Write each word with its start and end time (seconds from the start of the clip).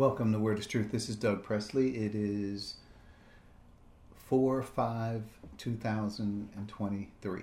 Welcome 0.00 0.32
to 0.32 0.38
Word 0.38 0.58
is 0.58 0.66
Truth. 0.66 0.92
This 0.92 1.10
is 1.10 1.16
Doug 1.16 1.42
Presley. 1.42 1.94
It 1.94 2.14
is 2.14 2.76
4 4.14 4.62
5 4.62 5.22
2023. 5.58 7.42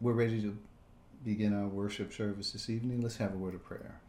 We're 0.00 0.12
ready 0.12 0.42
to 0.42 0.58
begin 1.24 1.54
our 1.54 1.68
worship 1.68 2.12
service 2.12 2.50
this 2.50 2.68
evening. 2.68 3.02
Let's 3.02 3.18
have 3.18 3.34
a 3.34 3.36
word 3.36 3.54
of 3.54 3.64
prayer. 3.64 4.00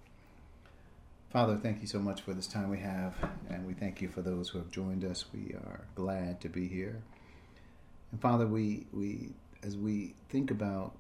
Father, 1.30 1.56
thank 1.56 1.82
you 1.82 1.88
so 1.88 2.00
much 2.00 2.22
for 2.22 2.34
this 2.34 2.48
time 2.48 2.72
we 2.72 2.80
have, 2.80 3.14
and 3.48 3.68
we 3.68 3.76
thank 3.76 4.02
you 4.02 4.08
for 4.08 4.24
those 4.24 4.50
who 4.50 4.58
have 4.58 4.72
joined 4.72 5.06
us. 5.06 5.26
We 5.32 5.54
are 5.54 5.82
glad 5.94 6.42
to 6.42 6.50
be 6.50 6.68
here. 6.68 7.04
And 8.12 8.20
Father, 8.20 8.48
we, 8.48 8.88
we 8.92 9.34
as 9.62 9.78
we 9.78 10.16
think 10.30 10.50
about 10.50 10.94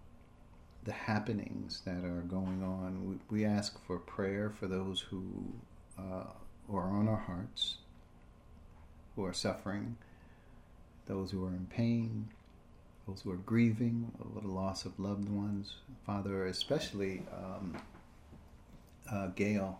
the 0.83 0.93
happenings 0.93 1.81
that 1.85 2.05
are 2.05 2.21
going 2.27 2.61
on, 2.61 3.19
we, 3.31 3.39
we 3.39 3.45
ask 3.45 3.83
for 3.87 3.97
prayer 3.97 4.51
for 4.51 4.67
those 4.67 4.99
who 5.01 5.23
uh, 5.97 6.25
who 6.67 6.77
are 6.77 6.89
on 6.89 7.07
our 7.07 7.17
hearts, 7.17 7.77
who 9.15 9.25
are 9.25 9.33
suffering, 9.33 9.97
those 11.05 11.31
who 11.31 11.45
are 11.45 11.53
in 11.53 11.67
pain, 11.69 12.27
those 13.07 13.21
who 13.21 13.31
are 13.31 13.37
grieving 13.37 14.11
over 14.23 14.41
the 14.41 14.51
loss 14.51 14.85
of 14.85 14.99
loved 14.99 15.29
ones. 15.29 15.75
Father, 16.05 16.45
especially 16.47 17.23
um, 17.33 17.77
uh, 19.11 19.27
Gail, 19.27 19.79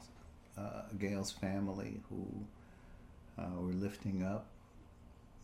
uh, 0.58 0.84
Gail's 0.98 1.32
family, 1.32 2.00
who 2.10 2.26
uh, 3.38 3.50
we're 3.58 3.74
lifting 3.74 4.24
up, 4.24 4.48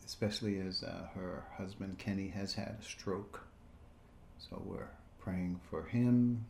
especially 0.06 0.58
as 0.60 0.82
uh, 0.82 1.08
her 1.14 1.44
husband 1.56 1.98
Kenny 1.98 2.28
has 2.28 2.54
had 2.54 2.76
a 2.80 2.84
stroke. 2.84 3.46
So 4.38 4.60
we're 4.64 4.90
praying 5.20 5.60
for 5.70 5.84
him, 5.84 6.44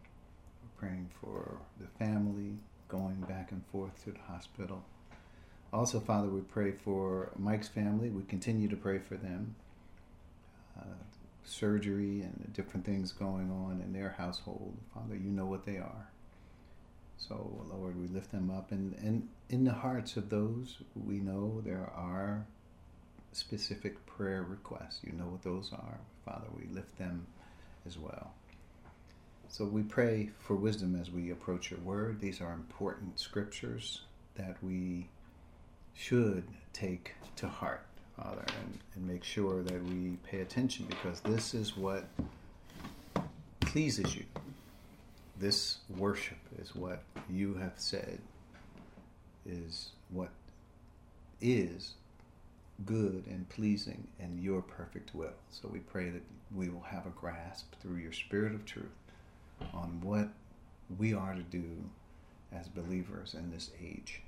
we're 0.62 0.88
praying 0.88 1.10
for 1.20 1.58
the 1.80 1.86
family, 1.98 2.58
going 2.94 3.20
back 3.28 3.50
and 3.50 3.62
forth 3.72 4.04
to 4.04 4.12
the 4.12 4.20
hospital. 4.28 4.84
Also, 5.72 5.98
Father, 5.98 6.28
we 6.28 6.40
pray 6.40 6.70
for 6.70 7.32
Mike's 7.36 7.66
family. 7.66 8.08
We 8.08 8.22
continue 8.22 8.68
to 8.68 8.76
pray 8.76 9.00
for 9.00 9.16
them. 9.16 9.56
Uh, 10.78 10.84
surgery 11.44 12.22
and 12.22 12.52
different 12.52 12.86
things 12.86 13.10
going 13.10 13.50
on 13.50 13.82
in 13.84 13.92
their 13.92 14.14
household. 14.16 14.76
Father, 14.94 15.16
you 15.16 15.30
know 15.30 15.46
what 15.46 15.66
they 15.66 15.76
are. 15.78 16.08
So, 17.16 17.66
Lord, 17.68 18.00
we 18.00 18.06
lift 18.06 18.30
them 18.30 18.50
up. 18.50 18.70
And, 18.70 18.94
and 19.02 19.28
in 19.50 19.64
the 19.64 19.72
hearts 19.72 20.16
of 20.16 20.30
those, 20.30 20.78
we 20.94 21.16
know 21.16 21.62
there 21.64 21.90
are 21.96 22.46
specific 23.32 24.06
prayer 24.06 24.44
requests. 24.48 25.00
You 25.02 25.12
know 25.12 25.26
what 25.26 25.42
those 25.42 25.72
are. 25.72 25.98
Father, 26.24 26.46
we 26.56 26.72
lift 26.72 26.96
them 26.98 27.26
as 27.86 27.98
well. 27.98 28.34
So 29.48 29.64
we 29.64 29.82
pray 29.82 30.30
for 30.38 30.56
wisdom 30.56 30.98
as 31.00 31.10
we 31.10 31.30
approach 31.30 31.70
your 31.70 31.80
word. 31.80 32.20
These 32.20 32.40
are 32.40 32.52
important 32.52 33.20
scriptures 33.20 34.02
that 34.34 34.56
we 34.62 35.08
should 35.94 36.44
take 36.72 37.12
to 37.36 37.46
heart, 37.46 37.86
Father, 38.16 38.44
and, 38.60 38.78
and 38.94 39.06
make 39.06 39.22
sure 39.22 39.62
that 39.62 39.84
we 39.84 40.16
pay 40.24 40.40
attention 40.40 40.86
because 40.88 41.20
this 41.20 41.54
is 41.54 41.76
what 41.76 42.08
pleases 43.60 44.16
you. 44.16 44.24
This 45.38 45.78
worship 45.96 46.38
is 46.60 46.74
what 46.74 47.02
you 47.30 47.54
have 47.54 47.74
said 47.76 48.18
is 49.46 49.90
what 50.10 50.30
is 51.40 51.94
good 52.84 53.24
and 53.28 53.48
pleasing 53.50 54.08
in 54.18 54.40
your 54.42 54.62
perfect 54.62 55.14
will. 55.14 55.28
So 55.50 55.68
we 55.68 55.78
pray 55.78 56.10
that 56.10 56.22
we 56.54 56.68
will 56.68 56.82
have 56.82 57.06
a 57.06 57.10
grasp 57.10 57.74
through 57.80 57.98
your 57.98 58.12
spirit 58.12 58.54
of 58.54 58.64
truth 58.64 59.03
on 59.72 60.00
what 60.02 60.28
we 60.98 61.14
are 61.14 61.34
to 61.34 61.42
do 61.42 61.64
as 62.52 62.68
believers 62.68 63.34
in 63.34 63.50
this 63.50 63.70
age. 63.82 64.20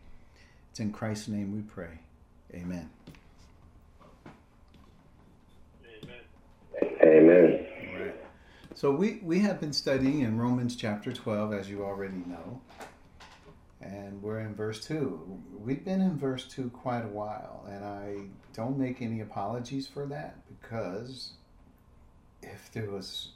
It's 0.70 0.80
in 0.80 0.92
Christ's 0.92 1.28
name 1.28 1.54
we 1.54 1.62
pray. 1.62 2.00
Amen. 2.54 2.90
Amen. 5.84 7.00
Amen. 7.02 7.66
Right. 7.98 8.14
So 8.74 8.90
we, 8.90 9.20
we 9.22 9.40
have 9.40 9.60
been 9.60 9.72
studying 9.72 10.20
in 10.20 10.38
Romans 10.38 10.76
chapter 10.76 11.12
12, 11.12 11.52
as 11.52 11.70
you 11.70 11.84
already 11.84 12.22
know. 12.26 12.60
And 13.80 14.22
we're 14.22 14.40
in 14.40 14.54
verse 14.54 14.84
2. 14.84 15.40
We've 15.58 15.84
been 15.84 16.00
in 16.00 16.18
verse 16.18 16.46
2 16.48 16.70
quite 16.70 17.04
a 17.04 17.08
while, 17.08 17.64
and 17.70 17.84
I 17.84 18.16
don't 18.52 18.78
make 18.78 19.00
any 19.00 19.20
apologies 19.20 19.86
for 19.86 20.06
that 20.06 20.36
because 20.48 21.32
if 22.42 22.70
there 22.72 22.90
was 22.90 23.32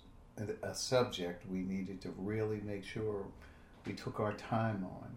a 0.63 0.75
subject 0.75 1.45
we 1.51 1.59
needed 1.59 2.01
to 2.03 2.15
really 2.17 2.61
make 2.65 2.85
sure 2.85 3.27
we 3.87 3.93
took 3.93 4.21
our 4.21 4.33
time 4.35 4.85
on. 4.85 5.09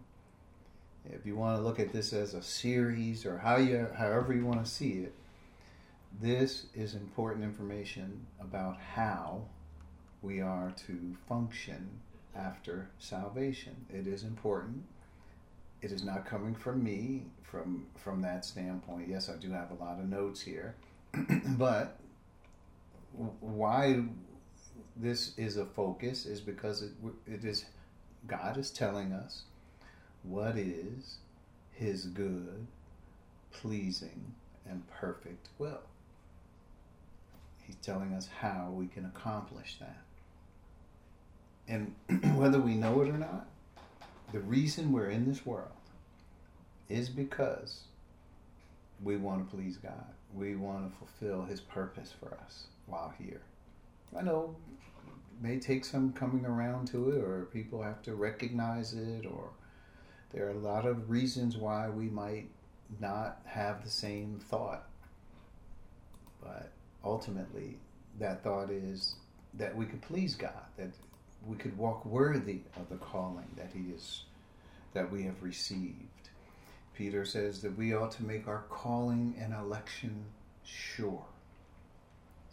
If 1.05 1.25
you 1.25 1.35
want 1.35 1.57
to 1.57 1.63
look 1.63 1.79
at 1.79 1.91
this 1.91 2.13
as 2.13 2.33
a 2.33 2.41
series 2.41 3.25
or 3.25 3.37
how 3.37 3.57
you, 3.57 3.87
however 3.97 4.33
you 4.33 4.45
want 4.45 4.63
to 4.63 4.69
see 4.69 4.91
it, 4.91 5.13
this 6.21 6.67
is 6.73 6.93
important 6.93 7.43
information 7.43 8.25
about 8.39 8.77
how 8.79 9.41
we 10.21 10.41
are 10.41 10.73
to 10.87 11.15
function 11.27 11.89
after 12.35 12.89
salvation. 12.99 13.75
It 13.89 14.07
is 14.07 14.23
important. 14.23 14.83
It 15.81 15.91
is 15.91 16.03
not 16.03 16.25
coming 16.25 16.55
from 16.55 16.83
me 16.83 17.23
from 17.43 17.87
from 17.97 18.21
that 18.21 18.45
standpoint. 18.45 19.09
Yes, 19.09 19.29
I 19.29 19.35
do 19.35 19.51
have 19.51 19.71
a 19.71 19.83
lot 19.83 19.99
of 19.99 20.07
notes 20.07 20.41
here, 20.41 20.75
but 21.57 21.99
why 23.41 24.03
this 24.95 25.37
is 25.37 25.57
a 25.57 25.65
focus 25.65 26.25
is 26.25 26.39
because 26.39 26.83
it, 26.83 26.91
it 27.27 27.43
is 27.43 27.65
God 28.27 28.57
is 28.57 28.69
telling 28.69 29.11
us 29.11 29.43
what 30.23 30.57
is 30.57 31.17
His 31.71 32.05
good, 32.05 32.67
pleasing, 33.51 34.33
and 34.69 34.83
perfect 34.89 35.49
will. 35.57 35.81
He's 37.65 37.75
telling 37.77 38.13
us 38.13 38.29
how 38.39 38.71
we 38.73 38.87
can 38.87 39.05
accomplish 39.05 39.77
that. 39.79 40.01
And 41.67 41.95
whether 42.35 42.59
we 42.59 42.75
know 42.75 43.01
it 43.01 43.09
or 43.09 43.17
not, 43.17 43.47
the 44.31 44.39
reason 44.39 44.91
we're 44.91 45.09
in 45.09 45.27
this 45.27 45.45
world 45.45 45.69
is 46.89 47.09
because 47.09 47.81
we 49.01 49.17
want 49.17 49.49
to 49.49 49.55
please 49.55 49.77
God. 49.77 50.05
We 50.33 50.55
want 50.55 50.91
to 50.91 50.97
fulfill 50.97 51.45
His 51.45 51.61
purpose 51.61 52.13
for 52.19 52.37
us 52.45 52.65
while 52.85 53.13
here. 53.17 53.41
I 54.17 54.21
know 54.21 54.55
may 55.41 55.59
take 55.59 55.83
some 55.83 56.13
coming 56.13 56.45
around 56.45 56.87
to 56.87 57.11
it, 57.11 57.23
or 57.23 57.47
people 57.51 57.81
have 57.81 58.01
to 58.03 58.15
recognize 58.15 58.93
it, 58.93 59.25
or 59.25 59.49
there 60.31 60.47
are 60.47 60.51
a 60.51 60.57
lot 60.57 60.85
of 60.85 61.09
reasons 61.09 61.57
why 61.57 61.89
we 61.89 62.05
might 62.05 62.47
not 62.99 63.41
have 63.45 63.83
the 63.83 63.89
same 63.89 64.39
thought. 64.49 64.87
But 66.41 66.71
ultimately, 67.03 67.77
that 68.19 68.43
thought 68.43 68.69
is 68.69 69.15
that 69.55 69.75
we 69.75 69.85
could 69.85 70.01
please 70.01 70.35
God, 70.35 70.63
that 70.77 70.91
we 71.45 71.57
could 71.57 71.77
walk 71.77 72.05
worthy 72.05 72.61
of 72.77 72.89
the 72.89 72.95
calling 72.95 73.47
that 73.57 73.71
He 73.73 73.91
is, 73.93 74.23
that 74.93 75.11
we 75.11 75.23
have 75.23 75.41
received. 75.43 76.29
Peter 76.95 77.25
says 77.25 77.61
that 77.61 77.77
we 77.77 77.93
ought 77.93 78.11
to 78.11 78.23
make 78.23 78.47
our 78.47 78.63
calling 78.69 79.35
and 79.39 79.53
election 79.53 80.23
sure. 80.63 81.25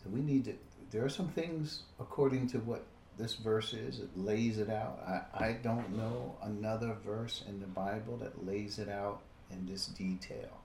So 0.03 0.09
we 0.11 0.21
need 0.21 0.47
to 0.47 0.55
there 0.91 1.05
are 1.05 1.11
some 1.11 1.29
things, 1.29 1.83
according 1.99 2.49
to 2.49 2.59
what 2.59 2.85
this 3.17 3.35
verse 3.35 3.75
is, 3.75 4.01
it 4.01 4.11
lays 4.17 4.59
it 4.59 4.71
out. 4.71 4.99
I, 5.07 5.45
I 5.45 5.53
don't 5.53 5.97
know 5.97 6.35
another 6.43 6.97
verse 7.05 7.45
in 7.49 7.61
the 7.61 7.67
Bible 7.67 8.17
that 8.19 8.47
lays 8.47 8.79
it 8.79 8.89
out 8.89 9.21
in 9.51 9.67
this 9.67 9.87
detail. 9.87 10.61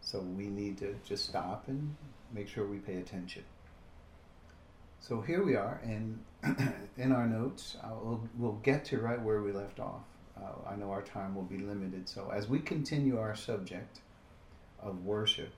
So 0.00 0.20
we 0.20 0.46
need 0.46 0.78
to 0.78 0.94
just 1.04 1.24
stop 1.24 1.64
and 1.68 1.96
make 2.32 2.48
sure 2.48 2.66
we 2.66 2.78
pay 2.78 2.96
attention. 2.96 3.44
So 5.00 5.20
here 5.20 5.44
we 5.44 5.56
are, 5.56 5.80
and 5.84 6.22
in 6.96 7.12
our 7.12 7.26
notes, 7.26 7.76
we'll, 8.02 8.28
we'll 8.36 8.60
get 8.62 8.84
to 8.86 8.98
right 8.98 9.20
where 9.20 9.42
we 9.42 9.52
left 9.52 9.80
off. 9.80 10.02
Uh, 10.36 10.70
I 10.70 10.76
know 10.76 10.90
our 10.90 11.02
time 11.02 11.34
will 11.34 11.44
be 11.44 11.58
limited, 11.58 12.08
so 12.08 12.30
as 12.34 12.48
we 12.48 12.58
continue 12.58 13.18
our 13.18 13.34
subject 13.34 14.00
of 14.80 15.04
worship, 15.04 15.52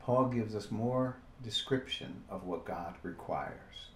Paul 0.00 0.26
gives 0.26 0.54
us 0.54 0.70
more 0.70 1.16
description 1.42 2.22
of 2.28 2.44
what 2.44 2.64
God 2.64 2.94
requires. 3.02 3.88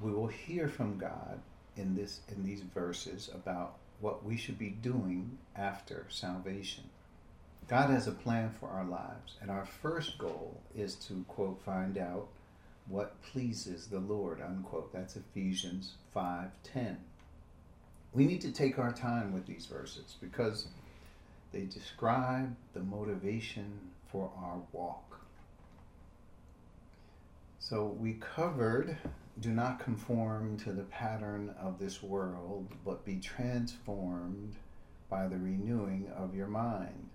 We 0.00 0.12
will 0.12 0.26
hear 0.26 0.68
from 0.68 0.98
God 0.98 1.40
in 1.76 1.94
this 1.94 2.20
in 2.28 2.44
these 2.44 2.62
verses 2.62 3.30
about 3.34 3.74
what 4.00 4.24
we 4.24 4.36
should 4.36 4.58
be 4.58 4.70
doing 4.70 5.38
after 5.56 6.06
salvation. 6.08 6.84
God 7.68 7.90
has 7.90 8.06
a 8.06 8.12
plan 8.12 8.54
for 8.58 8.68
our 8.68 8.84
lives, 8.84 9.36
and 9.40 9.50
our 9.50 9.66
first 9.66 10.18
goal 10.18 10.60
is 10.74 10.94
to 11.06 11.24
quote 11.28 11.60
find 11.62 11.98
out 11.98 12.28
what 12.86 13.20
pleases 13.22 13.88
the 13.88 14.00
Lord, 14.00 14.40
unquote. 14.40 14.92
That's 14.92 15.16
Ephesians 15.16 15.94
5:10. 16.14 16.96
We 18.12 18.24
need 18.24 18.40
to 18.40 18.52
take 18.52 18.78
our 18.78 18.92
time 18.92 19.32
with 19.32 19.46
these 19.46 19.66
verses 19.66 20.16
because 20.20 20.68
they 21.52 21.64
describe 21.64 22.56
the 22.72 22.80
motivation 22.80 23.90
for 24.10 24.30
our 24.36 24.60
walk. 24.72 25.07
So 27.68 27.94
we 28.00 28.14
covered 28.14 28.96
do 29.40 29.50
not 29.50 29.78
conform 29.78 30.56
to 30.60 30.72
the 30.72 30.84
pattern 30.84 31.54
of 31.60 31.78
this 31.78 32.02
world, 32.02 32.66
but 32.82 33.04
be 33.04 33.16
transformed 33.16 34.56
by 35.10 35.28
the 35.28 35.36
renewing 35.36 36.10
of 36.16 36.34
your 36.34 36.46
mind. 36.46 37.10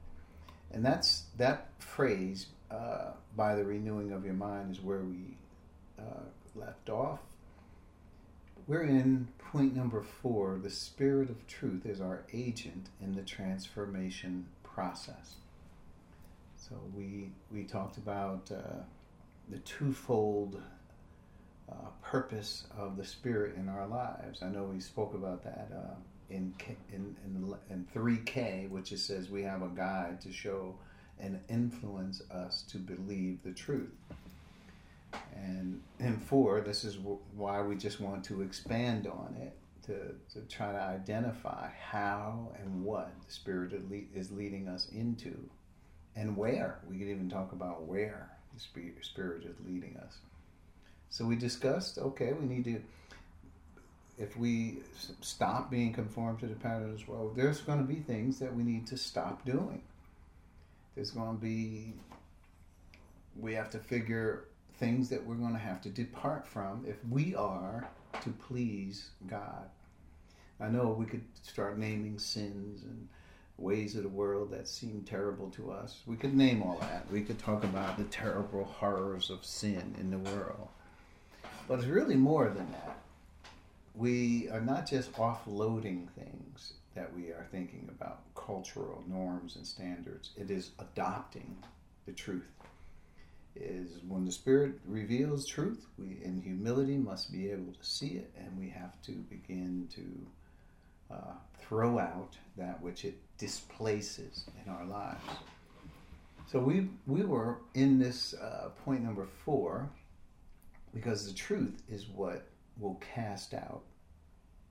And 0.71 0.85
that's 0.85 1.23
that 1.37 1.69
phrase, 1.79 2.49
uh, 2.69 3.13
by 3.35 3.55
the 3.55 3.65
renewing 3.65 4.11
of 4.11 4.25
your 4.25 4.35
mind, 4.35 4.69
is 4.69 4.79
where 4.79 5.01
we 5.01 5.37
uh, 5.97 6.29
left 6.53 6.87
off. 6.87 7.21
We're 8.67 8.83
in 8.83 9.29
point 9.39 9.75
number 9.75 10.03
four 10.03 10.59
the 10.61 10.69
Spirit 10.69 11.31
of 11.31 11.47
Truth 11.47 11.87
is 11.87 11.99
our 11.99 12.25
agent 12.31 12.89
in 13.01 13.15
the 13.15 13.23
transformation 13.23 14.45
process. 14.61 15.37
So 16.57 16.75
we, 16.95 17.31
we 17.51 17.63
talked 17.63 17.97
about 17.97 18.51
uh, 18.51 18.83
the 19.49 19.59
twofold 19.59 20.61
uh, 21.69 21.89
purpose 22.01 22.65
of 22.77 22.97
the 22.97 23.05
Spirit 23.05 23.55
in 23.55 23.69
our 23.69 23.87
lives. 23.87 24.41
I 24.41 24.49
know 24.49 24.63
we 24.63 24.79
spoke 24.79 25.13
about 25.13 25.43
that 25.43 25.69
uh, 25.75 25.95
in, 26.29 26.53
in, 26.91 27.15
in, 27.25 27.55
in 27.69 27.87
3K, 27.95 28.69
which 28.69 28.91
it 28.91 28.99
says 28.99 29.29
we 29.29 29.43
have 29.43 29.61
a 29.61 29.69
guide 29.69 30.21
to 30.21 30.31
show 30.31 30.75
and 31.19 31.39
influence 31.49 32.21
us 32.31 32.63
to 32.69 32.77
believe 32.77 33.39
the 33.43 33.51
truth. 33.51 33.93
And 35.35 35.81
in 35.99 36.17
four, 36.17 36.61
this 36.61 36.83
is 36.83 36.97
why 37.35 37.61
we 37.61 37.75
just 37.75 37.99
want 37.99 38.23
to 38.25 38.41
expand 38.41 39.07
on 39.07 39.35
it 39.39 39.55
to, 39.85 40.15
to 40.33 40.47
try 40.47 40.71
to 40.71 40.81
identify 40.81 41.69
how 41.79 42.51
and 42.59 42.83
what 42.83 43.13
the 43.25 43.31
Spirit 43.31 43.73
is 44.15 44.31
leading 44.31 44.67
us 44.67 44.89
into 44.89 45.37
and 46.15 46.35
where. 46.35 46.79
We 46.89 46.97
could 46.97 47.07
even 47.07 47.29
talk 47.29 47.51
about 47.51 47.83
where 47.83 48.32
the 48.53 48.59
Spirit 48.59 49.43
is 49.45 49.55
leading 49.65 49.97
us. 49.97 50.17
So 51.09 51.25
we 51.25 51.35
discussed 51.35 51.97
okay, 51.97 52.33
we 52.33 52.45
need 52.45 52.63
to, 52.65 52.81
if 54.17 54.37
we 54.37 54.79
stop 55.21 55.69
being 55.69 55.93
conformed 55.93 56.39
to 56.39 56.47
the 56.47 56.55
pattern 56.55 56.93
this 56.93 57.07
world, 57.07 57.35
there's 57.35 57.61
going 57.61 57.79
to 57.79 57.85
be 57.85 57.99
things 57.99 58.39
that 58.39 58.55
we 58.55 58.63
need 58.63 58.87
to 58.87 58.97
stop 58.97 59.45
doing. 59.45 59.81
There's 60.95 61.11
going 61.11 61.35
to 61.35 61.41
be, 61.41 61.93
we 63.39 63.53
have 63.53 63.69
to 63.71 63.79
figure 63.79 64.45
things 64.77 65.09
that 65.09 65.25
we're 65.25 65.35
going 65.35 65.53
to 65.53 65.59
have 65.59 65.81
to 65.81 65.89
depart 65.89 66.47
from 66.47 66.85
if 66.87 66.97
we 67.09 67.35
are 67.35 67.87
to 68.21 68.29
please 68.31 69.09
God. 69.27 69.69
I 70.59 70.69
know 70.69 70.89
we 70.89 71.05
could 71.05 71.23
start 71.41 71.77
naming 71.77 72.19
sins 72.19 72.83
and 72.83 73.07
ways 73.57 73.95
of 73.95 74.03
the 74.03 74.09
world 74.09 74.51
that 74.51 74.67
seem 74.67 75.03
terrible 75.07 75.49
to 75.51 75.71
us. 75.71 76.01
We 76.05 76.15
could 76.15 76.33
name 76.33 76.61
all 76.61 76.77
that. 76.81 77.09
We 77.11 77.21
could 77.21 77.39
talk 77.39 77.63
about 77.63 77.97
the 77.97 78.03
terrible 78.05 78.65
horrors 78.65 79.29
of 79.29 79.45
sin 79.45 79.95
in 79.99 80.09
the 80.09 80.17
world. 80.17 80.69
But 81.67 81.79
it's 81.79 81.87
really 81.87 82.15
more 82.15 82.49
than 82.49 82.71
that. 82.71 82.97
We 83.95 84.49
are 84.49 84.61
not 84.61 84.89
just 84.89 85.13
offloading 85.13 86.07
things 86.09 86.73
that 86.95 87.13
we 87.15 87.27
are 87.29 87.47
thinking 87.51 87.89
about, 87.95 88.21
cultural 88.35 89.03
norms 89.07 89.55
and 89.55 89.65
standards. 89.65 90.31
It 90.35 90.49
is 90.51 90.71
adopting 90.79 91.55
the 92.05 92.11
truth 92.11 92.49
is 93.55 93.99
when 94.07 94.25
the 94.25 94.31
Spirit 94.31 94.79
reveals 94.85 95.45
truth, 95.45 95.85
we 95.97 96.17
in 96.23 96.41
humility 96.41 96.97
must 96.97 97.31
be 97.31 97.51
able 97.51 97.71
to 97.71 97.85
see 97.85 98.15
it, 98.15 98.31
and 98.37 98.57
we 98.57 98.69
have 98.69 98.99
to 99.03 99.11
begin 99.11 99.87
to 99.93 101.13
uh, 101.15 101.33
throw 101.59 101.99
out 101.99 102.35
that 102.57 102.81
which 102.81 103.05
it 103.05 103.17
displaces 103.43 104.45
in 104.63 104.71
our 104.71 104.85
lives. 104.85 105.21
So 106.49 106.59
we 106.59 106.87
we 107.05 107.23
were 107.23 107.57
in 107.73 107.99
this 107.99 108.33
uh, 108.35 108.69
point 108.85 109.03
number 109.03 109.27
four 109.43 109.89
because 110.93 111.27
the 111.27 111.33
truth 111.33 111.81
is 111.89 112.07
what 112.07 112.47
will 112.79 113.01
cast 113.13 113.53
out 113.53 113.81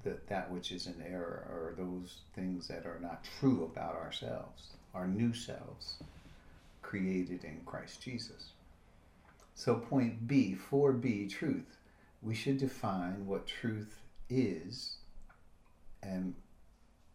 the, 0.05 0.17
that 0.29 0.51
which 0.51 0.73
is 0.73 0.87
in 0.87 0.95
error 1.07 1.47
or 1.51 1.75
those 1.77 2.21
things 2.35 2.67
that 2.69 2.87
are 2.87 2.99
not 3.03 3.27
true 3.39 3.71
about 3.71 3.95
ourselves, 3.95 4.71
our 4.95 5.07
new 5.07 5.35
selves 5.35 5.99
created 6.81 7.45
in 7.45 7.61
Christ 7.67 8.01
Jesus. 8.01 8.53
So, 9.55 9.75
point 9.75 10.27
B, 10.27 10.57
4B, 10.71 11.31
truth. 11.31 11.77
We 12.23 12.35
should 12.35 12.57
define 12.57 13.27
what 13.27 13.47
truth 13.47 14.01
is 14.31 14.97
and 16.03 16.35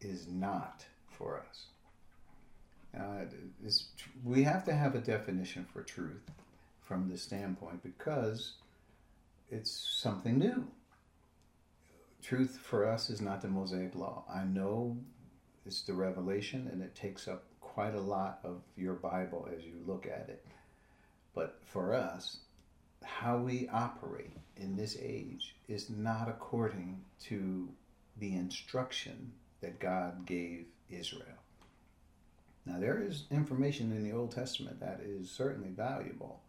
is 0.02 0.28
not 0.28 0.86
for 1.18 1.44
us. 1.50 1.66
Uh, 2.98 3.26
we 4.24 4.44
have 4.44 4.64
to 4.66 4.74
have 4.74 4.96
a 4.96 5.00
definition 5.00 5.66
for 5.72 5.84
truth 5.84 6.32
from 6.82 7.10
this 7.10 7.22
standpoint 7.22 7.84
because 7.84 8.54
it's 9.52 9.72
something 9.72 10.38
new. 10.38 10.68
Truth 12.24 12.60
for 12.64 12.88
us 12.88 13.10
is 13.10 13.22
not 13.22 13.42
the 13.42 13.48
Mosaic 13.48 13.96
Law. 13.96 14.24
I 14.34 14.44
know 14.44 14.98
it's 15.66 15.82
the 15.82 15.94
revelation 15.94 16.70
and 16.72 16.82
it 16.82 16.96
takes 16.96 17.28
up 17.28 17.44
quite 17.62 17.94
a 17.94 18.02
lot 18.02 18.40
of 18.44 18.62
your 18.76 18.94
Bible 18.94 19.48
as 19.56 19.64
you 19.64 19.74
look 19.86 20.06
at 20.06 20.30
it. 20.30 20.46
But 21.36 21.60
for 21.66 21.94
us, 21.94 22.38
how 23.04 23.38
we 23.38 23.70
operate 23.72 24.32
in 24.56 24.76
this 24.76 24.98
age 25.00 25.56
is 25.68 25.90
not 25.90 26.28
according 26.28 27.02
to 27.26 27.70
the 28.18 28.36
instruction 28.36 29.32
that 29.62 29.80
God 29.80 30.26
gave 30.26 30.66
Israel. 30.90 31.26
Now, 32.66 32.80
there 32.80 33.02
is 33.02 33.24
information 33.32 33.92
in 33.92 34.04
the 34.04 34.12
Old 34.12 34.32
Testament 34.32 34.80
that 34.80 35.02
is 35.04 35.32
certainly 35.32 35.70
valuable. 35.70 36.42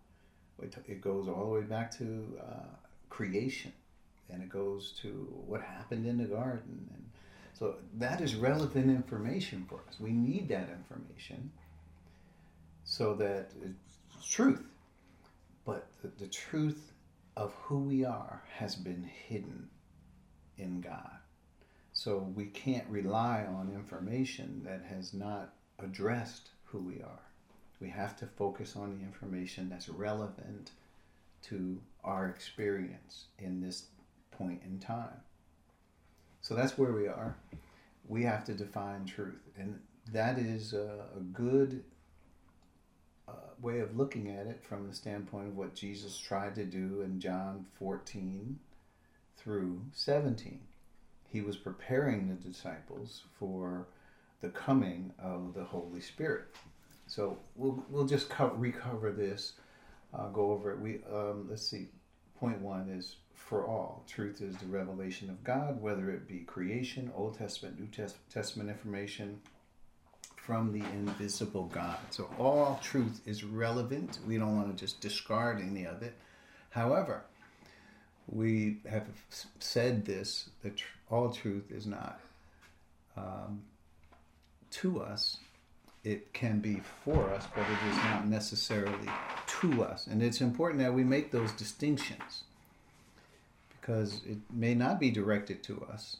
It 0.61 1.01
goes 1.01 1.29
all 1.29 1.45
the 1.45 1.61
way 1.61 1.67
back 1.67 1.97
to 1.99 2.39
uh, 2.41 2.75
creation, 3.09 3.73
and 4.29 4.43
it 4.43 4.49
goes 4.49 4.93
to 5.03 5.09
what 5.47 5.63
happened 5.63 6.07
in 6.07 6.19
the 6.19 6.25
garden. 6.25 6.91
And 6.93 7.05
so 7.55 7.77
that 7.99 8.21
is 8.21 8.35
relevant 8.35 8.91
information 8.91 9.67
for 9.69 9.81
us. 9.89 10.01
We 10.01 10.11
need 10.11 10.49
that 10.49 10.69
information 10.71 11.53
so 12.85 13.15
that 13.15 13.53
it's 13.63 14.27
truth 14.27 14.65
but 15.69 15.87
the, 16.01 16.09
the 16.19 16.29
truth 16.29 16.93
of 17.37 17.53
who 17.65 17.81
we 17.81 18.03
are 18.03 18.43
has 18.57 18.75
been 18.75 19.03
hidden 19.29 19.69
in 20.57 20.81
God. 20.81 21.19
So 21.99 22.19
we 22.37 22.45
can't 22.45 22.87
rely 22.89 23.45
on 23.45 23.73
information 23.75 24.63
that 24.65 24.85
has 24.89 25.13
not 25.13 25.55
addressed 25.81 26.51
who 26.67 26.79
we 26.79 27.03
are. 27.03 27.25
We 27.81 27.89
have 27.89 28.17
to 28.19 28.27
focus 28.29 28.77
on 28.77 28.97
the 28.97 29.05
information 29.05 29.69
that's 29.69 29.89
relevant 29.89 30.71
to 31.49 31.81
our 32.05 32.29
experience 32.29 33.25
in 33.41 33.61
this 33.61 33.87
point 34.31 34.63
in 34.65 34.79
time. 34.79 35.23
So 36.41 36.55
that's 36.55 36.79
where 36.79 36.93
we 36.93 37.09
are. 37.09 37.37
We 38.07 38.23
have 38.23 38.45
to 38.45 38.55
define 38.55 39.05
truth. 39.05 39.43
And 39.59 39.81
that 40.13 40.39
is 40.39 40.75
a, 40.75 41.01
a 41.17 41.21
good 41.33 41.83
uh, 43.27 43.33
way 43.61 43.81
of 43.81 43.97
looking 43.97 44.29
at 44.31 44.47
it 44.47 44.63
from 44.63 44.87
the 44.87 44.95
standpoint 44.95 45.49
of 45.49 45.57
what 45.57 45.75
Jesus 45.75 46.17
tried 46.17 46.55
to 46.55 46.65
do 46.65 47.01
in 47.01 47.19
John 47.19 47.67
14 47.77 48.57
through 49.37 49.83
17. 49.95 50.61
He 51.31 51.41
was 51.41 51.57
preparing 51.57 52.29
the 52.29 52.35
disciples 52.35 53.25
for 53.39 53.87
the 54.41 54.49
coming 54.49 55.13
of 55.19 55.55
the 55.55 55.65
Holy 55.65 56.01
Spirit. 56.01 56.55
So 57.07 57.39
we'll, 57.57 57.85
we'll 57.89 58.07
just 58.07 58.29
co- 58.29 58.55
recover 58.57 59.13
this, 59.13 59.55
uh, 60.15 60.29
go 60.29 60.53
over 60.53 60.73
it. 60.73 60.79
We 60.79 61.01
um, 61.13 61.47
let's 61.49 61.67
see. 61.67 61.89
Point 62.39 62.61
one 62.61 62.89
is 62.89 63.17
for 63.35 63.67
all. 63.67 64.05
Truth 64.07 64.43
is 64.43 64.57
the 64.59 64.67
revelation 64.67 65.29
of 65.29 65.43
God, 65.43 65.81
whether 65.81 66.11
it 66.11 66.29
be 66.29 66.41
creation, 66.41 67.11
Old 67.17 67.37
Testament, 67.37 67.81
New 67.81 67.89
Testament 68.31 68.69
information, 68.69 69.41
from 70.37 70.73
the 70.73 70.85
invisible 70.91 71.67
God. 71.67 71.99
So 72.11 72.31
all 72.39 72.79
truth 72.83 73.21
is 73.27 73.45
relevant. 73.45 74.19
We 74.27 74.39
don't 74.39 74.57
want 74.57 74.75
to 74.75 74.81
just 74.81 75.01
discard 75.01 75.61
any 75.61 75.85
of 75.85 76.03
it. 76.03 76.15
However, 76.71 77.25
we 78.27 78.79
have 78.89 79.07
said 79.59 80.05
this 80.05 80.51
that 80.63 80.83
all 81.11 81.31
truth 81.31 81.71
is 81.71 81.87
not 81.87 82.21
um, 83.17 83.63
to 84.71 85.01
us. 85.01 85.39
It 86.05 86.33
can 86.33 86.61
be 86.61 86.81
for 87.05 87.31
us, 87.31 87.47
but 87.55 87.63
it 87.63 87.91
is 87.91 87.97
not 87.97 88.27
necessarily 88.27 89.09
to 89.61 89.85
us. 89.85 90.07
And 90.07 90.23
it's 90.23 90.41
important 90.41 90.81
that 90.81 90.95
we 90.95 91.05
make 91.05 91.33
those 91.33 91.53
distinctions 91.53 92.45
because 93.81 94.21
it 94.27 94.39
may 94.53 94.75
not 94.75 95.01
be 95.01 95.11
directed 95.11 95.63
to 95.65 95.85
us 95.91 96.19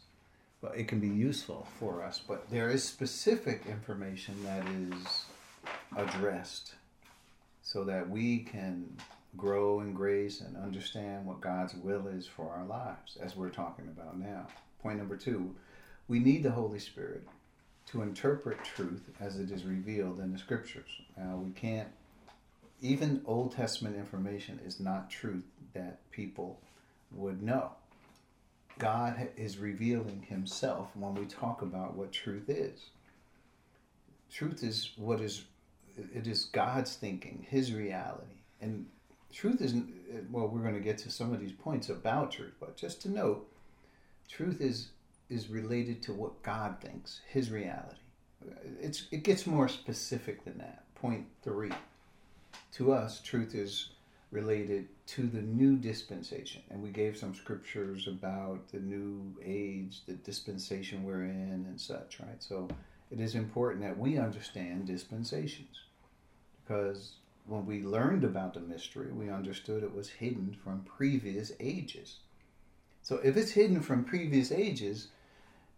but 0.61 0.77
it 0.77 0.87
can 0.87 0.99
be 0.99 1.07
useful 1.07 1.67
for 1.79 2.03
us. 2.03 2.19
But 2.25 2.49
there 2.49 2.69
is 2.69 2.83
specific 2.83 3.63
information 3.67 4.35
that 4.43 4.63
is 4.67 5.25
addressed 5.95 6.75
so 7.61 7.83
that 7.85 8.09
we 8.09 8.39
can 8.39 8.97
grow 9.37 9.79
in 9.81 9.93
grace 9.93 10.41
and 10.41 10.57
understand 10.57 11.25
what 11.25 11.39
God's 11.39 11.75
will 11.75 12.07
is 12.07 12.27
for 12.27 12.51
our 12.51 12.65
lives, 12.65 13.17
as 13.21 13.35
we're 13.35 13.49
talking 13.49 13.87
about 13.87 14.17
now. 14.17 14.47
Point 14.81 14.97
number 14.97 15.17
two 15.17 15.55
we 16.07 16.19
need 16.19 16.41
the 16.41 16.51
Holy 16.51 16.79
Spirit 16.79 17.27
to 17.85 18.01
interpret 18.01 18.63
truth 18.63 19.03
as 19.19 19.37
it 19.37 19.51
is 19.51 19.63
revealed 19.63 20.19
in 20.19 20.31
the 20.31 20.39
scriptures. 20.39 20.89
Now, 21.15 21.37
we 21.37 21.51
can't, 21.51 21.87
even 22.81 23.21
Old 23.25 23.55
Testament 23.55 23.95
information 23.95 24.59
is 24.65 24.79
not 24.79 25.09
truth 25.09 25.45
that 25.73 25.99
people 26.11 26.59
would 27.11 27.43
know. 27.43 27.71
God 28.79 29.29
is 29.37 29.57
revealing 29.57 30.25
himself 30.27 30.89
when 30.95 31.13
we 31.13 31.25
talk 31.25 31.61
about 31.61 31.95
what 31.95 32.11
truth 32.11 32.49
is. 32.49 32.89
truth 34.31 34.63
is 34.63 34.91
what 34.95 35.19
is 35.19 35.43
it 36.15 36.27
is 36.27 36.45
God's 36.45 36.95
thinking, 36.95 37.45
His 37.49 37.73
reality, 37.73 38.43
and 38.61 38.85
truth 39.33 39.61
isn't. 39.61 40.31
Well, 40.31 40.47
we're 40.47 40.61
going 40.61 40.75
to 40.75 40.79
get 40.79 40.97
to 40.99 41.11
some 41.11 41.33
of 41.33 41.39
these 41.39 41.51
points 41.51 41.89
about 41.89 42.31
truth, 42.31 42.53
but 42.59 42.77
just 42.77 43.01
to 43.01 43.09
note, 43.09 43.47
truth 44.29 44.61
is 44.61 44.89
is 45.29 45.49
related 45.49 46.01
to 46.01 46.13
what 46.13 46.41
God 46.41 46.77
thinks, 46.81 47.21
His 47.27 47.51
reality. 47.51 47.99
It's 48.81 49.07
it 49.11 49.23
gets 49.23 49.45
more 49.45 49.67
specific 49.67 50.43
than 50.45 50.57
that. 50.59 50.83
Point 50.95 51.25
three. 51.43 51.71
To 52.73 52.93
us, 52.93 53.19
truth 53.19 53.55
is 53.55 53.89
related 54.31 54.87
to 55.07 55.23
the 55.23 55.41
new 55.41 55.75
dispensation. 55.75 56.61
And 56.69 56.81
we 56.83 56.89
gave 56.89 57.17
some 57.17 57.33
scriptures 57.33 58.07
about 58.07 58.67
the 58.71 58.79
new 58.79 59.33
age, 59.43 60.01
the 60.05 60.13
dispensation 60.13 61.03
we're 61.03 61.23
in, 61.23 61.65
and 61.67 61.81
such, 61.81 62.19
right? 62.19 62.41
So 62.41 62.67
it 63.11 63.19
is 63.19 63.33
important 63.35 63.83
that 63.83 63.97
we 63.97 64.17
understand 64.17 64.85
dispensations 64.85 65.79
because 66.63 67.13
when 67.47 67.65
we 67.65 67.81
learned 67.81 68.23
about 68.23 68.53
the 68.53 68.59
mystery, 68.59 69.11
we 69.11 69.29
understood 69.29 69.81
it 69.81 69.95
was 69.95 70.09
hidden 70.09 70.55
from 70.63 70.83
previous 70.83 71.51
ages. 71.59 72.17
So 73.09 73.19
if 73.23 73.37
it's 73.37 73.53
hidden 73.53 73.81
from 73.81 74.03
previous 74.03 74.51
ages, 74.51 75.07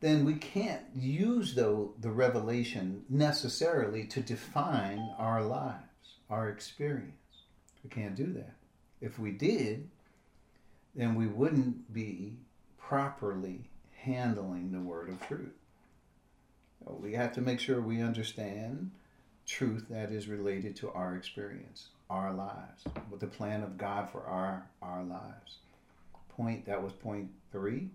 then 0.01 0.25
we 0.25 0.33
can't 0.33 0.83
use 0.93 1.55
though 1.55 1.93
the 1.97 2.11
revelation 2.11 3.03
necessarily 3.07 4.03
to 4.07 4.19
define 4.19 5.15
our 5.17 5.41
lives, 5.41 6.17
our 6.29 6.49
experience. 6.49 7.13
We 7.85 7.89
can't 7.89 8.17
do 8.17 8.33
that. 8.33 8.55
If 8.99 9.17
we 9.17 9.31
did, 9.31 9.87
then 10.93 11.15
we 11.15 11.25
wouldn't 11.25 11.93
be 11.93 12.33
properly 12.77 13.69
handling 13.95 14.73
the 14.73 14.81
word 14.81 15.07
of 15.07 15.25
truth. 15.25 15.55
We 16.83 17.13
have 17.13 17.31
to 17.35 17.41
make 17.41 17.61
sure 17.61 17.79
we 17.79 18.01
understand 18.01 18.91
truth 19.45 19.85
that 19.89 20.11
is 20.11 20.27
related 20.27 20.75
to 20.75 20.91
our 20.91 21.15
experience, 21.15 21.91
our 22.09 22.33
lives, 22.33 22.83
with 23.09 23.21
the 23.21 23.27
plan 23.27 23.63
of 23.63 23.77
God 23.77 24.09
for 24.09 24.25
our 24.25 24.67
our 24.81 25.05
lives. 25.05 25.59
Point 26.41 26.65
that 26.65 26.81
was 26.81 26.93
point 26.93 27.29
three. 27.51 27.89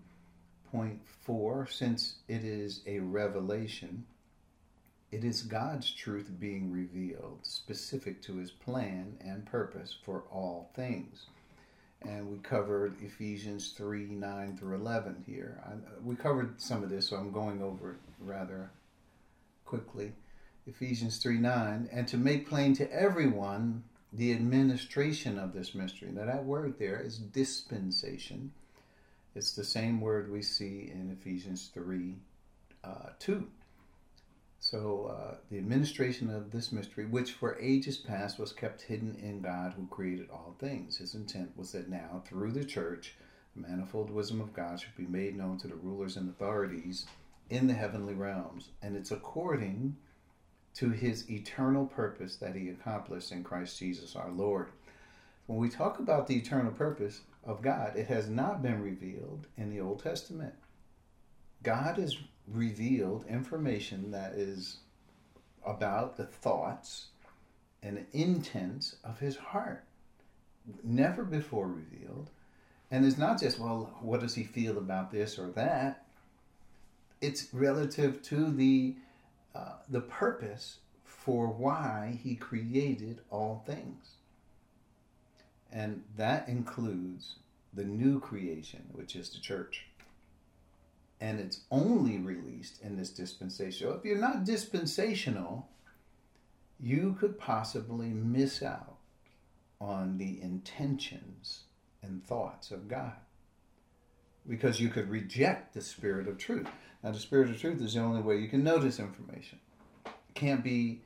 Point 0.71 1.01
four, 1.05 1.67
since 1.69 2.19
it 2.29 2.45
is 2.45 2.79
a 2.87 2.99
revelation, 2.99 4.05
it 5.11 5.25
is 5.25 5.41
God's 5.41 5.91
truth 5.91 6.31
being 6.39 6.71
revealed, 6.71 7.39
specific 7.43 8.21
to 8.21 8.37
his 8.37 8.51
plan 8.51 9.17
and 9.19 9.45
purpose 9.45 9.97
for 10.01 10.23
all 10.31 10.71
things. 10.73 11.25
And 12.03 12.31
we 12.31 12.37
covered 12.37 12.95
Ephesians 13.01 13.73
3 13.75 14.05
9 14.05 14.55
through 14.55 14.75
11 14.75 15.25
here. 15.27 15.61
I, 15.65 15.73
we 16.01 16.15
covered 16.15 16.61
some 16.61 16.83
of 16.83 16.89
this, 16.89 17.09
so 17.09 17.17
I'm 17.17 17.33
going 17.33 17.61
over 17.61 17.91
it 17.91 17.97
rather 18.21 18.71
quickly. 19.65 20.13
Ephesians 20.65 21.17
3 21.17 21.37
9, 21.37 21.89
and 21.91 22.07
to 22.07 22.15
make 22.15 22.47
plain 22.47 22.73
to 22.75 22.89
everyone 22.93 23.83
the 24.13 24.31
administration 24.31 25.37
of 25.37 25.53
this 25.53 25.75
mystery. 25.75 26.09
Now, 26.11 26.25
that 26.25 26.45
word 26.45 26.79
there 26.79 26.99
is 26.99 27.17
dispensation. 27.17 28.51
It's 29.35 29.53
the 29.53 29.63
same 29.63 30.01
word 30.01 30.31
we 30.31 30.41
see 30.41 30.91
in 30.91 31.11
Ephesians 31.11 31.69
3 31.73 32.15
uh, 32.83 33.09
2. 33.19 33.47
So, 34.59 35.13
uh, 35.15 35.35
the 35.51 35.59
administration 35.59 36.29
of 36.29 36.51
this 36.51 36.71
mystery, 36.71 37.05
which 37.05 37.33
for 37.33 37.59
ages 37.59 37.97
past 37.97 38.39
was 38.39 38.51
kept 38.51 38.81
hidden 38.81 39.15
in 39.21 39.41
God 39.41 39.73
who 39.73 39.87
created 39.87 40.29
all 40.31 40.55
things. 40.59 40.97
His 40.97 41.13
intent 41.13 41.51
was 41.55 41.71
that 41.73 41.89
now, 41.89 42.23
through 42.25 42.51
the 42.51 42.65
church, 42.65 43.15
the 43.55 43.67
manifold 43.67 44.09
wisdom 44.09 44.41
of 44.41 44.53
God 44.53 44.79
should 44.79 44.95
be 44.95 45.05
made 45.05 45.37
known 45.37 45.57
to 45.59 45.67
the 45.67 45.75
rulers 45.75 46.17
and 46.17 46.29
authorities 46.29 47.05
in 47.49 47.67
the 47.67 47.73
heavenly 47.73 48.13
realms. 48.13 48.69
And 48.81 48.95
it's 48.95 49.11
according 49.11 49.95
to 50.77 50.89
his 50.89 51.29
eternal 51.29 51.85
purpose 51.85 52.35
that 52.35 52.55
he 52.55 52.69
accomplished 52.69 53.31
in 53.31 53.43
Christ 53.43 53.79
Jesus 53.79 54.15
our 54.15 54.29
Lord. 54.29 54.69
When 55.47 55.57
we 55.57 55.69
talk 55.69 55.99
about 55.99 56.27
the 56.27 56.35
eternal 56.35 56.71
purpose 56.71 57.21
of 57.43 57.61
God, 57.61 57.95
it 57.95 58.07
has 58.07 58.29
not 58.29 58.61
been 58.61 58.81
revealed 58.81 59.47
in 59.57 59.71
the 59.71 59.81
Old 59.81 60.03
Testament. 60.03 60.53
God 61.63 61.97
has 61.97 62.17
revealed 62.47 63.25
information 63.27 64.11
that 64.11 64.33
is 64.33 64.77
about 65.65 66.15
the 66.15 66.25
thoughts 66.25 67.07
and 67.81 68.05
intents 68.13 68.97
of 69.03 69.19
his 69.19 69.35
heart. 69.35 69.83
Never 70.83 71.23
before 71.23 71.67
revealed. 71.67 72.29
And 72.91 73.03
it's 73.03 73.17
not 73.17 73.39
just, 73.39 73.59
well, 73.59 73.97
what 74.01 74.19
does 74.19 74.35
he 74.35 74.43
feel 74.43 74.77
about 74.77 75.11
this 75.11 75.39
or 75.39 75.47
that? 75.51 76.05
It's 77.19 77.47
relative 77.51 78.21
to 78.23 78.51
the 78.51 78.95
uh, 79.57 79.73
the 79.89 80.01
purpose 80.01 80.79
for 81.03 81.47
why 81.47 82.19
he 82.23 82.35
created 82.35 83.21
all 83.29 83.63
things. 83.65 84.11
And 85.71 86.03
that 86.15 86.47
includes 86.47 87.35
the 87.73 87.83
new 87.83 88.19
creation, 88.19 88.83
which 88.93 89.15
is 89.15 89.29
the 89.29 89.39
church 89.39 89.87
and 91.19 91.39
it's 91.39 91.61
only 91.71 92.17
released 92.17 92.81
in 92.81 92.95
this 92.95 93.09
dispensation. 93.09 93.87
So 93.87 93.93
if 93.93 94.05
you're 94.05 94.17
not 94.17 94.43
dispensational, 94.43 95.67
you 96.79 97.15
could 97.19 97.39
possibly 97.39 98.07
miss 98.07 98.61
out 98.61 98.97
on 99.81 100.17
the 100.17 100.41
intentions 100.41 101.63
and 102.03 102.23
thoughts 102.23 102.71
of 102.71 102.87
God 102.87 103.13
because 104.47 104.79
you 104.79 104.89
could 104.89 105.09
reject 105.09 105.73
the 105.73 105.81
spirit 105.81 106.27
of 106.27 106.37
truth. 106.37 106.67
Now, 107.03 107.11
the 107.11 107.19
spirit 107.19 107.49
of 107.49 107.59
truth 107.59 107.81
is 107.81 107.93
the 107.93 107.99
only 107.99 108.21
way 108.21 108.37
you 108.37 108.47
can 108.47 108.63
know 108.63 108.77
this 108.77 108.99
information. 108.99 109.59
It 110.05 110.33
can't 110.33 110.63
be 110.63 111.01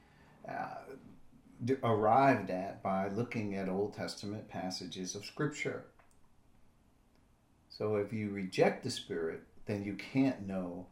uh, 0.48 1.75
arrived 1.83 2.50
at 2.50 2.81
by 2.81 3.10
looking 3.10 3.55
at 3.55 3.69
Old 3.69 3.93
Testament 3.93 4.48
passages 4.48 5.15
of 5.15 5.25
Scripture. 5.25 5.86
So, 7.69 7.95
if 7.95 8.13
you 8.13 8.29
reject 8.29 8.83
the 8.83 8.91
spirit, 8.91 9.41
then 9.65 9.83
you 9.83 9.93
can't 9.95 10.48
know 10.48 10.88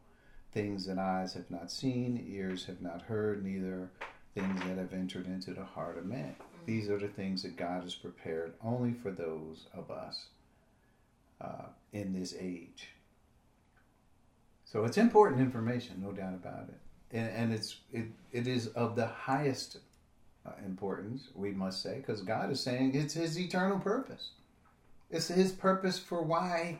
things 0.51 0.85
that 0.87 0.97
eyes 0.97 1.33
have 1.33 1.49
not 1.49 1.71
seen, 1.71 2.25
ears 2.29 2.65
have 2.65 2.81
not 2.81 3.03
heard, 3.03 3.43
neither 3.43 3.89
things 4.33 4.59
that 4.61 4.77
have 4.77 4.93
entered 4.93 5.27
into 5.27 5.53
the 5.53 5.63
heart 5.63 5.97
of 5.97 6.05
man. 6.05 6.35
Mm-hmm. 6.35 6.65
These 6.65 6.89
are 6.89 6.97
the 6.97 7.07
things 7.07 7.43
that 7.43 7.57
God 7.57 7.83
has 7.83 7.95
prepared 7.95 8.53
only 8.63 8.93
for 8.93 9.11
those 9.11 9.67
of 9.73 9.91
us 9.91 10.27
uh, 11.41 11.67
in 11.93 12.13
this 12.13 12.35
age. 12.39 12.89
So 14.65 14.85
it's 14.85 14.97
important 14.97 15.41
information, 15.41 16.01
no 16.01 16.11
doubt 16.11 16.35
about 16.35 16.69
it, 16.69 17.17
and, 17.17 17.29
and 17.29 17.53
it's 17.53 17.77
it, 17.91 18.05
it 18.31 18.47
is 18.47 18.67
of 18.67 18.95
the 18.95 19.07
highest 19.07 19.79
uh, 20.45 20.51
importance, 20.65 21.29
we 21.35 21.51
must 21.51 21.81
say, 21.81 21.97
because 21.97 22.21
God 22.21 22.51
is 22.51 22.59
saying 22.59 22.93
it's 22.93 23.13
His 23.13 23.39
eternal 23.39 23.79
purpose. 23.79 24.29
It's 25.09 25.27
His 25.27 25.51
purpose 25.51 25.97
for 25.97 26.21
why 26.21 26.79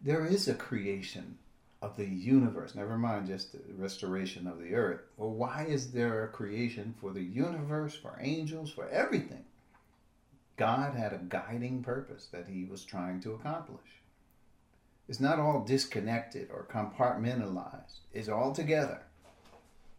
there 0.00 0.24
is 0.24 0.46
a 0.48 0.54
creation 0.54 1.38
of 1.82 1.96
the 1.96 2.06
universe, 2.06 2.74
never 2.74 2.96
mind 2.96 3.26
just 3.26 3.52
the 3.52 3.60
restoration 3.76 4.46
of 4.46 4.58
the 4.58 4.74
earth. 4.74 5.00
Well, 5.16 5.30
why 5.30 5.66
is 5.68 5.92
there 5.92 6.24
a 6.24 6.28
creation 6.28 6.94
for 7.00 7.12
the 7.12 7.22
universe, 7.22 7.94
for 7.94 8.16
angels, 8.20 8.70
for 8.70 8.88
everything? 8.88 9.44
God 10.56 10.94
had 10.94 11.12
a 11.12 11.20
guiding 11.28 11.82
purpose 11.82 12.28
that 12.32 12.48
he 12.48 12.64
was 12.64 12.84
trying 12.84 13.20
to 13.20 13.32
accomplish. 13.32 13.80
It's 15.08 15.20
not 15.20 15.38
all 15.38 15.64
disconnected 15.64 16.48
or 16.50 16.66
compartmentalized, 16.70 18.00
it's 18.12 18.28
all 18.28 18.52
together. 18.52 19.02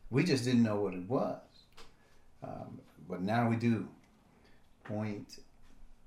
We 0.09 0.23
just 0.23 0.45
didn't 0.45 0.63
know 0.63 0.81
what 0.81 0.93
it 0.93 1.09
was. 1.09 1.39
Um, 2.43 2.79
but 3.07 3.21
now 3.21 3.49
we 3.49 3.55
do. 3.55 3.87
Point 4.83 5.39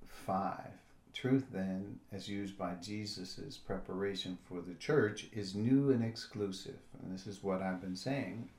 five 0.07 0.71
Truth, 1.19 1.47
then, 1.53 1.99
as 2.13 2.29
used 2.29 2.57
by 2.57 2.75
Jesus' 2.75 3.59
preparation 3.67 4.39
for 4.49 4.61
the 4.61 4.75
church, 4.75 5.27
is 5.33 5.53
new 5.53 5.91
and 5.91 6.05
exclusive. 6.05 6.79
And 7.03 7.13
this 7.13 7.27
is 7.27 7.43
what 7.43 7.61
I've 7.61 7.81
been 7.81 7.97
saying. 7.97 8.51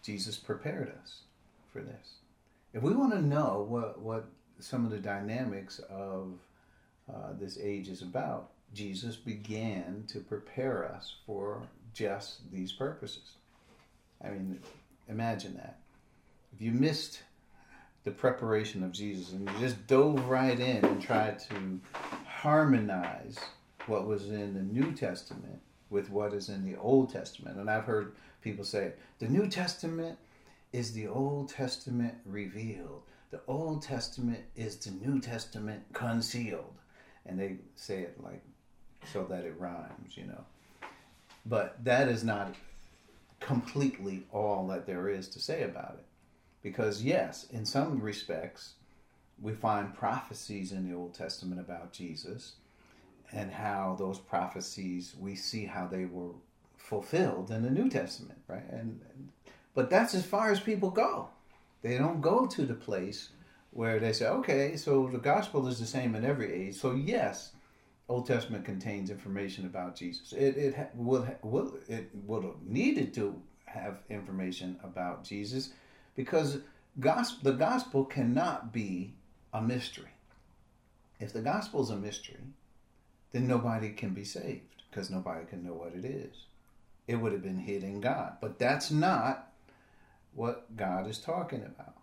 Jesus 0.00 0.36
prepared 0.36 0.94
us 1.02 1.22
for 1.72 1.80
this. 1.80 2.18
If 2.72 2.82
we 2.82 2.94
want 2.94 3.14
to 3.14 3.20
know 3.20 3.66
what, 3.68 4.00
what 4.00 4.28
some 4.58 4.84
of 4.84 4.90
the 4.90 4.98
dynamics 4.98 5.80
of 5.90 6.32
uh, 7.12 7.32
this 7.38 7.58
age 7.62 7.88
is 7.88 8.02
about, 8.02 8.50
Jesus 8.74 9.16
began 9.16 10.04
to 10.08 10.20
prepare 10.20 10.84
us 10.92 11.14
for 11.24 11.62
just 11.94 12.50
these 12.50 12.72
purposes. 12.72 13.36
I 14.24 14.30
mean, 14.30 14.60
imagine 15.08 15.54
that. 15.54 15.78
If 16.54 16.60
you 16.60 16.72
missed 16.72 17.22
the 18.04 18.10
preparation 18.10 18.82
of 18.82 18.92
Jesus 18.92 19.32
and 19.32 19.48
you 19.48 19.58
just 19.58 19.86
dove 19.86 20.28
right 20.28 20.58
in 20.58 20.84
and 20.84 21.02
tried 21.02 21.38
to 21.40 21.80
harmonize 22.24 23.38
what 23.86 24.06
was 24.06 24.30
in 24.30 24.54
the 24.54 24.62
New 24.62 24.92
Testament 24.92 25.60
with 25.90 26.10
what 26.10 26.32
is 26.32 26.48
in 26.48 26.64
the 26.64 26.78
Old 26.78 27.12
Testament. 27.12 27.58
And 27.58 27.70
I've 27.70 27.84
heard 27.84 28.14
people 28.42 28.64
say 28.64 28.92
the 29.18 29.28
New 29.28 29.48
Testament 29.48 30.18
is 30.72 30.92
the 30.92 31.06
Old 31.06 31.48
Testament 31.48 32.14
revealed. 32.24 33.02
The 33.30 33.40
Old 33.46 33.82
Testament 33.82 34.44
is 34.54 34.76
the 34.76 34.90
New 34.90 35.20
Testament 35.20 35.84
concealed. 35.92 36.74
And 37.24 37.38
they 37.38 37.56
say 37.74 38.02
it 38.02 38.22
like 38.22 38.42
so 39.12 39.24
that 39.24 39.44
it 39.44 39.54
rhymes, 39.58 40.16
you 40.16 40.24
know. 40.24 40.44
But 41.44 41.84
that 41.84 42.08
is 42.08 42.24
not 42.24 42.54
completely 43.40 44.24
all 44.32 44.66
that 44.68 44.86
there 44.86 45.08
is 45.08 45.28
to 45.28 45.40
say 45.40 45.62
about 45.62 45.96
it. 45.98 46.04
Because, 46.62 47.02
yes, 47.02 47.46
in 47.50 47.64
some 47.64 48.00
respects, 48.00 48.74
we 49.40 49.52
find 49.52 49.94
prophecies 49.94 50.72
in 50.72 50.88
the 50.88 50.96
Old 50.96 51.14
Testament 51.14 51.60
about 51.60 51.92
Jesus 51.92 52.54
and 53.32 53.50
how 53.50 53.96
those 53.98 54.18
prophecies, 54.18 55.14
we 55.18 55.34
see 55.34 55.64
how 55.64 55.86
they 55.86 56.06
were 56.06 56.32
fulfilled 56.76 57.50
in 57.50 57.62
the 57.62 57.70
New 57.70 57.88
Testament, 57.88 58.38
right? 58.48 58.68
And, 58.70 59.00
but 59.74 59.90
that's 59.90 60.14
as 60.14 60.24
far 60.24 60.50
as 60.50 60.60
people 60.60 60.90
go. 60.90 61.28
They 61.82 61.98
don't 61.98 62.20
go 62.20 62.46
to 62.46 62.66
the 62.66 62.74
place 62.74 63.30
where 63.70 64.00
they 64.00 64.12
say, 64.12 64.26
okay, 64.26 64.76
so 64.76 65.08
the 65.12 65.18
gospel 65.18 65.68
is 65.68 65.78
the 65.78 65.86
same 65.86 66.14
in 66.14 66.24
every 66.24 66.52
age. 66.52 66.76
So 66.76 66.92
yes, 66.92 67.52
Old 68.08 68.26
Testament 68.26 68.64
contains 68.64 69.10
information 69.10 69.66
about 69.66 69.96
Jesus. 69.96 70.32
It 70.32 70.56
it 70.56 70.90
will 70.94 71.28
will 71.42 71.76
it 71.88 72.10
would 72.24 72.44
have 72.44 72.62
needed 72.64 73.12
to 73.14 73.40
have 73.64 73.98
information 74.08 74.78
about 74.82 75.24
Jesus 75.24 75.70
because 76.14 76.58
gospel 77.00 77.52
the 77.52 77.58
gospel 77.58 78.04
cannot 78.04 78.72
be 78.72 79.14
a 79.52 79.60
mystery. 79.60 80.10
If 81.18 81.32
the 81.32 81.40
gospel 81.40 81.82
is 81.82 81.90
a 81.90 81.96
mystery, 81.96 82.40
then 83.32 83.46
nobody 83.46 83.90
can 83.90 84.10
be 84.10 84.24
saved 84.24 84.82
because 84.90 85.10
nobody 85.10 85.44
can 85.46 85.64
know 85.64 85.74
what 85.74 85.94
it 85.94 86.04
is. 86.04 86.44
It 87.08 87.16
would 87.16 87.32
have 87.32 87.42
been 87.42 87.58
hidden 87.58 88.00
God. 88.00 88.36
But 88.40 88.58
that's 88.58 88.90
not 88.90 89.52
what 90.36 90.76
God 90.76 91.08
is 91.08 91.18
talking 91.18 91.62
about. 91.62 91.94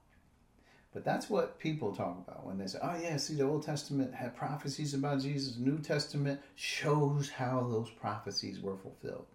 But 0.94 1.06
that's 1.06 1.30
what 1.30 1.58
people 1.58 1.96
talk 1.96 2.18
about 2.28 2.46
when 2.46 2.58
they 2.58 2.68
say, 2.68 2.80
oh, 2.82 2.96
yeah, 3.02 3.18
see, 3.18 3.36
the 3.36 3.44
Old 3.44 3.64
Testament 3.64 4.14
had 4.14 4.36
prophecies 4.36 4.94
about 4.94 5.22
Jesus, 5.22 5.58
New 5.58 5.80
Testament 5.80 6.40
shows 6.56 7.30
how 7.30 7.68
those 7.72 7.90
prophecies 7.90 8.60
were 8.60 8.78
fulfilled. 8.78 9.26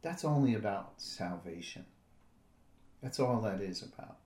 That's 0.00 0.24
only 0.24 0.54
about 0.54 0.92
salvation. 0.96 1.84
That's 3.02 3.20
all 3.20 3.40
that 3.42 3.60
is 3.60 3.82
about. 3.82 4.16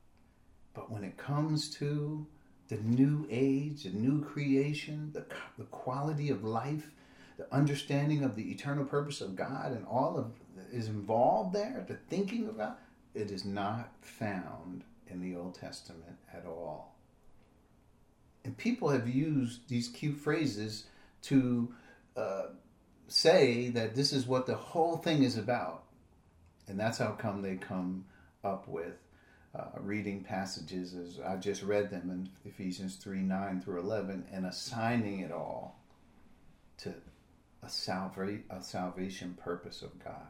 But 0.75 0.91
when 0.91 1.05
it 1.05 1.17
comes 1.17 1.69
to 1.77 2.27
the 2.69 2.77
new 2.77 3.27
age, 3.31 3.85
the 3.85 3.91
new 3.91 4.23
creation, 4.23 5.11
the, 5.13 5.25
the 5.59 5.65
quality 5.65 6.31
of 6.31 6.45
life, 6.45 6.91
the 7.39 7.53
understanding 7.53 8.23
of 8.23 8.37
the 8.37 8.51
eternal 8.51 8.85
purpose 8.85 9.21
of 9.21 9.37
God, 9.37 9.73
and 9.73 9.85
all 9.87 10.17
of 10.17 10.33
is 10.71 10.89
involved 10.89 11.55
there, 11.55 11.85
the 11.89 11.97
thinking 12.09 12.49
about 12.49 12.79
it 13.15 13.31
is 13.31 13.45
not 13.45 13.91
found 14.01 14.85
in 15.09 15.21
the 15.21 15.37
Old 15.37 15.55
Testament 15.55 16.17
at 16.33 16.47
all. 16.47 16.97
And 18.45 18.57
people 18.57 18.89
have 18.89 19.09
used 19.09 19.69
these 19.69 19.89
cute 19.89 20.17
phrases 20.17 20.85
to 21.23 21.73
uh, 22.17 22.47
say 23.09 23.69
that 23.71 23.95
this 23.95 24.13
is 24.13 24.27
what 24.27 24.47
the 24.47 24.55
whole 24.55 24.97
thing 24.97 25.23
is 25.23 25.37
about. 25.37 25.85
And 26.67 26.79
that's 26.79 26.99
how 26.99 27.13
come 27.13 27.43
they 27.43 27.57
come 27.57 28.05
up 28.43 28.67
with 28.67 28.95
uh, 29.55 29.67
reading 29.81 30.25
passages 30.25 30.95
as 30.95 31.21
I 31.21 31.37
just 31.37 31.63
read 31.63 31.91
them 31.91 32.11
in 32.11 32.51
Ephesians 32.51 32.97
3 32.97 33.19
9 33.19 33.61
through 33.61 33.81
11 33.81 34.25
and 34.33 34.47
assigning 34.47 35.21
it 35.21 35.31
all 35.31 35.79
to 36.79 36.95
a, 37.63 37.69
salva- 37.69 38.39
a 38.51 38.63
salvation 38.63 39.37
purpose 39.43 39.83
of 39.83 40.03
God. 40.03 40.27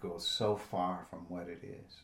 Goes 0.00 0.26
so 0.26 0.56
far 0.56 1.06
from 1.10 1.26
what 1.28 1.48
it 1.48 1.60
is 1.62 1.96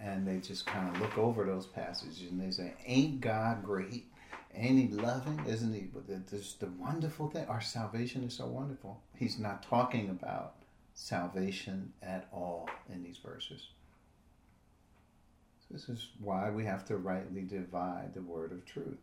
and 0.00 0.26
they 0.26 0.38
just 0.38 0.66
kind 0.66 0.94
of 0.94 1.00
look 1.00 1.18
over 1.18 1.44
those 1.44 1.66
passages 1.66 2.30
and 2.30 2.40
they 2.40 2.50
say, 2.50 2.74
"Ain't 2.86 3.20
God 3.20 3.64
great? 3.64 4.06
Ain't 4.54 4.78
He 4.78 4.88
loving? 4.88 5.44
Isn't 5.46 5.74
He?" 5.74 5.82
But 5.92 6.06
this 6.06 6.54
the 6.54 6.66
wonderful 6.66 7.30
thing. 7.30 7.46
Our 7.46 7.60
salvation 7.60 8.22
is 8.24 8.34
so 8.34 8.46
wonderful. 8.46 9.02
He's 9.16 9.38
not 9.38 9.62
talking 9.62 10.08
about 10.08 10.54
salvation 10.94 11.92
at 12.02 12.28
all 12.32 12.68
in 12.92 13.02
these 13.02 13.18
verses. 13.18 13.68
This 15.70 15.88
is 15.88 16.08
why 16.18 16.50
we 16.50 16.64
have 16.64 16.86
to 16.86 16.96
rightly 16.96 17.42
divide 17.42 18.14
the 18.14 18.22
word 18.22 18.52
of 18.52 18.64
truth. 18.64 18.98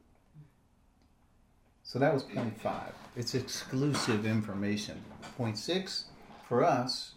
So 1.84 2.00
that 2.00 2.14
was 2.14 2.24
point 2.24 2.60
five. 2.60 2.94
It's 3.16 3.36
exclusive 3.36 4.26
information. 4.26 5.04
Point 5.38 5.58
six 5.58 6.06
for 6.48 6.64
us 6.64 7.15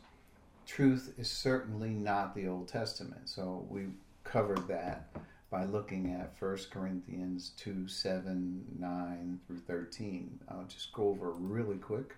truth 0.68 1.14
is 1.18 1.30
certainly 1.30 1.88
not 1.88 2.34
the 2.34 2.46
Old 2.46 2.68
Testament. 2.68 3.28
So 3.28 3.66
we 3.68 3.86
covered 4.22 4.68
that 4.68 5.08
by 5.50 5.64
looking 5.64 6.12
at 6.12 6.34
1 6.38 6.58
Corinthians 6.70 7.52
2 7.56 7.88
7, 7.88 8.64
9 8.78 9.40
through 9.46 9.60
13. 9.60 10.38
I'll 10.48 10.66
just 10.68 10.92
go 10.92 11.08
over 11.08 11.32
really 11.32 11.78
quick. 11.78 12.14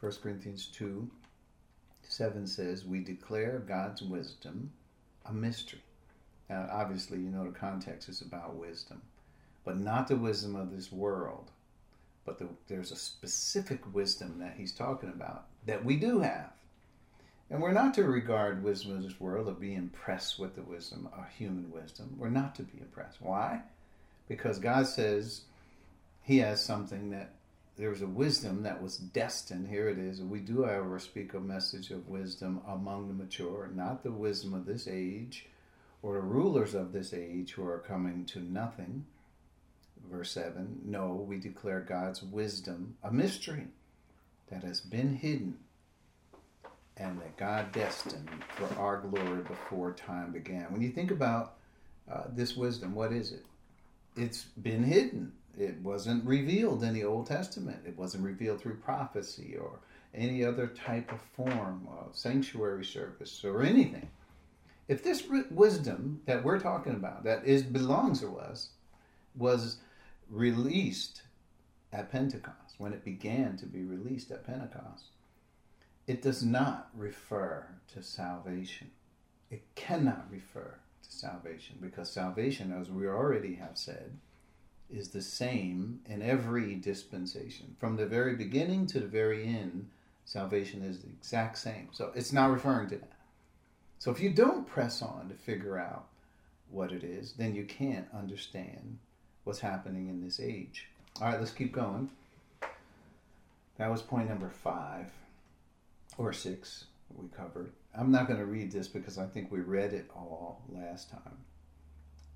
1 0.00 0.12
Corinthians 0.20 0.66
2 0.66 1.08
7 2.02 2.46
says, 2.46 2.84
We 2.84 2.98
declare 3.00 3.60
God's 3.60 4.02
wisdom 4.02 4.72
a 5.24 5.32
mystery. 5.32 5.80
Now, 6.50 6.68
obviously, 6.72 7.18
you 7.18 7.30
know 7.30 7.44
the 7.44 7.56
context 7.56 8.08
is 8.08 8.20
about 8.20 8.56
wisdom, 8.56 9.00
but 9.64 9.78
not 9.78 10.08
the 10.08 10.16
wisdom 10.16 10.56
of 10.56 10.74
this 10.74 10.90
world. 10.90 11.52
But 12.24 12.38
the, 12.38 12.48
there's 12.66 12.90
a 12.90 12.96
specific 12.96 13.80
wisdom 13.94 14.40
that 14.40 14.54
he's 14.56 14.72
talking 14.72 15.08
about 15.08 15.46
that 15.66 15.84
we 15.84 15.96
do 15.96 16.18
have 16.20 16.50
and 17.52 17.60
we're 17.60 17.72
not 17.72 17.92
to 17.94 18.04
regard 18.04 18.64
wisdom 18.64 18.96
of 18.96 19.02
this 19.02 19.20
world 19.20 19.46
or 19.46 19.52
be 19.52 19.74
impressed 19.74 20.38
with 20.38 20.54
the 20.54 20.62
wisdom 20.62 21.06
of 21.14 21.28
human 21.28 21.70
wisdom. 21.70 22.16
We're 22.16 22.30
not 22.30 22.54
to 22.54 22.62
be 22.62 22.80
impressed. 22.80 23.20
Why? 23.20 23.60
Because 24.26 24.58
God 24.58 24.86
says 24.86 25.42
He 26.22 26.38
has 26.38 26.64
something 26.64 27.10
that 27.10 27.34
there's 27.76 28.00
a 28.00 28.06
wisdom 28.06 28.62
that 28.62 28.82
was 28.82 28.96
destined. 28.96 29.68
Here 29.68 29.86
it 29.90 29.98
is. 29.98 30.22
We 30.22 30.38
do, 30.38 30.64
however, 30.64 30.98
speak 30.98 31.34
a 31.34 31.40
message 31.40 31.90
of 31.90 32.08
wisdom 32.08 32.62
among 32.66 33.08
the 33.08 33.14
mature, 33.14 33.70
not 33.74 34.02
the 34.02 34.12
wisdom 34.12 34.54
of 34.54 34.64
this 34.64 34.88
age 34.88 35.46
or 36.00 36.14
the 36.14 36.20
rulers 36.20 36.72
of 36.72 36.92
this 36.92 37.12
age 37.12 37.52
who 37.52 37.66
are 37.66 37.80
coming 37.80 38.24
to 38.26 38.40
nothing. 38.40 39.04
Verse 40.10 40.30
7 40.32 40.80
No, 40.86 41.12
we 41.12 41.36
declare 41.36 41.80
God's 41.80 42.22
wisdom 42.22 42.96
a 43.04 43.12
mystery 43.12 43.66
that 44.48 44.64
has 44.64 44.80
been 44.80 45.16
hidden 45.16 45.58
and 46.96 47.18
that 47.20 47.36
God 47.36 47.72
destined 47.72 48.28
for 48.56 48.68
our 48.78 49.00
glory 49.00 49.42
before 49.42 49.92
time 49.92 50.32
began. 50.32 50.70
When 50.70 50.82
you 50.82 50.90
think 50.90 51.10
about 51.10 51.54
uh, 52.10 52.24
this 52.28 52.56
wisdom, 52.56 52.94
what 52.94 53.12
is 53.12 53.32
it? 53.32 53.44
It's 54.16 54.42
been 54.42 54.84
hidden. 54.84 55.32
It 55.58 55.80
wasn't 55.82 56.24
revealed 56.24 56.82
in 56.82 56.94
the 56.94 57.04
Old 57.04 57.26
Testament. 57.26 57.78
It 57.86 57.96
wasn't 57.96 58.24
revealed 58.24 58.60
through 58.60 58.76
prophecy 58.76 59.56
or 59.56 59.80
any 60.14 60.44
other 60.44 60.66
type 60.66 61.12
of 61.12 61.20
form 61.20 61.88
of 61.90 62.14
sanctuary 62.16 62.84
service 62.84 63.42
or 63.44 63.62
anything. 63.62 64.08
If 64.88 65.02
this 65.02 65.24
wisdom 65.50 66.20
that 66.26 66.44
we're 66.44 66.60
talking 66.60 66.94
about, 66.94 67.24
that 67.24 67.44
is 67.46 67.62
belongs 67.62 68.20
to 68.20 68.36
us, 68.38 68.70
was 69.34 69.78
released 70.28 71.22
at 71.92 72.10
Pentecost, 72.10 72.74
when 72.78 72.92
it 72.92 73.04
began 73.04 73.56
to 73.58 73.66
be 73.66 73.82
released 73.82 74.30
at 74.30 74.46
Pentecost, 74.46 75.04
it 76.06 76.22
does 76.22 76.42
not 76.42 76.88
refer 76.94 77.66
to 77.94 78.02
salvation. 78.02 78.90
It 79.50 79.62
cannot 79.74 80.26
refer 80.30 80.78
to 81.02 81.12
salvation 81.12 81.76
because 81.80 82.10
salvation, 82.10 82.72
as 82.72 82.90
we 82.90 83.06
already 83.06 83.54
have 83.54 83.76
said, 83.78 84.18
is 84.90 85.08
the 85.08 85.22
same 85.22 86.00
in 86.06 86.22
every 86.22 86.74
dispensation. 86.74 87.76
From 87.78 87.96
the 87.96 88.06
very 88.06 88.34
beginning 88.34 88.86
to 88.88 89.00
the 89.00 89.06
very 89.06 89.46
end, 89.46 89.88
salvation 90.24 90.82
is 90.82 91.00
the 91.00 91.08
exact 91.08 91.58
same. 91.58 91.88
So 91.92 92.12
it's 92.14 92.32
not 92.32 92.50
referring 92.50 92.88
to 92.90 92.96
that. 92.96 93.12
So 93.98 94.10
if 94.10 94.20
you 94.20 94.30
don't 94.30 94.66
press 94.66 95.00
on 95.00 95.28
to 95.28 95.34
figure 95.34 95.78
out 95.78 96.06
what 96.68 96.92
it 96.92 97.04
is, 97.04 97.34
then 97.34 97.54
you 97.54 97.64
can't 97.64 98.06
understand 98.12 98.98
what's 99.44 99.60
happening 99.60 100.08
in 100.08 100.22
this 100.22 100.40
age. 100.40 100.88
All 101.20 101.28
right, 101.28 101.38
let's 101.38 101.52
keep 101.52 101.72
going. 101.72 102.10
That 103.78 103.90
was 103.90 104.02
point 104.02 104.28
number 104.28 104.50
five 104.50 105.06
or 106.18 106.32
six 106.32 106.86
we 107.14 107.28
covered. 107.28 107.72
I'm 107.94 108.10
not 108.10 108.26
going 108.26 108.38
to 108.38 108.46
read 108.46 108.72
this 108.72 108.88
because 108.88 109.18
I 109.18 109.26
think 109.26 109.50
we 109.50 109.60
read 109.60 109.92
it 109.92 110.10
all 110.14 110.62
last 110.68 111.10
time. 111.10 111.38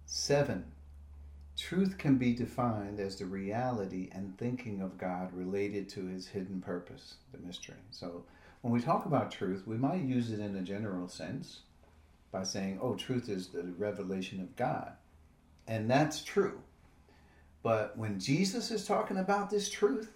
Seven, 0.04 0.64
truth 1.56 1.98
can 1.98 2.16
be 2.16 2.34
defined 2.34 3.00
as 3.00 3.16
the 3.16 3.24
reality 3.24 4.10
and 4.12 4.36
thinking 4.36 4.80
of 4.80 4.98
God 4.98 5.32
related 5.32 5.88
to 5.90 6.06
his 6.06 6.28
hidden 6.28 6.60
purpose, 6.60 7.14
the 7.32 7.38
mystery. 7.38 7.76
So 7.90 8.24
when 8.60 8.72
we 8.72 8.80
talk 8.80 9.06
about 9.06 9.30
truth, 9.30 9.66
we 9.66 9.76
might 9.76 10.02
use 10.02 10.30
it 10.30 10.40
in 10.40 10.56
a 10.56 10.62
general 10.62 11.08
sense 11.08 11.60
by 12.30 12.42
saying, 12.42 12.78
oh, 12.82 12.94
truth 12.94 13.28
is 13.28 13.48
the 13.48 13.62
revelation 13.78 14.40
of 14.40 14.54
God. 14.56 14.92
And 15.66 15.90
that's 15.90 16.22
true. 16.22 16.60
But 17.62 17.96
when 17.96 18.20
Jesus 18.20 18.70
is 18.70 18.86
talking 18.86 19.16
about 19.16 19.50
this 19.50 19.68
truth, 19.68 20.12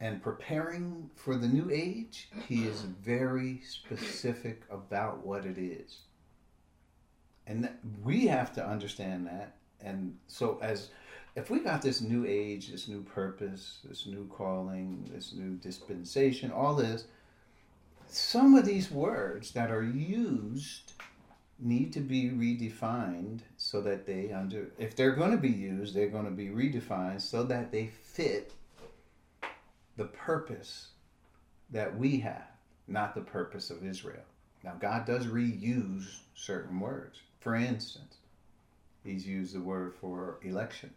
and 0.00 0.22
preparing 0.22 1.10
for 1.14 1.36
the 1.36 1.48
new 1.48 1.70
age, 1.70 2.28
he 2.48 2.64
is 2.64 2.82
very 2.82 3.60
specific 3.66 4.62
about 4.70 5.24
what 5.24 5.46
it 5.46 5.58
is. 5.58 6.00
And 7.46 7.68
we 8.02 8.26
have 8.26 8.52
to 8.54 8.66
understand 8.66 9.26
that. 9.26 9.56
And 9.80 10.16
so, 10.26 10.58
as 10.60 10.90
if 11.34 11.50
we 11.50 11.60
got 11.60 11.82
this 11.82 12.00
new 12.00 12.26
age, 12.26 12.68
this 12.68 12.88
new 12.88 13.02
purpose, 13.02 13.78
this 13.84 14.06
new 14.06 14.26
calling, 14.26 15.08
this 15.12 15.32
new 15.32 15.54
dispensation, 15.56 16.50
all 16.50 16.74
this, 16.74 17.04
some 18.08 18.54
of 18.54 18.64
these 18.64 18.90
words 18.90 19.52
that 19.52 19.70
are 19.70 19.82
used 19.82 20.92
need 21.58 21.92
to 21.92 22.00
be 22.00 22.30
redefined 22.30 23.40
so 23.56 23.80
that 23.80 24.06
they 24.06 24.30
under 24.30 24.70
if 24.78 24.94
they're 24.94 25.14
going 25.14 25.30
to 25.30 25.38
be 25.38 25.48
used 25.48 25.94
they're 25.94 26.10
going 26.10 26.26
to 26.26 26.30
be 26.30 26.48
redefined 26.48 27.18
so 27.18 27.42
that 27.42 27.72
they 27.72 27.86
fit 27.86 28.52
the 29.96 30.04
purpose 30.04 30.88
that 31.70 31.96
we 31.96 32.18
have 32.18 32.48
not 32.86 33.14
the 33.14 33.20
purpose 33.20 33.70
of 33.70 33.84
Israel 33.84 34.24
now 34.62 34.74
God 34.78 35.06
does 35.06 35.26
reuse 35.26 36.20
certain 36.34 36.80
words 36.80 37.20
for 37.40 37.54
instance 37.54 38.16
he's 39.04 39.26
used 39.26 39.54
the 39.54 39.60
word 39.60 39.94
for 40.00 40.38
election 40.42 40.90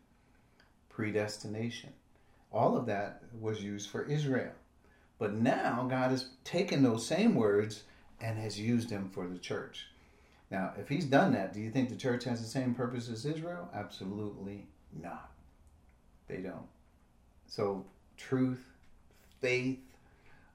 predestination 0.89 1.93
all 2.51 2.75
of 2.77 2.85
that 2.85 3.23
was 3.39 3.63
used 3.63 3.89
for 3.89 4.03
Israel 4.03 4.53
but 5.17 5.33
now 5.33 5.87
God 5.89 6.11
has 6.11 6.29
taken 6.43 6.83
those 6.83 7.05
same 7.05 7.35
words 7.35 7.83
and 8.21 8.37
has 8.37 8.59
used 8.59 8.89
them 8.89 9.09
for 9.13 9.27
the 9.27 9.39
church 9.39 9.87
now, 10.51 10.73
if 10.79 10.89
he's 10.89 11.05
done 11.05 11.33
that, 11.33 11.53
do 11.53 11.59
you 11.59 11.69
think 11.69 11.89
the 11.89 11.95
church 11.95 12.23
has 12.23 12.41
the 12.41 12.47
same 12.47 12.73
purpose 12.73 13.09
as 13.09 13.25
Israel? 13.25 13.69
Absolutely 13.73 14.65
not. 14.99 15.31
They 16.27 16.37
don't. 16.37 16.67
So, 17.47 17.85
truth, 18.17 18.63
faith, 19.41 19.79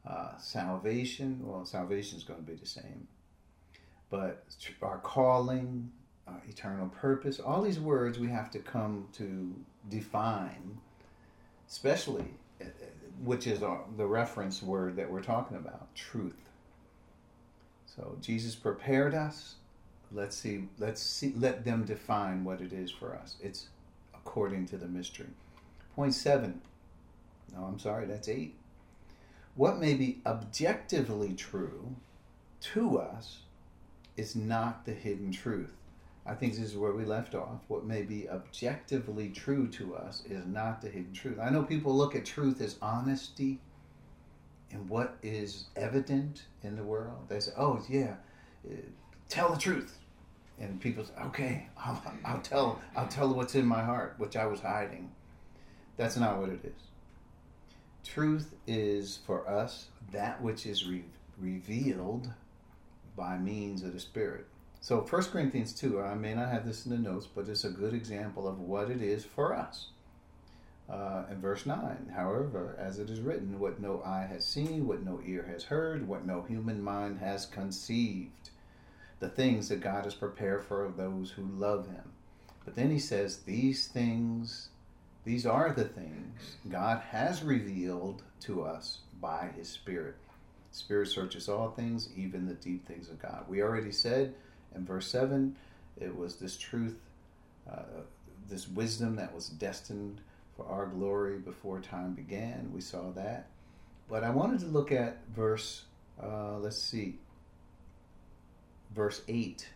uh, 0.08 0.36
salvation, 0.38 1.40
well, 1.42 1.64
salvation 1.64 2.18
is 2.18 2.24
going 2.24 2.40
to 2.40 2.46
be 2.46 2.56
the 2.56 2.66
same. 2.66 3.08
But 4.10 4.44
our 4.82 4.98
calling, 4.98 5.90
our 6.26 6.40
eternal 6.48 6.88
purpose, 6.88 7.40
all 7.40 7.62
these 7.62 7.80
words 7.80 8.18
we 8.18 8.28
have 8.28 8.50
to 8.52 8.58
come 8.58 9.08
to 9.14 9.54
define, 9.88 10.78
especially, 11.68 12.26
uh, 12.60 12.64
uh, 12.66 12.68
which 13.22 13.46
is 13.46 13.62
our, 13.62 13.84
the 13.96 14.06
reference 14.06 14.62
word 14.62 14.96
that 14.96 15.10
we're 15.10 15.22
talking 15.22 15.56
about 15.56 15.94
truth. 15.94 16.36
So, 17.86 18.16
Jesus 18.20 18.54
prepared 18.54 19.14
us 19.14 19.54
Let's 20.14 20.36
see. 20.36 20.68
Let's 20.78 21.02
see. 21.02 21.34
Let 21.36 21.64
them 21.64 21.84
define 21.84 22.44
what 22.44 22.60
it 22.60 22.72
is 22.72 22.90
for 22.90 23.16
us. 23.16 23.36
It's 23.42 23.66
according 24.14 24.66
to 24.66 24.76
the 24.76 24.86
mystery. 24.86 25.26
Point 25.96 26.14
seven. 26.14 26.60
No, 27.52 27.64
I'm 27.64 27.80
sorry. 27.80 28.06
That's 28.06 28.28
eight. 28.28 28.54
What 29.56 29.78
may 29.78 29.94
be 29.94 30.20
objectively 30.26 31.34
true 31.34 31.96
to 32.72 32.98
us 32.98 33.42
is 34.16 34.34
not 34.34 34.84
the 34.84 34.92
hidden 34.92 35.30
truth. 35.32 35.72
I 36.26 36.34
think 36.34 36.54
this 36.54 36.70
is 36.72 36.76
where 36.76 36.92
we 36.92 37.04
left 37.04 37.34
off. 37.34 37.60
What 37.68 37.84
may 37.84 38.02
be 38.02 38.28
objectively 38.28 39.28
true 39.28 39.68
to 39.68 39.94
us 39.94 40.22
is 40.26 40.46
not 40.46 40.80
the 40.80 40.88
hidden 40.88 41.12
truth. 41.12 41.38
I 41.40 41.50
know 41.50 41.62
people 41.62 41.94
look 41.94 42.14
at 42.14 42.24
truth 42.24 42.60
as 42.60 42.76
honesty 42.80 43.58
and 44.72 44.88
what 44.88 45.16
is 45.22 45.66
evident 45.76 46.44
in 46.62 46.76
the 46.76 46.82
world. 46.82 47.28
They 47.28 47.40
say, 47.40 47.52
oh, 47.56 47.80
yeah, 47.88 48.14
uh, 48.66 48.74
tell 49.28 49.50
the 49.50 49.58
truth 49.58 49.98
and 50.58 50.80
people 50.80 51.04
say, 51.04 51.12
"Okay, 51.26 51.66
I'll, 51.76 52.02
I'll 52.24 52.40
tell, 52.40 52.80
I'll 52.96 53.08
tell 53.08 53.32
what's 53.34 53.54
in 53.54 53.66
my 53.66 53.82
heart, 53.82 54.14
which 54.18 54.36
I 54.36 54.46
was 54.46 54.60
hiding." 54.60 55.10
That's 55.96 56.16
not 56.16 56.38
what 56.38 56.48
it 56.50 56.60
is. 56.64 56.72
Truth 58.04 58.54
is 58.66 59.18
for 59.26 59.48
us 59.48 59.88
that 60.12 60.40
which 60.40 60.66
is 60.66 60.86
re- 60.86 61.04
revealed 61.38 62.30
by 63.16 63.38
means 63.38 63.82
of 63.82 63.92
the 63.92 64.00
Spirit. 64.00 64.46
So 64.80 65.00
1 65.00 65.24
Corinthians 65.24 65.72
2, 65.72 66.02
I 66.02 66.14
may 66.14 66.34
not 66.34 66.50
have 66.50 66.66
this 66.66 66.84
in 66.84 66.92
the 66.92 66.98
notes, 66.98 67.26
but 67.26 67.48
it's 67.48 67.64
a 67.64 67.70
good 67.70 67.94
example 67.94 68.46
of 68.46 68.60
what 68.60 68.90
it 68.90 69.00
is 69.00 69.24
for 69.24 69.54
us. 69.54 69.86
Uh, 70.88 71.24
in 71.30 71.40
verse 71.40 71.64
9, 71.64 72.12
however, 72.14 72.76
as 72.78 72.98
it 72.98 73.08
is 73.08 73.20
written, 73.20 73.58
what 73.58 73.80
no 73.80 74.02
eye 74.04 74.28
has 74.30 74.44
seen, 74.44 74.86
what 74.86 75.02
no 75.02 75.22
ear 75.24 75.46
has 75.50 75.64
heard, 75.64 76.06
what 76.06 76.26
no 76.26 76.42
human 76.42 76.82
mind 76.82 77.18
has 77.18 77.46
conceived 77.46 78.50
the 79.20 79.30
things 79.30 79.70
that 79.70 79.80
God 79.80 80.04
has 80.04 80.14
prepared 80.14 80.62
for 80.62 80.92
those 80.94 81.30
who 81.30 81.44
love 81.44 81.86
Him. 81.86 82.12
But 82.66 82.76
then 82.76 82.90
He 82.90 82.98
says, 82.98 83.38
These 83.38 83.86
things, 83.86 84.68
these 85.24 85.46
are 85.46 85.72
the 85.72 85.84
things 85.84 86.56
God 86.68 87.02
has 87.10 87.42
revealed 87.42 88.22
to 88.40 88.62
us 88.62 88.98
by 89.20 89.50
His 89.56 89.68
Spirit. 89.68 90.16
Spirit 90.70 91.08
searches 91.08 91.48
all 91.48 91.70
things, 91.70 92.08
even 92.16 92.46
the 92.46 92.54
deep 92.54 92.86
things 92.86 93.08
of 93.08 93.22
God. 93.22 93.44
We 93.48 93.62
already 93.62 93.92
said 93.92 94.34
in 94.74 94.84
verse 94.84 95.06
7 95.06 95.56
it 96.00 96.16
was 96.16 96.36
this 96.36 96.56
truth, 96.56 96.98
uh, 97.70 98.02
this 98.48 98.68
wisdom 98.68 99.16
that 99.16 99.34
was 99.34 99.48
destined 99.48 100.20
for 100.56 100.66
our 100.66 100.86
glory 100.86 101.38
before 101.38 101.80
time 101.80 102.12
began. 102.12 102.70
We 102.72 102.80
saw 102.80 103.10
that. 103.12 103.46
But 104.08 104.24
I 104.24 104.30
wanted 104.30 104.60
to 104.60 104.66
look 104.66 104.92
at 104.92 105.18
verse, 105.34 105.84
uh, 106.22 106.58
let's 106.58 106.80
see, 106.80 107.18
verse 108.94 109.22
8. 109.28 109.68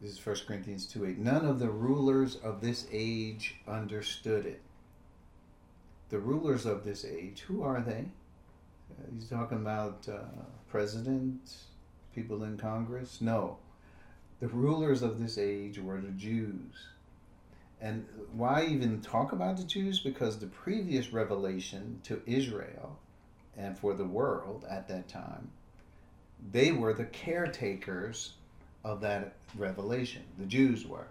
This 0.00 0.12
is 0.12 0.26
1 0.26 0.36
Corinthians 0.46 0.86
2 0.86 1.04
8. 1.04 1.18
None 1.18 1.44
of 1.44 1.58
the 1.58 1.68
rulers 1.68 2.36
of 2.36 2.62
this 2.62 2.86
age 2.90 3.56
understood 3.68 4.46
it. 4.46 4.62
The 6.08 6.18
rulers 6.18 6.64
of 6.64 6.84
this 6.84 7.04
age, 7.04 7.40
who 7.42 7.62
are 7.62 7.82
they? 7.82 8.06
Uh, 8.90 9.06
he's 9.12 9.28
talking 9.28 9.58
about 9.58 10.08
uh, 10.10 10.20
presidents, 10.70 11.64
people 12.14 12.44
in 12.44 12.56
Congress? 12.56 13.20
No. 13.20 13.58
The 14.40 14.48
rulers 14.48 15.02
of 15.02 15.20
this 15.20 15.36
age 15.36 15.78
were 15.78 16.00
the 16.00 16.12
Jews. 16.12 16.86
And 17.78 18.06
why 18.32 18.64
even 18.64 19.02
talk 19.02 19.32
about 19.32 19.58
the 19.58 19.64
Jews? 19.64 20.00
Because 20.00 20.38
the 20.38 20.46
previous 20.46 21.12
revelation 21.12 22.00
to 22.04 22.22
Israel 22.24 22.98
and 23.56 23.78
for 23.78 23.92
the 23.92 24.04
world 24.04 24.64
at 24.68 24.88
that 24.88 25.08
time 25.08 25.50
they 26.52 26.72
were 26.72 26.94
the 26.94 27.04
caretakers 27.04 28.34
of 28.84 29.00
that 29.02 29.34
revelation. 29.56 30.22
The 30.38 30.46
Jews 30.46 30.86
were. 30.86 31.08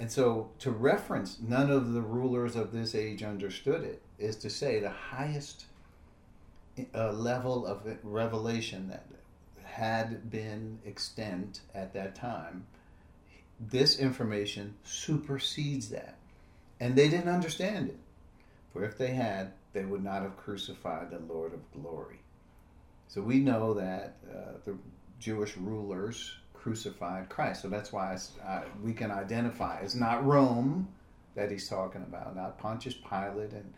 And 0.00 0.10
so 0.10 0.50
to 0.60 0.70
reference 0.70 1.38
none 1.40 1.70
of 1.70 1.92
the 1.92 2.02
rulers 2.02 2.54
of 2.54 2.72
this 2.72 2.94
age 2.94 3.22
understood 3.22 3.82
it 3.82 4.02
is 4.18 4.36
to 4.36 4.50
say 4.50 4.78
the 4.78 4.90
highest 4.90 5.64
uh, 6.94 7.12
level 7.12 7.66
of 7.66 7.82
revelation 8.04 8.88
that 8.88 9.06
had 9.64 10.30
been 10.30 10.78
extant 10.86 11.60
at 11.74 11.92
that 11.94 12.14
time, 12.14 12.66
this 13.60 13.98
information 13.98 14.74
supersedes 14.84 15.88
that. 15.90 16.16
And 16.80 16.94
they 16.94 17.08
didn't 17.08 17.28
understand 17.28 17.88
it. 17.88 17.98
For 18.72 18.84
if 18.84 18.96
they 18.96 19.10
had, 19.10 19.52
they 19.72 19.84
would 19.84 20.04
not 20.04 20.22
have 20.22 20.36
crucified 20.36 21.10
the 21.10 21.32
Lord 21.32 21.52
of 21.54 21.72
glory. 21.72 22.20
So 23.08 23.20
we 23.20 23.40
know 23.40 23.74
that 23.74 24.16
uh, 24.30 24.52
the 24.64 24.76
Jewish 25.18 25.56
rulers 25.56 26.36
crucified 26.62 27.28
Christ. 27.28 27.62
So 27.62 27.68
that's 27.68 27.92
why 27.92 28.16
uh, 28.46 28.62
we 28.82 28.92
can 28.92 29.10
identify 29.10 29.80
it's 29.80 29.94
not 29.94 30.24
Rome 30.24 30.88
that 31.34 31.50
he's 31.50 31.68
talking 31.68 32.02
about, 32.02 32.34
not 32.34 32.58
Pontius 32.58 32.94
Pilate 32.94 33.52
and 33.52 33.72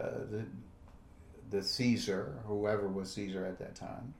uh, 0.00 0.04
the 0.30 0.44
the 1.50 1.62
Caesar, 1.62 2.34
whoever 2.46 2.88
was 2.88 3.10
Caesar 3.12 3.46
at 3.46 3.58
that 3.58 3.74
time. 3.74 4.12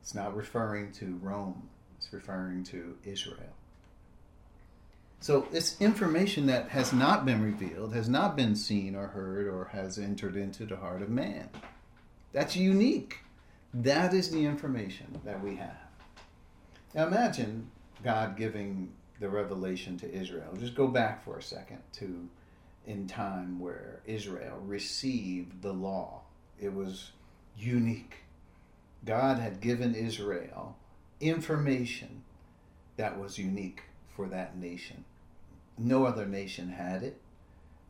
It's 0.00 0.14
not 0.14 0.34
referring 0.34 0.92
to 0.92 1.18
Rome. 1.22 1.68
It's 1.98 2.10
referring 2.12 2.64
to 2.64 2.96
Israel. 3.04 3.54
So 5.20 5.46
it's 5.52 5.78
information 5.82 6.46
that 6.46 6.70
has 6.70 6.94
not 6.94 7.26
been 7.26 7.42
revealed, 7.42 7.94
has 7.94 8.08
not 8.08 8.36
been 8.36 8.56
seen 8.56 8.96
or 8.96 9.08
heard, 9.08 9.46
or 9.46 9.66
has 9.66 9.98
entered 9.98 10.34
into 10.34 10.64
the 10.64 10.76
heart 10.76 11.02
of 11.02 11.10
man. 11.10 11.50
That's 12.32 12.56
unique. 12.56 13.18
That 13.74 14.14
is 14.14 14.30
the 14.30 14.46
information 14.46 15.20
that 15.24 15.44
we 15.44 15.56
have. 15.56 15.89
Now 16.94 17.06
imagine 17.06 17.70
God 18.02 18.36
giving 18.36 18.92
the 19.20 19.28
revelation 19.28 19.96
to 19.98 20.12
Israel. 20.12 20.56
Just 20.58 20.74
go 20.74 20.88
back 20.88 21.24
for 21.24 21.38
a 21.38 21.42
second 21.42 21.78
to 21.94 22.28
in 22.86 23.06
time 23.06 23.60
where 23.60 24.00
Israel 24.06 24.60
received 24.64 25.62
the 25.62 25.72
law. 25.72 26.22
It 26.58 26.72
was 26.72 27.12
unique. 27.56 28.16
God 29.04 29.38
had 29.38 29.60
given 29.60 29.94
Israel 29.94 30.76
information 31.20 32.22
that 32.96 33.18
was 33.18 33.38
unique 33.38 33.82
for 34.08 34.26
that 34.28 34.56
nation. 34.56 35.04
No 35.78 36.04
other 36.04 36.26
nation 36.26 36.70
had 36.70 37.02
it 37.02 37.20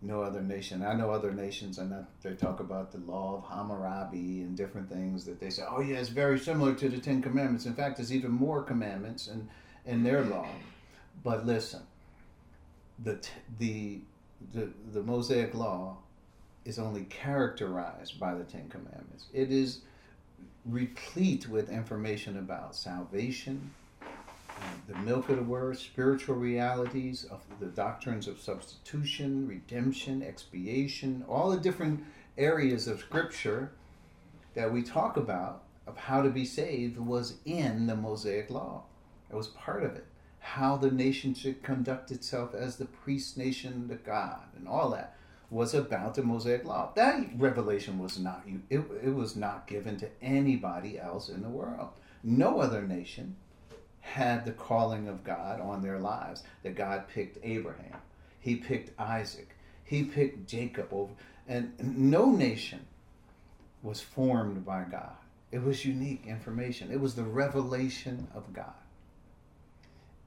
no 0.03 0.23
other 0.23 0.41
nation. 0.41 0.83
I 0.83 0.95
know 0.95 1.11
other 1.11 1.33
nations, 1.33 1.79
and 1.79 1.95
they 2.23 2.33
talk 2.35 2.61
about 2.61 2.91
the 2.91 2.99
law 2.99 3.37
of 3.37 3.45
Hammurabi 3.45 4.43
and 4.43 4.57
different 4.57 4.89
things 4.89 5.25
that 5.27 5.41
they 5.41 5.51
say, 5.51 5.63
oh, 5.69 5.81
yeah, 5.81 5.97
it's 5.97 6.09
very 6.09 6.39
similar 6.39 6.75
to 6.75 6.89
the 6.89 6.99
Ten 6.99 7.21
Commandments. 7.21 7.67
In 7.67 7.75
fact, 7.75 7.99
there's 7.99 8.13
even 8.13 8.31
more 8.31 8.63
commandments 8.63 9.29
in, 9.29 9.49
in 9.85 10.03
their 10.03 10.25
law. 10.25 10.49
But 11.23 11.47
listen, 11.47 11.83
the, 13.03 13.19
the, 13.59 14.01
the, 14.55 14.71
the 14.93 15.03
Mosaic 15.03 15.55
law 15.55 15.99
is 16.65 16.79
only 16.79 17.05
characterized 17.05 18.19
by 18.19 18.35
the 18.35 18.45
Ten 18.45 18.69
Commandments. 18.69 19.27
It 19.35 19.51
is 19.53 19.81
replete 20.65 21.49
with 21.49 21.71
information 21.71 22.39
about 22.39 22.75
salvation, 22.75 23.75
the 24.89 24.99
milk 24.99 25.29
of 25.29 25.37
the 25.37 25.43
word, 25.43 25.79
spiritual 25.79 26.37
realities 26.37 27.25
of 27.25 27.43
the 27.61 27.67
doctrines 27.67 28.27
of 28.27 28.41
substitution, 28.41 29.47
redemption, 29.47 30.23
expiation, 30.23 31.25
all 31.29 31.51
the 31.51 31.61
different 31.61 32.05
areas 32.37 32.89
of 32.89 33.01
scripture 33.01 33.73
that 34.55 34.73
we 34.73 34.83
talk 34.83 35.17
about 35.17 35.63
of 35.87 35.97
how 35.97 36.23
to 36.23 36.31
be 36.31 36.45
saved 36.45 36.99
was 36.99 37.39
in 37.45 37.87
the 37.87 37.97
Mosaic 37.97 38.51
law. 38.51 38.85
It 39.31 39.37
was 39.37 39.49
part 39.49 39.83
of 39.83 39.95
it. 39.95 40.07
How 40.41 40.77
the 40.77 40.91
nation 40.91 41.35
should 41.35 41.63
conduct 41.63 42.11
itself 42.11 42.55
as 42.55 42.77
the 42.77 42.87
priest 42.87 43.37
nation 43.37 43.89
to 43.89 43.97
God 43.97 44.41
and 44.57 44.67
all 44.67 44.91
that 44.91 45.17
was 45.51 45.75
about 45.75 46.15
the 46.15 46.23
Mosaic 46.23 46.65
law. 46.65 46.93
That 46.95 47.29
revelation 47.37 47.99
was 47.99 48.19
not 48.19 48.45
it, 48.71 48.83
it 49.03 49.15
was 49.15 49.37
not 49.37 49.67
given 49.67 49.97
to 49.99 50.09
anybody 50.23 50.99
else 50.99 51.29
in 51.29 51.43
the 51.43 51.49
world. 51.49 51.91
No 52.23 52.61
other 52.61 52.83
nation 52.83 53.37
had 54.11 54.45
the 54.45 54.53
calling 54.53 55.09
of 55.09 55.25
God 55.25 55.61
on 55.61 55.83
their 55.83 55.99
lives. 55.99 56.43
That 56.63 56.75
God 56.75 57.09
picked 57.09 57.39
Abraham, 57.43 57.99
He 58.39 58.57
picked 58.57 58.99
Isaac, 59.01 59.57
He 59.85 60.05
picked 60.05 60.49
Jacob 60.49 60.89
over, 60.93 61.13
and 61.49 61.73
no 61.79 62.31
nation 62.31 62.87
was 63.83 64.01
formed 64.01 64.65
by 64.65 64.85
God. 64.91 65.17
It 65.53 65.63
was 65.63 65.85
unique 65.85 66.27
information. 66.27 66.93
It 66.93 67.01
was 67.01 67.15
the 67.15 67.25
revelation 67.25 68.29
of 68.35 68.53
God. 68.53 68.75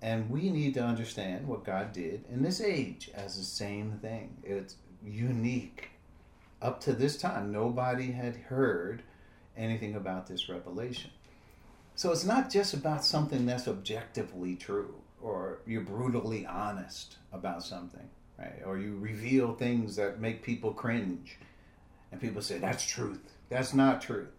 And 0.01 0.29
we 0.29 0.49
need 0.49 0.73
to 0.73 0.83
understand 0.83 1.47
what 1.47 1.63
God 1.63 1.93
did 1.93 2.25
in 2.29 2.43
this 2.43 2.59
age 2.59 3.09
as 3.13 3.37
the 3.37 3.43
same 3.43 3.99
thing. 4.01 4.35
It's 4.43 4.75
unique. 5.05 5.91
Up 6.61 6.81
to 6.81 6.93
this 6.93 7.17
time, 7.17 7.53
nobody 7.53 8.11
had 8.11 8.35
heard 8.35 9.03
anything 9.55 9.95
about 9.95 10.27
this 10.27 10.49
revelation. 10.49 11.11
So 11.95 12.11
it's 12.11 12.25
not 12.25 12.49
just 12.49 12.73
about 12.73 13.05
something 13.05 13.45
that's 13.45 13.67
objectively 13.67 14.55
true 14.55 14.95
or 15.21 15.59
you're 15.65 15.81
brutally 15.81 16.45
honest 16.45 17.17
about 17.31 17.63
something, 17.63 18.09
right? 18.37 18.61
Or 18.65 18.77
you 18.77 18.97
reveal 18.97 19.53
things 19.53 19.95
that 19.95 20.19
make 20.19 20.43
people 20.43 20.73
cringe. 20.73 21.37
And 22.11 22.19
people 22.19 22.41
say, 22.41 22.57
that's 22.57 22.85
truth. 22.85 23.33
That's 23.49 23.73
not 23.73 24.01
truth. 24.01 24.29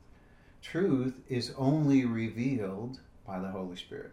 Truth 0.62 1.14
is 1.29 1.55
only 1.57 2.05
revealed 2.05 3.01
by 3.27 3.38
the 3.38 3.49
Holy 3.49 3.77
Spirit. 3.77 4.12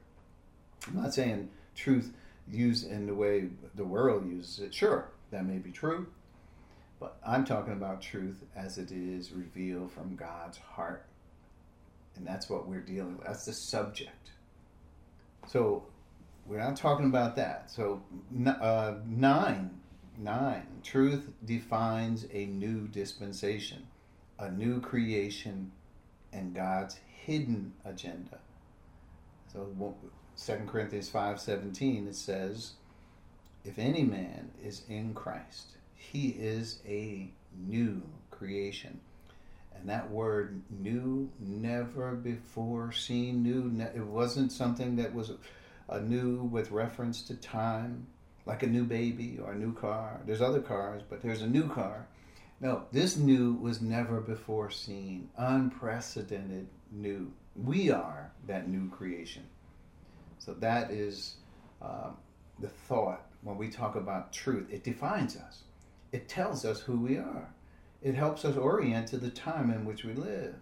I'm 0.87 1.01
not 1.01 1.13
saying 1.13 1.49
truth 1.75 2.11
used 2.49 2.89
in 2.89 3.05
the 3.05 3.13
way 3.13 3.49
the 3.75 3.83
world 3.83 4.27
uses 4.27 4.59
it. 4.59 4.73
Sure, 4.73 5.09
that 5.31 5.45
may 5.45 5.57
be 5.57 5.71
true. 5.71 6.07
But 6.99 7.17
I'm 7.25 7.45
talking 7.45 7.73
about 7.73 8.01
truth 8.01 8.43
as 8.55 8.77
it 8.77 8.91
is 8.91 9.31
revealed 9.31 9.91
from 9.91 10.15
God's 10.15 10.57
heart. 10.57 11.05
And 12.15 12.25
that's 12.25 12.49
what 12.49 12.67
we're 12.67 12.81
dealing 12.81 13.17
with. 13.17 13.27
That's 13.27 13.45
the 13.45 13.53
subject. 13.53 14.31
So 15.47 15.83
we're 16.45 16.59
not 16.59 16.75
talking 16.75 17.05
about 17.05 17.35
that. 17.37 17.71
So 17.71 18.01
uh, 18.45 18.95
nine, 19.05 19.71
nine. 20.17 20.67
Truth 20.83 21.29
defines 21.45 22.25
a 22.31 22.45
new 22.45 22.87
dispensation, 22.87 23.87
a 24.39 24.51
new 24.51 24.81
creation, 24.81 25.71
and 26.33 26.53
God's 26.53 26.99
hidden 27.25 27.73
agenda. 27.85 28.39
So 29.51 29.95
2 30.37 30.53
Corinthians 30.67 31.09
5:17 31.09 32.07
it 32.07 32.15
says, 32.15 32.73
"If 33.63 33.77
any 33.77 34.03
man 34.03 34.51
is 34.63 34.83
in 34.87 35.13
Christ, 35.13 35.75
he 35.93 36.29
is 36.29 36.79
a 36.85 37.31
new 37.67 38.01
creation. 38.29 38.99
And 39.81 39.89
that 39.89 40.09
word 40.09 40.61
new, 40.69 41.29
never 41.39 42.15
before 42.15 42.91
seen, 42.91 43.43
new, 43.43 43.83
it 43.95 44.05
wasn't 44.05 44.51
something 44.51 44.95
that 44.97 45.13
was 45.13 45.31
a 45.89 45.99
new 45.99 46.43
with 46.43 46.71
reference 46.71 47.21
to 47.23 47.35
time, 47.35 48.07
like 48.45 48.63
a 48.63 48.67
new 48.67 48.83
baby 48.83 49.39
or 49.43 49.51
a 49.51 49.57
new 49.57 49.73
car. 49.73 50.21
There's 50.25 50.41
other 50.41 50.61
cars, 50.61 51.01
but 51.09 51.21
there's 51.21 51.41
a 51.41 51.47
new 51.47 51.67
car. 51.67 52.07
No, 52.59 52.83
this 52.91 53.17
new 53.17 53.53
was 53.55 53.81
never 53.81 54.21
before 54.21 54.69
seen, 54.69 55.29
unprecedented 55.37 56.67
new. 56.91 57.33
We 57.55 57.89
are 57.89 58.31
that 58.47 58.69
new 58.69 58.89
creation. 58.89 59.43
So 60.37 60.53
that 60.55 60.91
is 60.91 61.35
uh, 61.81 62.11
the 62.59 62.69
thought 62.69 63.25
when 63.41 63.57
we 63.57 63.69
talk 63.69 63.95
about 63.95 64.31
truth. 64.31 64.67
It 64.71 64.83
defines 64.83 65.35
us 65.35 65.63
it 66.11 66.27
tells 66.27 66.65
us 66.65 66.81
who 66.81 66.97
we 66.99 67.17
are. 67.17 67.53
It 68.01 68.15
helps 68.15 68.45
us 68.45 68.57
orient 68.57 69.07
to 69.09 69.17
the 69.17 69.29
time 69.29 69.69
in 69.69 69.85
which 69.85 70.03
we 70.03 70.13
live. 70.13 70.55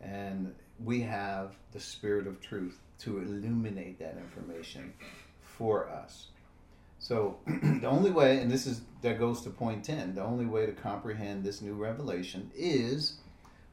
And 0.00 0.54
we 0.82 1.02
have 1.02 1.54
the 1.72 1.80
Spirit 1.80 2.26
of 2.26 2.40
truth 2.40 2.78
to 3.00 3.18
illuminate 3.18 3.98
that 3.98 4.16
information 4.16 4.94
for 5.42 5.88
us. 5.88 6.28
So 6.98 7.38
the 7.46 7.86
only 7.86 8.10
way, 8.10 8.38
and 8.38 8.50
this 8.50 8.66
is 8.66 8.82
that 9.02 9.18
goes 9.18 9.42
to 9.42 9.50
point 9.50 9.84
10, 9.84 10.14
the 10.14 10.22
only 10.22 10.46
way 10.46 10.66
to 10.66 10.72
comprehend 10.72 11.44
this 11.44 11.60
new 11.60 11.74
revelation 11.74 12.50
is 12.54 13.18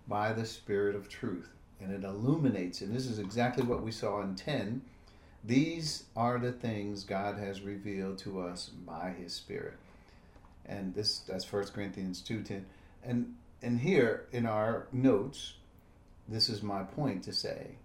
by 0.07 0.33
the 0.33 0.45
Spirit 0.45 0.95
of 0.95 1.07
truth. 1.07 1.49
And 1.81 1.91
it 1.91 2.03
illuminates, 2.03 2.81
and 2.81 2.93
this 2.93 3.05
is 3.05 3.19
exactly 3.19 3.63
what 3.63 3.81
we 3.81 3.91
saw 3.91 4.21
in 4.21 4.35
10. 4.35 4.81
These 5.45 6.03
are 6.17 6.37
the 6.37 6.51
things 6.51 7.05
God 7.05 7.37
has 7.37 7.61
revealed 7.61 8.17
to 8.19 8.41
us 8.41 8.67
by 8.67 9.13
His 9.17 9.31
Spirit 9.31 9.75
and 10.69 10.93
this 10.93 11.19
that's 11.19 11.43
First 11.43 11.73
Corinthians 11.73 12.21
two 12.21 12.41
ten, 12.43 12.65
and 13.03 13.35
and 13.61 13.79
here 13.79 14.27
in 14.31 14.45
our 14.45 14.87
notes, 14.91 15.53
this 16.27 16.49
is 16.49 16.63
my 16.63 16.83
point 16.83 17.23
to 17.23 17.33
say 17.33 17.75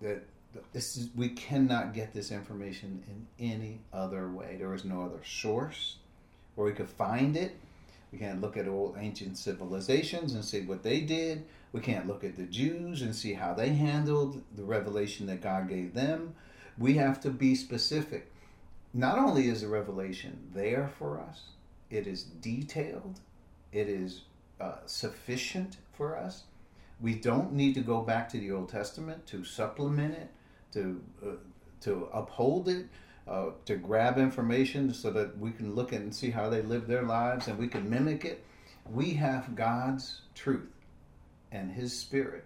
that 0.00 0.24
this 0.72 0.96
is 0.96 1.08
we 1.14 1.28
cannot 1.30 1.94
get 1.94 2.12
this 2.12 2.30
information 2.30 3.02
in 3.08 3.52
any 3.52 3.80
other 3.92 4.28
way. 4.28 4.56
There 4.58 4.74
is 4.74 4.84
no 4.84 5.02
other 5.02 5.22
source 5.24 5.96
where 6.54 6.66
we 6.66 6.72
could 6.72 6.88
find 6.88 7.36
it. 7.36 7.56
We 8.12 8.18
can't 8.18 8.42
look 8.42 8.56
at 8.58 8.68
old 8.68 8.96
ancient 8.98 9.38
civilizations 9.38 10.34
and 10.34 10.44
see 10.44 10.60
what 10.60 10.82
they 10.82 11.00
did. 11.00 11.44
We 11.72 11.80
can't 11.80 12.06
look 12.06 12.22
at 12.24 12.36
the 12.36 12.44
Jews 12.44 13.00
and 13.00 13.16
see 13.16 13.32
how 13.32 13.54
they 13.54 13.70
handled 13.70 14.42
the 14.54 14.64
revelation 14.64 15.26
that 15.26 15.40
God 15.40 15.68
gave 15.68 15.94
them. 15.94 16.34
We 16.76 16.94
have 16.94 17.20
to 17.22 17.30
be 17.30 17.54
specific. 17.54 18.30
Not 18.92 19.18
only 19.18 19.48
is 19.48 19.62
the 19.62 19.68
revelation 19.68 20.50
there 20.54 20.90
for 20.98 21.18
us, 21.18 21.42
it 21.88 22.06
is 22.06 22.24
detailed, 22.24 23.20
it 23.72 23.88
is 23.88 24.22
uh, 24.62 24.76
sufficient 24.86 25.76
for 25.92 26.16
us. 26.16 26.44
We 27.00 27.14
don't 27.14 27.52
need 27.52 27.74
to 27.74 27.80
go 27.80 28.00
back 28.00 28.28
to 28.30 28.38
the 28.38 28.52
Old 28.52 28.68
Testament 28.68 29.26
to 29.26 29.44
supplement 29.44 30.14
it, 30.14 30.30
to 30.72 31.02
uh, 31.24 31.30
to 31.80 32.08
uphold 32.12 32.68
it, 32.68 32.86
uh, 33.26 33.50
to 33.64 33.74
grab 33.74 34.18
information 34.18 34.94
so 34.94 35.10
that 35.10 35.36
we 35.38 35.50
can 35.50 35.74
look 35.74 35.92
and 35.92 36.14
see 36.14 36.30
how 36.30 36.48
they 36.48 36.62
live 36.62 36.86
their 36.86 37.02
lives 37.02 37.48
and 37.48 37.58
we 37.58 37.66
can 37.66 37.90
mimic 37.90 38.24
it. 38.24 38.44
We 38.88 39.14
have 39.14 39.56
God's 39.56 40.20
truth 40.34 40.70
and 41.50 41.72
His 41.72 41.98
Spirit 41.98 42.44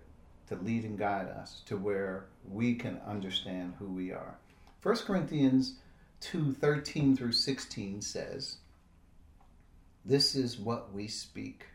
to 0.48 0.54
lead 0.56 0.84
and 0.84 0.98
guide 0.98 1.28
us 1.28 1.60
to 1.66 1.76
where 1.76 2.26
we 2.48 2.74
can 2.76 2.98
understand 3.06 3.74
who 3.78 3.86
we 3.86 4.10
are. 4.10 4.38
1 4.82 4.96
Corinthians 4.98 5.74
2 6.20 6.54
13 6.54 7.14
through 7.14 7.32
16 7.32 8.00
says, 8.00 8.56
this 10.06 10.36
is 10.36 10.56
what 10.56 10.92
we 10.94 11.08
speak, 11.08 11.66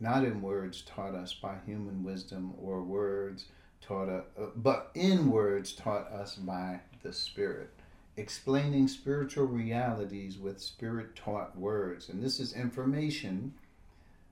not 0.00 0.24
in 0.24 0.42
words 0.42 0.82
taught 0.82 1.14
us 1.14 1.32
by 1.32 1.56
human 1.66 2.02
wisdom 2.04 2.54
or 2.60 2.82
words 2.82 3.46
taught 3.80 4.08
us, 4.08 4.24
uh, 4.38 4.46
but 4.56 4.90
in 4.94 5.30
words 5.30 5.72
taught 5.72 6.10
us 6.12 6.34
by 6.36 6.80
the 7.02 7.12
Spirit, 7.12 7.70
explaining 8.16 8.88
spiritual 8.88 9.46
realities 9.46 10.38
with 10.38 10.60
spirit 10.60 11.14
taught 11.14 11.56
words. 11.58 12.08
And 12.08 12.22
this 12.22 12.40
is 12.40 12.54
information 12.54 13.54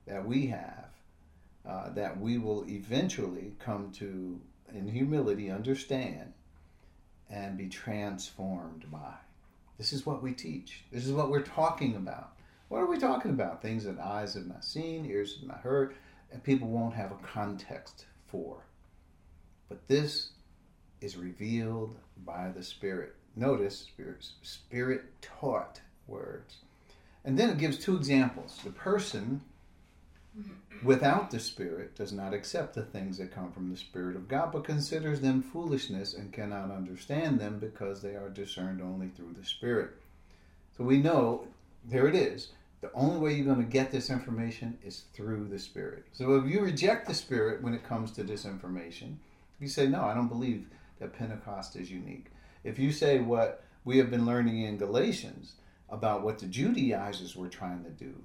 that 0.05 0.25
we 0.25 0.47
have 0.47 0.89
uh, 1.67 1.89
that 1.91 2.19
we 2.19 2.37
will 2.37 2.65
eventually 2.67 3.53
come 3.59 3.91
to, 3.91 4.39
in 4.73 4.87
humility, 4.87 5.49
understand 5.49 6.33
and 7.29 7.57
be 7.57 7.67
transformed 7.67 8.85
by. 8.91 9.13
This 9.77 9.93
is 9.93 10.05
what 10.05 10.21
we 10.21 10.33
teach. 10.33 10.83
This 10.91 11.05
is 11.05 11.13
what 11.13 11.29
we're 11.29 11.41
talking 11.41 11.95
about. 11.95 12.32
What 12.73 12.81
are 12.81 12.87
we 12.87 12.97
talking 12.97 13.29
about? 13.29 13.61
Things 13.61 13.83
that 13.83 13.99
eyes 13.99 14.33
have 14.33 14.47
not 14.47 14.65
seen, 14.65 15.05
ears 15.05 15.37
have 15.39 15.47
not 15.47 15.59
heard, 15.59 15.93
and 16.31 16.43
people 16.43 16.67
won't 16.67 16.95
have 16.95 17.11
a 17.11 17.23
context 17.23 18.07
for. 18.25 18.63
But 19.69 19.87
this 19.87 20.31
is 20.99 21.15
revealed 21.15 21.95
by 22.25 22.49
the 22.49 22.63
Spirit. 22.63 23.13
Notice 23.35 23.77
spirit, 23.77 24.25
spirit 24.41 25.03
taught 25.21 25.81
words. 26.07 26.55
And 27.23 27.37
then 27.37 27.51
it 27.51 27.59
gives 27.59 27.77
two 27.77 27.95
examples. 27.95 28.59
The 28.63 28.71
person 28.71 29.41
without 30.83 31.29
the 31.29 31.39
Spirit 31.39 31.95
does 31.95 32.11
not 32.11 32.33
accept 32.33 32.73
the 32.73 32.81
things 32.81 33.19
that 33.19 33.35
come 33.35 33.51
from 33.51 33.69
the 33.69 33.77
Spirit 33.77 34.15
of 34.15 34.27
God, 34.27 34.51
but 34.51 34.63
considers 34.63 35.21
them 35.21 35.43
foolishness 35.43 36.15
and 36.15 36.33
cannot 36.33 36.71
understand 36.71 37.39
them 37.39 37.59
because 37.59 38.01
they 38.01 38.15
are 38.15 38.29
discerned 38.29 38.81
only 38.81 39.09
through 39.09 39.35
the 39.37 39.45
Spirit. 39.45 39.91
So 40.75 40.83
we 40.83 40.97
know, 40.97 41.45
there 41.85 42.07
it 42.07 42.15
is. 42.15 42.49
The 42.83 42.91
only 42.93 43.17
way 43.17 43.33
you're 43.33 43.45
going 43.45 43.65
to 43.65 43.71
get 43.71 43.91
this 43.91 44.09
information 44.09 44.77
is 44.83 45.03
through 45.13 45.47
the 45.47 45.57
Spirit. 45.57 46.03
So 46.11 46.35
if 46.35 46.45
you 46.45 46.59
reject 46.59 47.07
the 47.07 47.13
Spirit 47.13 47.63
when 47.63 47.73
it 47.73 47.87
comes 47.87 48.11
to 48.11 48.23
this 48.23 48.43
information, 48.43 49.21
you 49.61 49.69
say, 49.69 49.87
No, 49.87 50.01
I 50.01 50.13
don't 50.13 50.27
believe 50.27 50.67
that 50.99 51.17
Pentecost 51.17 51.77
is 51.77 51.89
unique. 51.89 52.25
If 52.65 52.77
you 52.77 52.91
say 52.91 53.19
what 53.19 53.63
we 53.85 53.99
have 53.99 54.11
been 54.11 54.25
learning 54.25 54.63
in 54.63 54.77
Galatians 54.77 55.53
about 55.89 56.23
what 56.23 56.39
the 56.39 56.45
Judaizers 56.45 57.37
were 57.37 57.47
trying 57.47 57.85
to 57.85 57.89
do, 57.89 58.15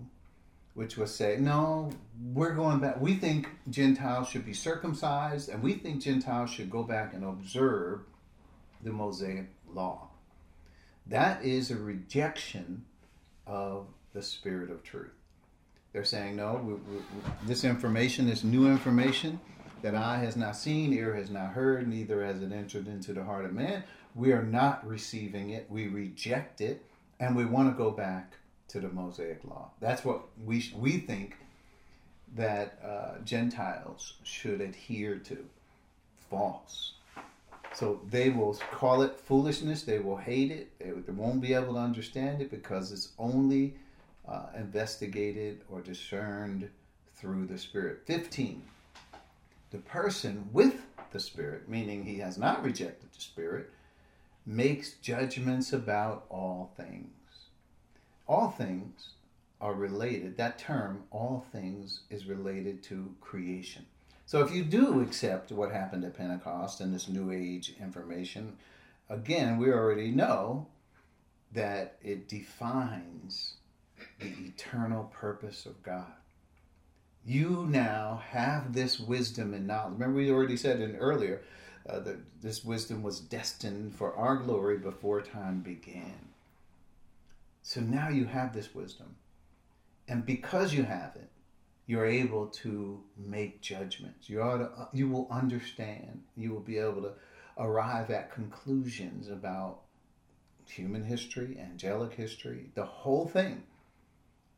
which 0.74 0.96
was 0.96 1.14
say, 1.14 1.36
no, 1.38 1.92
we're 2.32 2.54
going 2.54 2.80
back. 2.80 3.00
We 3.00 3.14
think 3.14 3.48
Gentiles 3.70 4.28
should 4.28 4.44
be 4.44 4.54
circumcised, 4.54 5.48
and 5.50 5.62
we 5.62 5.74
think 5.74 6.02
Gentiles 6.02 6.50
should 6.50 6.68
go 6.68 6.82
back 6.82 7.14
and 7.14 7.22
observe 7.24 8.00
the 8.82 8.90
Mosaic 8.90 9.46
law. 9.72 10.08
That 11.06 11.44
is 11.44 11.70
a 11.70 11.76
rejection 11.76 12.84
of 13.46 13.86
the 14.12 14.22
spirit 14.22 14.70
of 14.70 14.82
truth. 14.82 15.12
They're 15.92 16.04
saying, 16.04 16.36
no, 16.36 16.60
we, 16.62 16.74
we, 16.74 17.02
this 17.46 17.64
information 17.64 18.28
is 18.28 18.44
new 18.44 18.68
information 18.68 19.40
that 19.82 19.94
eye 19.94 20.18
has 20.18 20.36
not 20.36 20.56
seen, 20.56 20.92
ear 20.92 21.14
has 21.14 21.30
not 21.30 21.52
heard, 21.52 21.88
neither 21.88 22.24
has 22.24 22.42
it 22.42 22.52
entered 22.52 22.88
into 22.88 23.12
the 23.12 23.24
heart 23.24 23.44
of 23.44 23.52
man. 23.52 23.84
We 24.14 24.32
are 24.32 24.42
not 24.42 24.86
receiving 24.86 25.50
it, 25.50 25.66
we 25.70 25.88
reject 25.88 26.60
it, 26.60 26.84
and 27.20 27.36
we 27.36 27.44
want 27.44 27.72
to 27.72 27.76
go 27.76 27.90
back 27.90 28.32
to 28.68 28.80
the 28.80 28.88
Mosaic 28.88 29.44
law. 29.44 29.70
That's 29.80 30.04
what 30.04 30.22
we, 30.44 30.70
we 30.76 30.98
think 30.98 31.36
that 32.36 32.78
uh, 32.84 33.22
Gentiles 33.24 34.14
should 34.24 34.60
adhere 34.60 35.16
to. 35.16 35.44
False. 36.28 36.92
So 37.72 38.00
they 38.10 38.28
will 38.28 38.54
call 38.70 39.02
it 39.02 39.18
foolishness. 39.18 39.82
They 39.82 39.98
will 39.98 40.18
hate 40.18 40.50
it. 40.50 40.78
They 40.78 41.12
won't 41.12 41.40
be 41.40 41.54
able 41.54 41.74
to 41.74 41.80
understand 41.80 42.42
it 42.42 42.50
because 42.50 42.92
it's 42.92 43.12
only 43.18 43.74
uh, 44.28 44.46
investigated 44.56 45.62
or 45.68 45.80
discerned 45.80 46.68
through 47.14 47.46
the 47.46 47.58
Spirit. 47.58 48.02
15. 48.06 48.62
The 49.70 49.78
person 49.78 50.48
with 50.52 50.82
the 51.12 51.20
Spirit, 51.20 51.68
meaning 51.68 52.04
he 52.04 52.18
has 52.18 52.38
not 52.38 52.64
rejected 52.64 53.12
the 53.12 53.20
Spirit, 53.20 53.70
makes 54.46 54.92
judgments 54.94 55.72
about 55.72 56.24
all 56.28 56.72
things. 56.76 57.08
All 58.26 58.50
things 58.50 59.10
are 59.60 59.74
related. 59.74 60.36
That 60.36 60.58
term, 60.58 61.04
all 61.10 61.46
things, 61.52 62.00
is 62.10 62.26
related 62.26 62.82
to 62.84 63.14
creation. 63.20 63.86
So 64.26 64.44
if 64.44 64.52
you 64.52 64.62
do 64.62 65.00
accept 65.00 65.50
what 65.52 65.72
happened 65.72 66.04
at 66.04 66.16
Pentecost 66.16 66.80
and 66.80 66.94
this 66.94 67.08
New 67.08 67.32
Age 67.32 67.74
information, 67.80 68.56
again, 69.08 69.56
we 69.56 69.72
already 69.72 70.10
know 70.10 70.66
that 71.52 71.96
it 72.02 72.28
defines 72.28 73.54
the 74.18 74.32
eternal 74.46 75.04
purpose 75.12 75.66
of 75.66 75.82
God. 75.82 76.12
You 77.24 77.66
now 77.68 78.22
have 78.30 78.72
this 78.72 78.98
wisdom 78.98 79.54
and 79.54 79.66
knowledge. 79.66 79.94
Remember, 79.94 80.16
we 80.16 80.30
already 80.30 80.56
said 80.56 80.80
in 80.80 80.96
earlier 80.96 81.42
uh, 81.88 82.00
that 82.00 82.16
this 82.40 82.64
wisdom 82.64 83.02
was 83.02 83.20
destined 83.20 83.94
for 83.94 84.14
our 84.14 84.36
glory 84.36 84.78
before 84.78 85.20
time 85.20 85.60
began. 85.60 86.28
So 87.62 87.80
now 87.80 88.08
you 88.08 88.24
have 88.24 88.54
this 88.54 88.74
wisdom. 88.74 89.16
And 90.08 90.24
because 90.24 90.72
you 90.72 90.84
have 90.84 91.16
it, 91.16 91.28
you're 91.86 92.06
able 92.06 92.46
to 92.46 93.02
make 93.16 93.60
judgments. 93.60 94.28
You 94.28 94.42
ought 94.42 94.58
to, 94.58 94.88
you 94.92 95.08
will 95.08 95.28
understand. 95.30 96.22
You 96.36 96.52
will 96.52 96.60
be 96.60 96.78
able 96.78 97.02
to 97.02 97.12
arrive 97.58 98.10
at 98.10 98.32
conclusions 98.32 99.28
about 99.28 99.80
human 100.66 101.04
history, 101.04 101.58
angelic 101.58 102.14
history, 102.14 102.70
the 102.74 102.84
whole 102.84 103.26
thing. 103.26 103.62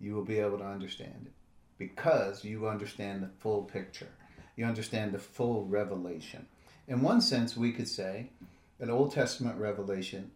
You 0.00 0.14
will 0.14 0.24
be 0.24 0.38
able 0.38 0.58
to 0.58 0.64
understand 0.64 1.26
it 1.26 1.32
because 1.78 2.44
you 2.44 2.66
understand 2.66 3.22
the 3.22 3.30
full 3.38 3.62
picture. 3.62 4.08
You 4.56 4.66
understand 4.66 5.12
the 5.12 5.18
full 5.18 5.64
revelation. 5.64 6.46
In 6.88 7.02
one 7.02 7.20
sense, 7.20 7.56
we 7.56 7.72
could 7.72 7.88
say 7.88 8.30
that 8.78 8.90
Old 8.90 9.12
Testament 9.12 9.58
revelation 9.58 10.30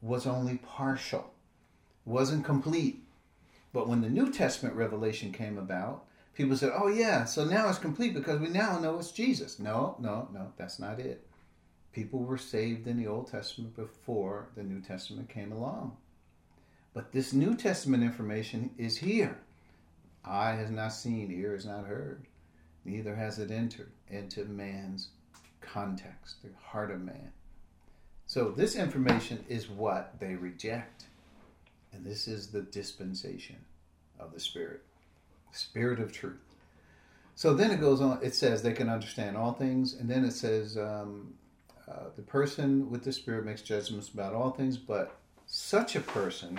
was 0.00 0.26
only 0.26 0.58
partial, 0.58 1.30
wasn't 2.04 2.44
complete. 2.44 3.02
But 3.72 3.88
when 3.88 4.00
the 4.00 4.08
New 4.08 4.32
Testament 4.32 4.76
revelation 4.76 5.32
came 5.32 5.58
about, 5.58 6.04
people 6.34 6.56
said, 6.56 6.72
oh, 6.74 6.88
yeah, 6.88 7.24
so 7.24 7.44
now 7.44 7.68
it's 7.68 7.78
complete 7.78 8.14
because 8.14 8.40
we 8.40 8.48
now 8.48 8.78
know 8.78 8.98
it's 8.98 9.10
Jesus. 9.10 9.58
No, 9.58 9.96
no, 9.98 10.28
no, 10.32 10.52
that's 10.56 10.78
not 10.78 11.00
it. 11.00 11.26
People 11.92 12.20
were 12.20 12.38
saved 12.38 12.86
in 12.86 12.98
the 12.98 13.06
Old 13.06 13.30
Testament 13.30 13.74
before 13.74 14.48
the 14.54 14.62
New 14.62 14.80
Testament 14.80 15.28
came 15.28 15.52
along. 15.52 15.96
But 16.96 17.12
this 17.12 17.34
New 17.34 17.54
Testament 17.54 18.02
information 18.02 18.70
is 18.78 18.96
here. 18.96 19.36
Eye 20.24 20.54
has 20.54 20.70
not 20.70 20.94
seen, 20.94 21.30
ear 21.30 21.52
has 21.52 21.66
not 21.66 21.84
heard, 21.84 22.24
neither 22.86 23.14
has 23.14 23.38
it 23.38 23.50
entered 23.50 23.92
into 24.08 24.46
man's 24.46 25.10
context, 25.60 26.36
the 26.42 26.48
heart 26.58 26.90
of 26.90 27.02
man. 27.02 27.32
So, 28.24 28.50
this 28.50 28.76
information 28.76 29.44
is 29.46 29.68
what 29.68 30.18
they 30.18 30.36
reject. 30.36 31.04
And 31.92 32.02
this 32.02 32.26
is 32.26 32.46
the 32.46 32.62
dispensation 32.62 33.56
of 34.18 34.32
the 34.32 34.40
Spirit 34.40 34.82
spirit 35.52 36.00
of 36.00 36.12
truth. 36.12 36.40
So 37.34 37.52
then 37.52 37.70
it 37.70 37.80
goes 37.80 38.00
on, 38.00 38.20
it 38.22 38.34
says 38.34 38.62
they 38.62 38.72
can 38.72 38.88
understand 38.88 39.36
all 39.36 39.52
things, 39.52 39.92
and 39.94 40.08
then 40.08 40.24
it 40.24 40.32
says 40.32 40.78
um, 40.78 41.34
uh, 41.86 42.06
the 42.16 42.22
person 42.22 42.90
with 42.90 43.04
the 43.04 43.12
spirit 43.12 43.44
makes 43.44 43.60
judgments 43.60 44.08
about 44.08 44.34
all 44.34 44.50
things, 44.50 44.78
but 44.78 45.18
such 45.46 45.96
a 45.96 46.00
person 46.00 46.58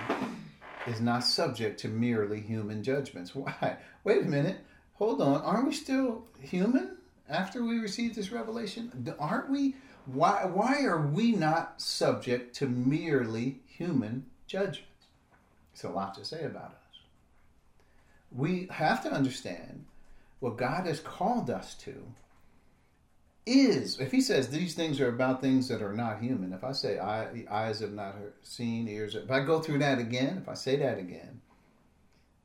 is 0.88 1.02
not 1.02 1.24
subject 1.24 1.80
to 1.82 1.88
merely 1.88 2.40
human 2.40 2.84
judgments. 2.84 3.36
Why? 3.36 3.78
Wait 4.04 4.24
a 4.24 4.30
minute. 4.30 4.58
Hold 4.96 5.22
on. 5.22 5.42
Aren't 5.42 5.68
we 5.68 5.74
still 5.74 6.24
human 6.40 6.98
after 7.30 7.64
we 7.64 7.80
receive 7.80 8.16
this 8.16 8.32
revelation? 8.32 9.16
Aren't 9.20 9.50
we? 9.50 9.76
Why, 10.06 10.46
why 10.46 10.84
are 10.86 11.06
we 11.06 11.34
not 11.34 11.82
subject 11.82 12.56
to 12.56 12.66
merely 12.68 13.60
human 13.68 14.26
judgments? 14.48 14.82
It's 15.74 15.84
a 15.84 15.90
lot 15.90 16.14
to 16.16 16.24
say 16.24 16.46
about 16.46 16.72
us. 16.72 17.00
we 18.32 18.68
have 18.72 19.04
to 19.04 19.12
understand 19.12 19.86
what 20.40 20.58
God 20.58 20.86
has 20.86 21.02
called 21.02 21.50
us 21.50 21.76
to 21.76 21.94
is 23.48 24.00
if 24.00 24.12
he 24.12 24.22
says 24.22 24.50
these 24.50 24.74
things 24.74 25.00
are 25.00 25.10
about 25.10 25.42
things 25.42 25.68
that 25.68 25.82
are 25.82 25.94
not 25.94 26.22
human 26.22 26.52
if 26.54 26.64
i 26.64 26.72
say 26.72 27.00
eyes 27.00 27.80
have 27.80 27.94
not 27.94 28.16
seen 28.44 28.88
ears 28.88 29.16
if 29.16 29.32
i 29.32 29.40
go 29.40 29.60
through 29.60 29.80
that 29.80 30.00
again 30.00 30.38
if 30.38 30.50
i 30.50 30.54
say 30.54 30.76
that 30.76 30.98
again 30.98 31.40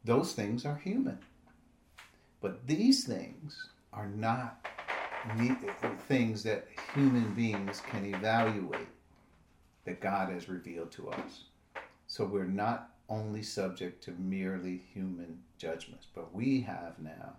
those 0.04 0.32
things 0.32 0.64
are 0.64 0.76
human. 0.76 1.18
But 2.40 2.66
these 2.66 3.04
things 3.04 3.68
are 3.92 4.08
not 4.08 4.66
things 6.08 6.42
that 6.42 6.66
human 6.94 7.32
beings 7.34 7.80
can 7.88 8.12
evaluate 8.12 8.88
that 9.84 10.00
god 10.00 10.32
has 10.32 10.48
revealed 10.48 10.90
to 10.92 11.10
us. 11.10 11.44
So 12.08 12.24
we're 12.24 12.44
not 12.44 12.90
only 13.08 13.42
subject 13.42 14.02
to 14.04 14.10
merely 14.12 14.82
human 14.92 15.38
judgments, 15.58 16.08
but 16.12 16.34
we 16.34 16.60
have 16.62 16.98
now 16.98 17.34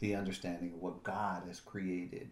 the 0.00 0.14
understanding 0.14 0.72
of 0.74 0.82
what 0.82 1.02
God 1.02 1.44
has 1.46 1.60
created 1.60 2.30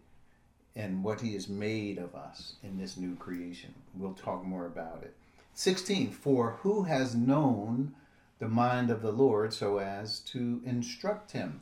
and 0.75 1.03
what 1.03 1.21
He 1.21 1.33
has 1.33 1.49
made 1.49 1.97
of 1.97 2.15
us 2.15 2.53
in 2.63 2.77
this 2.77 2.97
new 2.97 3.15
creation. 3.15 3.73
We'll 3.95 4.13
talk 4.13 4.45
more 4.45 4.65
about 4.65 5.03
it. 5.03 5.15
16. 5.53 6.11
For 6.11 6.51
who 6.61 6.83
has 6.83 7.15
known 7.15 7.93
the 8.39 8.47
mind 8.47 8.89
of 8.89 9.01
the 9.01 9.11
Lord 9.11 9.53
so 9.53 9.79
as 9.79 10.19
to 10.21 10.61
instruct 10.65 11.31
him? 11.31 11.61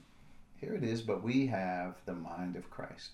Here 0.60 0.74
it 0.74 0.84
is, 0.84 1.02
but 1.02 1.24
we 1.24 1.48
have 1.48 1.96
the 2.06 2.14
mind 2.14 2.56
of 2.56 2.70
Christ. 2.70 3.12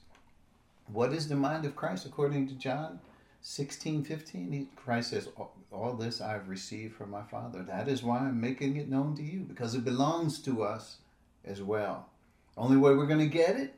What 0.91 1.13
is 1.13 1.29
the 1.29 1.36
mind 1.36 1.65
of 1.65 1.75
Christ 1.75 2.06
according 2.06 2.47
to 2.49 2.56
John 2.56 2.99
16, 3.41 4.03
15? 4.03 4.67
Christ 4.75 5.12
says, 5.12 5.29
all 5.71 5.93
this 5.93 6.21
I've 6.21 6.49
received 6.49 6.95
from 6.95 7.12
my 7.12 7.23
Father. 7.23 7.63
That 7.63 7.88
is 7.88 8.03
why 8.03 8.19
I'm 8.19 8.41
making 8.41 8.75
it 8.75 8.89
known 8.89 9.15
to 9.15 9.23
you, 9.23 9.39
because 9.41 9.75
it 9.75 9.86
belongs 9.86 10.39
to 10.39 10.63
us 10.63 10.97
as 11.45 11.62
well. 11.62 12.10
Only 12.58 12.77
way 12.77 12.93
we're 12.93 13.06
going 13.06 13.19
to 13.19 13.25
get 13.25 13.56
it 13.56 13.75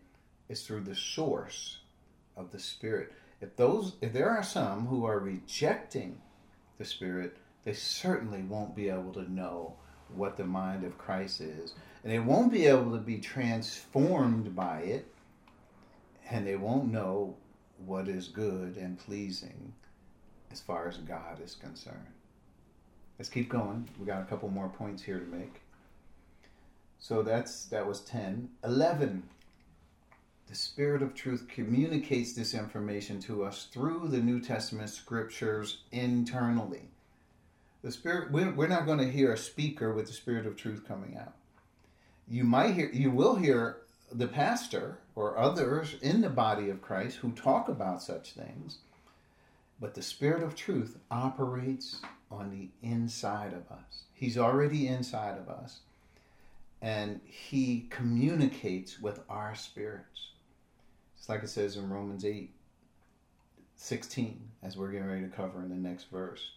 is 0.50 0.64
through 0.64 0.82
the 0.82 0.96
source 0.96 1.80
of 2.38 2.52
the 2.52 2.60
Spirit. 2.60 3.14
If 3.42 3.56
those 3.56 3.94
if 4.02 4.14
there 4.14 4.30
are 4.30 4.44
some 4.44 4.88
who 4.88 5.06
are 5.06 5.20
rejecting 5.20 6.22
the 6.78 6.86
Spirit, 6.86 7.38
they 7.64 7.74
certainly 7.74 8.42
won't 8.42 8.76
be 8.76 8.90
able 8.90 9.14
to 9.14 9.32
know 9.32 9.76
what 10.14 10.38
the 10.38 10.46
mind 10.46 10.84
of 10.84 10.98
Christ 10.98 11.42
is. 11.42 11.74
And 12.04 12.12
they 12.12 12.20
won't 12.20 12.52
be 12.52 12.68
able 12.68 12.92
to 12.92 13.00
be 13.00 13.18
transformed 13.18 14.56
by 14.56 14.80
it. 14.82 15.08
And 16.30 16.46
they 16.46 16.56
won't 16.56 16.92
know 16.92 17.36
what 17.86 18.08
is 18.08 18.28
good 18.28 18.78
and 18.78 18.98
pleasing 18.98 19.74
as 20.52 20.62
far 20.62 20.88
as 20.88 20.98
God 20.98 21.42
is 21.44 21.56
concerned. 21.56 22.14
Let's 23.18 23.30
keep 23.30 23.50
going. 23.50 23.88
We 24.00 24.06
got 24.06 24.22
a 24.22 24.26
couple 24.26 24.50
more 24.50 24.70
points 24.70 25.04
here 25.04 25.20
to 25.20 25.26
make. 25.26 25.62
So 27.00 27.22
that's 27.22 27.66
that 27.66 27.86
was 27.86 28.02
10. 28.02 28.50
11. 28.64 29.24
The 30.50 30.56
Spirit 30.56 31.02
of 31.04 31.16
Truth 31.16 31.48
communicates 31.50 32.34
this 32.34 32.54
information 32.54 33.20
to 33.22 33.44
us 33.46 33.66
through 33.72 34.10
the 34.10 34.22
New 34.22 34.40
Testament 34.42 34.90
scriptures 34.92 35.84
internally. 35.92 36.84
The 37.84 37.92
Spirit 37.92 38.32
we're 38.32 38.68
not 38.68 38.86
going 38.86 39.00
to 39.00 39.12
hear 39.12 39.34
a 39.34 39.38
speaker 39.38 39.94
with 39.94 40.08
the 40.08 40.14
Spirit 40.14 40.46
of 40.48 40.58
Truth 40.58 40.88
coming 40.88 41.18
out. 41.18 41.34
You 42.28 42.44
might 42.46 42.76
hear 42.76 42.90
you 42.92 43.12
will 43.12 43.36
hear 43.36 43.78
the 44.12 44.28
pastor 44.28 45.00
or 45.16 45.38
others 45.38 45.96
in 46.02 46.22
the 46.22 46.30
body 46.30 46.70
of 46.70 46.82
Christ 46.82 47.18
who 47.18 47.32
talk 47.34 47.70
about 47.70 48.04
such 48.04 48.34
things 48.34 48.80
but 49.80 49.94
the 49.96 50.02
Spirit 50.02 50.44
of 50.44 50.56
truth 50.56 50.98
operates 51.12 52.02
on 52.32 52.50
the 52.52 52.70
inside 52.88 53.54
of 53.54 53.72
us. 53.72 54.06
He's 54.14 54.38
already 54.38 54.88
inside 54.88 55.38
of 55.38 55.50
us. 55.50 55.82
and 56.82 57.22
he 57.26 57.88
communicates 57.90 59.00
with 59.02 59.22
our 59.30 59.56
spirits. 59.56 60.30
It's 61.26 61.30
like 61.32 61.42
it 61.42 61.50
says 61.50 61.76
in 61.76 61.90
Romans 61.90 62.24
8 62.24 62.52
16, 63.78 64.48
as 64.62 64.78
we're 64.78 64.92
getting 64.92 65.08
ready 65.08 65.22
to 65.24 65.28
cover 65.28 65.60
in 65.64 65.70
the 65.70 65.76
next 65.76 66.12
verse. 66.12 66.52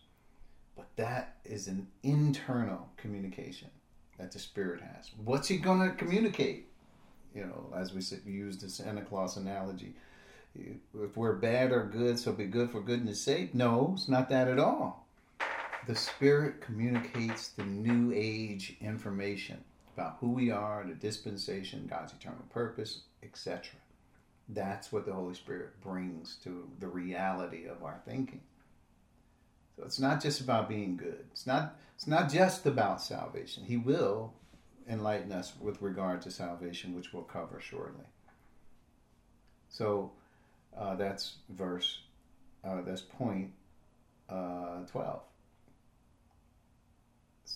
But 0.76 0.88
that 0.96 1.36
is 1.46 1.68
an 1.68 1.86
internal 2.02 2.90
communication 2.98 3.70
that 4.18 4.30
the 4.30 4.38
Spirit 4.38 4.82
has. 4.82 5.10
What's 5.24 5.48
He 5.48 5.56
going 5.56 5.88
to 5.88 5.96
communicate? 5.96 6.66
You 7.34 7.46
know, 7.46 7.72
as 7.74 7.94
we 7.94 8.02
use 8.30 8.58
the 8.58 8.68
Santa 8.68 9.00
Claus 9.00 9.38
analogy. 9.38 9.94
If 10.54 11.16
we're 11.16 11.36
bad 11.36 11.72
or 11.72 11.84
good, 11.84 12.18
so 12.18 12.32
be 12.32 12.44
good 12.44 12.70
for 12.70 12.82
goodness 12.82 13.22
sake. 13.22 13.54
No, 13.54 13.94
it's 13.94 14.06
not 14.06 14.28
that 14.28 14.48
at 14.48 14.58
all. 14.58 15.06
The 15.86 15.96
Spirit 15.96 16.60
communicates 16.60 17.48
the 17.48 17.64
new 17.64 18.12
age 18.14 18.76
information 18.82 19.64
about 19.96 20.18
who 20.20 20.28
we 20.28 20.50
are, 20.50 20.84
the 20.86 20.92
dispensation, 20.92 21.88
God's 21.88 22.12
eternal 22.12 22.44
purpose, 22.50 23.00
etc. 23.22 23.70
That's 24.48 24.90
what 24.92 25.04
the 25.04 25.12
Holy 25.12 25.34
Spirit 25.34 25.80
brings 25.82 26.36
to 26.44 26.68
the 26.80 26.88
reality 26.88 27.66
of 27.66 27.82
our 27.82 28.00
thinking. 28.04 28.40
So 29.76 29.84
it's 29.84 30.00
not 30.00 30.22
just 30.22 30.40
about 30.40 30.68
being 30.68 30.96
good. 30.96 31.24
It's 31.32 31.46
not 31.46 31.76
it's 31.94 32.06
not 32.06 32.30
just 32.30 32.66
about 32.66 33.02
salvation. 33.02 33.64
He 33.64 33.76
will 33.76 34.32
enlighten 34.88 35.32
us 35.32 35.52
with 35.60 35.82
regard 35.82 36.22
to 36.22 36.30
salvation, 36.30 36.94
which 36.94 37.12
we'll 37.12 37.24
cover 37.24 37.60
shortly. 37.60 38.04
So 39.68 40.12
uh, 40.76 40.94
that's 40.96 41.36
verse, 41.50 42.00
uh, 42.64 42.82
that's 42.82 43.02
point 43.02 43.50
uh, 44.28 44.84
12. 44.90 45.20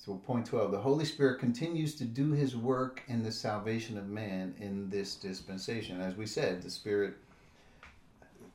So, 0.04 0.16
point 0.16 0.46
12 0.46 0.72
the 0.72 0.80
Holy 0.80 1.04
Spirit 1.04 1.38
continues 1.38 1.94
to 1.94 2.04
do 2.04 2.32
his 2.32 2.56
work 2.56 3.04
in 3.06 3.22
the 3.22 3.30
salvation 3.30 3.96
of 3.96 4.08
man 4.08 4.52
in 4.58 4.90
this 4.90 5.14
dispensation. 5.14 6.00
As 6.00 6.16
we 6.16 6.26
said, 6.26 6.60
the 6.60 6.70
Spirit 6.70 7.14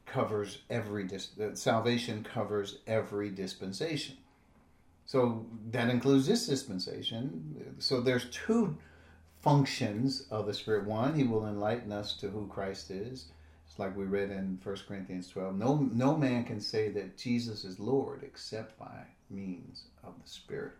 covers 0.05 0.57
every 0.69 1.05
dis- 1.05 1.29
salvation 1.53 2.21
covers 2.21 2.79
every 2.85 3.29
dispensation. 3.29 4.17
So 5.05 5.45
that 5.71 5.89
includes 5.89 6.27
this 6.27 6.47
dispensation. 6.47 7.75
So 7.79 8.01
there's 8.01 8.29
two 8.29 8.75
functions 9.39 10.27
of 10.29 10.47
the 10.47 10.53
Spirit. 10.53 10.83
One, 10.83 11.15
He 11.15 11.23
will 11.23 11.47
enlighten 11.47 11.93
us 11.93 12.17
to 12.17 12.29
who 12.29 12.47
Christ 12.47 12.91
is. 12.91 13.27
It's 13.65 13.79
like 13.79 13.95
we 13.95 14.03
read 14.03 14.31
in 14.31 14.59
1 14.61 14.77
Corinthians 14.85 15.29
12. 15.29 15.55
No, 15.55 15.87
no 15.93 16.17
man 16.17 16.43
can 16.43 16.59
say 16.59 16.89
that 16.89 17.17
Jesus 17.17 17.63
is 17.63 17.79
Lord 17.79 18.21
except 18.23 18.77
by 18.77 19.05
means 19.29 19.85
of 20.03 20.13
the 20.21 20.29
Spirit. 20.29 20.73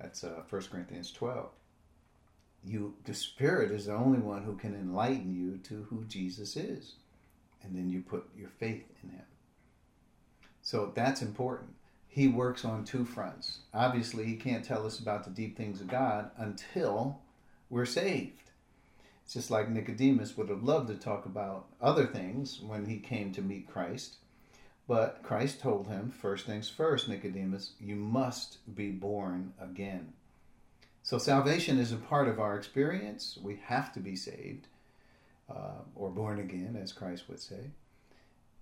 That's 0.00 0.24
uh, 0.24 0.42
1 0.48 0.62
Corinthians 0.70 1.10
12. 1.12 1.48
You, 2.64 2.94
the 3.04 3.14
Spirit 3.14 3.70
is 3.70 3.86
the 3.86 3.94
only 3.94 4.18
one 4.18 4.42
who 4.42 4.56
can 4.56 4.74
enlighten 4.74 5.34
you 5.34 5.58
to 5.68 5.86
who 5.90 6.04
Jesus 6.04 6.56
is 6.56 6.94
and 7.62 7.76
then 7.76 7.90
you 7.90 8.00
put 8.00 8.28
your 8.36 8.50
faith 8.58 8.84
in 9.02 9.10
him. 9.10 9.24
So 10.62 10.92
that's 10.94 11.22
important. 11.22 11.70
He 12.08 12.28
works 12.28 12.64
on 12.64 12.84
two 12.84 13.04
fronts. 13.04 13.60
Obviously, 13.74 14.24
he 14.24 14.36
can't 14.36 14.64
tell 14.64 14.86
us 14.86 14.98
about 14.98 15.24
the 15.24 15.30
deep 15.30 15.56
things 15.56 15.80
of 15.80 15.88
God 15.88 16.30
until 16.36 17.20
we're 17.70 17.86
saved. 17.86 18.50
It's 19.24 19.34
just 19.34 19.50
like 19.50 19.68
Nicodemus 19.68 20.36
would 20.36 20.48
have 20.48 20.62
loved 20.62 20.88
to 20.88 20.94
talk 20.94 21.26
about 21.26 21.66
other 21.80 22.06
things 22.06 22.60
when 22.60 22.86
he 22.86 22.98
came 22.98 23.32
to 23.32 23.42
meet 23.42 23.68
Christ. 23.68 24.16
But 24.88 25.22
Christ 25.22 25.60
told 25.60 25.86
him, 25.86 26.10
first 26.10 26.46
things 26.46 26.70
first, 26.70 27.08
Nicodemus, 27.08 27.72
you 27.78 27.94
must 27.94 28.74
be 28.74 28.90
born 28.90 29.52
again. 29.60 30.14
So 31.02 31.18
salvation 31.18 31.78
is 31.78 31.92
a 31.92 31.96
part 31.96 32.26
of 32.26 32.40
our 32.40 32.56
experience. 32.56 33.38
We 33.40 33.60
have 33.66 33.92
to 33.92 34.00
be 34.00 34.16
saved 34.16 34.66
uh, 35.50 35.82
or 35.94 36.08
born 36.08 36.40
again, 36.40 36.78
as 36.82 36.92
Christ 36.92 37.24
would 37.28 37.40
say. 37.40 37.70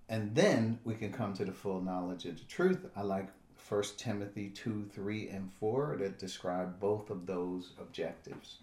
And 0.09 0.35
then 0.35 0.79
we 0.83 0.95
can 0.95 1.13
come 1.13 1.33
to 1.33 1.45
the 1.45 1.53
full 1.53 1.81
knowledge 1.81 2.25
of 2.25 2.37
the 2.37 2.45
truth. 2.45 2.85
I 2.95 3.01
like 3.01 3.29
1 3.67 3.83
Timothy 3.97 4.49
2, 4.49 4.89
3, 4.93 5.29
and 5.29 5.51
4 5.59 5.97
that 5.99 6.19
describe 6.19 6.79
both 6.79 7.09
of 7.09 7.25
those 7.25 7.71
objectives. 7.79 8.57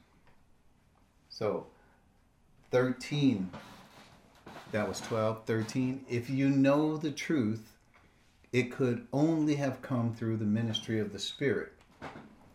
So, 1.28 1.66
13, 2.70 3.50
that 4.74 4.88
was 4.88 5.00
12. 5.02 5.44
13, 5.46 6.04
if 6.08 6.28
you 6.28 6.50
know 6.50 6.96
the 6.96 7.12
truth, 7.12 7.76
it 8.52 8.72
could 8.72 9.06
only 9.12 9.54
have 9.54 9.80
come 9.82 10.12
through 10.12 10.36
the 10.36 10.44
ministry 10.44 10.98
of 10.98 11.12
the 11.12 11.18
Spirit. 11.20 11.72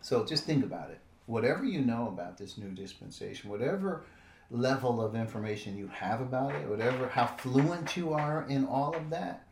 So 0.02 0.26
just 0.26 0.44
think 0.44 0.62
about 0.62 0.90
it. 0.90 1.00
Whatever 1.24 1.64
you 1.64 1.80
know 1.80 2.08
about 2.08 2.36
this 2.36 2.58
new 2.58 2.72
dispensation, 2.72 3.48
whatever 3.48 4.04
level 4.50 5.00
of 5.00 5.14
information 5.14 5.78
you 5.78 5.86
have 5.86 6.20
about 6.20 6.54
it, 6.54 6.68
whatever, 6.68 7.08
how 7.08 7.26
fluent 7.26 7.96
you 7.96 8.12
are 8.12 8.44
in 8.50 8.66
all 8.66 8.94
of 8.94 9.08
that, 9.08 9.46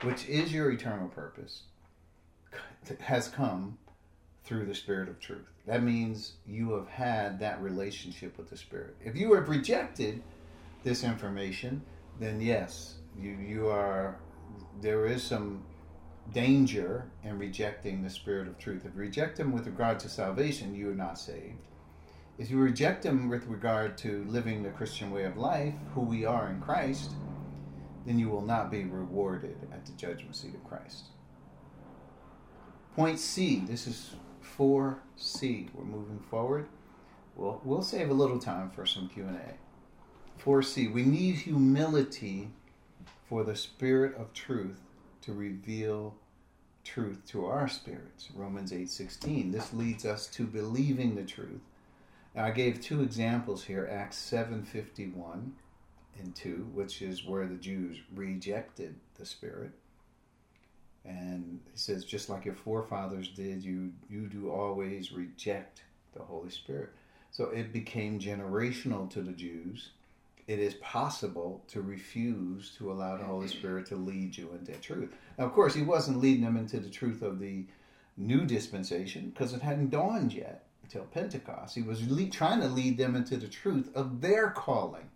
which 0.00 0.26
is 0.26 0.50
your 0.50 0.70
eternal 0.70 1.08
purpose, 1.08 1.64
has 3.00 3.28
come 3.28 3.76
through 4.44 4.64
the 4.64 4.74
Spirit 4.74 5.10
of 5.10 5.20
truth. 5.20 5.44
That 5.66 5.82
means 5.82 6.36
you 6.46 6.72
have 6.72 6.88
had 6.88 7.38
that 7.40 7.60
relationship 7.60 8.38
with 8.38 8.48
the 8.48 8.56
Spirit. 8.56 8.96
If 9.04 9.14
you 9.14 9.34
have 9.34 9.50
rejected 9.50 10.22
this 10.82 11.04
information, 11.04 11.82
then 12.18 12.40
yes, 12.40 12.96
you, 13.18 13.32
you 13.32 13.68
are, 13.68 14.18
there 14.80 15.06
is 15.06 15.22
some 15.22 15.64
danger 16.32 17.10
in 17.24 17.38
rejecting 17.38 18.02
the 18.02 18.10
Spirit 18.10 18.48
of 18.48 18.58
truth. 18.58 18.84
If 18.84 18.94
you 18.94 19.00
reject 19.00 19.38
Him 19.38 19.52
with 19.52 19.66
regard 19.66 19.98
to 20.00 20.08
salvation, 20.08 20.74
you 20.74 20.90
are 20.90 20.94
not 20.94 21.18
saved. 21.18 21.68
If 22.38 22.50
you 22.50 22.58
reject 22.58 23.04
Him 23.04 23.28
with 23.28 23.46
regard 23.46 23.98
to 23.98 24.24
living 24.28 24.62
the 24.62 24.70
Christian 24.70 25.10
way 25.10 25.24
of 25.24 25.36
life, 25.36 25.74
who 25.94 26.00
we 26.00 26.24
are 26.24 26.48
in 26.48 26.60
Christ, 26.60 27.10
then 28.06 28.18
you 28.18 28.28
will 28.28 28.42
not 28.42 28.70
be 28.70 28.84
rewarded 28.84 29.56
at 29.72 29.84
the 29.86 29.92
judgment 29.92 30.34
seat 30.34 30.54
of 30.54 30.64
Christ. 30.64 31.04
Point 32.96 33.18
C, 33.18 33.62
this 33.66 33.86
is 33.86 34.14
4C. 34.58 35.68
We're 35.72 35.84
moving 35.84 36.18
forward. 36.30 36.66
We'll, 37.36 37.60
we'll 37.64 37.82
save 37.82 38.10
a 38.10 38.14
little 38.14 38.38
time 38.38 38.70
for 38.70 38.84
some 38.84 39.08
Q&A. 39.08 39.54
4C, 40.44 40.92
we 40.92 41.04
need 41.04 41.36
humility 41.36 42.48
for 43.28 43.44
the 43.44 43.56
Spirit 43.56 44.16
of 44.16 44.32
truth 44.32 44.80
to 45.22 45.32
reveal 45.32 46.14
truth 46.84 47.22
to 47.28 47.46
our 47.46 47.68
spirits. 47.68 48.28
Romans 48.34 48.72
8:16. 48.72 49.52
This 49.52 49.72
leads 49.72 50.04
us 50.04 50.26
to 50.28 50.44
believing 50.44 51.14
the 51.14 51.24
truth 51.24 51.60
now, 52.34 52.46
I 52.46 52.50
gave 52.50 52.80
two 52.80 53.02
examples 53.02 53.64
here 53.64 53.88
Acts 53.90 54.16
7:51 54.16 55.52
and 56.18 56.34
2, 56.34 56.70
which 56.72 57.02
is 57.02 57.24
where 57.24 57.46
the 57.46 57.56
Jews 57.56 57.98
rejected 58.14 58.94
the 59.18 59.26
Spirit. 59.26 59.72
And 61.04 61.60
he 61.72 61.76
says, 61.76 62.04
just 62.04 62.28
like 62.28 62.44
your 62.44 62.54
forefathers 62.54 63.28
did, 63.28 63.64
you, 63.64 63.92
you 64.08 64.28
do 64.28 64.50
always 64.50 65.10
reject 65.10 65.82
the 66.12 66.22
Holy 66.22 66.50
Spirit. 66.50 66.90
So 67.30 67.46
it 67.46 67.72
became 67.72 68.20
generational 68.20 69.10
to 69.10 69.22
the 69.22 69.32
Jews. 69.32 69.90
It 70.46 70.58
is 70.58 70.74
possible 70.74 71.62
to 71.68 71.82
refuse 71.82 72.74
to 72.78 72.90
allow 72.90 73.16
the 73.16 73.24
Holy 73.24 73.48
Spirit 73.48 73.86
to 73.86 73.96
lead 73.96 74.36
you 74.36 74.50
into 74.58 74.72
truth. 74.80 75.14
Now, 75.38 75.46
of 75.46 75.52
course, 75.52 75.74
he 75.74 75.82
wasn't 75.82 76.20
leading 76.20 76.44
them 76.44 76.56
into 76.56 76.80
the 76.80 76.90
truth 76.90 77.22
of 77.22 77.38
the 77.38 77.64
new 78.16 78.44
dispensation 78.44 79.30
because 79.30 79.52
it 79.52 79.62
hadn't 79.62 79.90
dawned 79.90 80.32
yet 80.32 80.66
until 80.82 81.04
Pentecost. 81.04 81.74
He 81.74 81.82
was 81.82 82.10
le- 82.10 82.28
trying 82.28 82.60
to 82.60 82.68
lead 82.68 82.98
them 82.98 83.14
into 83.14 83.36
the 83.36 83.48
truth 83.48 83.90
of 83.94 84.20
their 84.20 84.50
calling, 84.50 85.10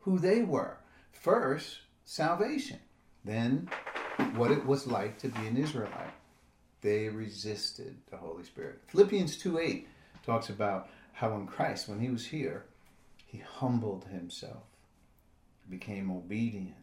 who 0.00 0.18
they 0.18 0.42
were. 0.42 0.78
First, 1.10 1.78
salvation. 2.04 2.78
Then, 3.24 3.68
what 4.36 4.50
it 4.50 4.64
was 4.64 4.86
like 4.86 5.18
to 5.18 5.28
be 5.28 5.46
an 5.46 5.56
Israelite. 5.56 6.14
They 6.80 7.08
resisted 7.08 7.96
the 8.10 8.16
Holy 8.16 8.44
Spirit. 8.44 8.80
Philippians 8.88 9.36
2 9.36 9.58
8 9.58 9.88
talks 10.24 10.48
about 10.48 10.88
how 11.12 11.34
in 11.36 11.46
Christ, 11.46 11.88
when 11.88 12.00
he 12.00 12.08
was 12.08 12.26
here, 12.26 12.64
he 13.32 13.38
humbled 13.38 14.04
himself, 14.12 14.62
became 15.68 16.10
obedient 16.10 16.76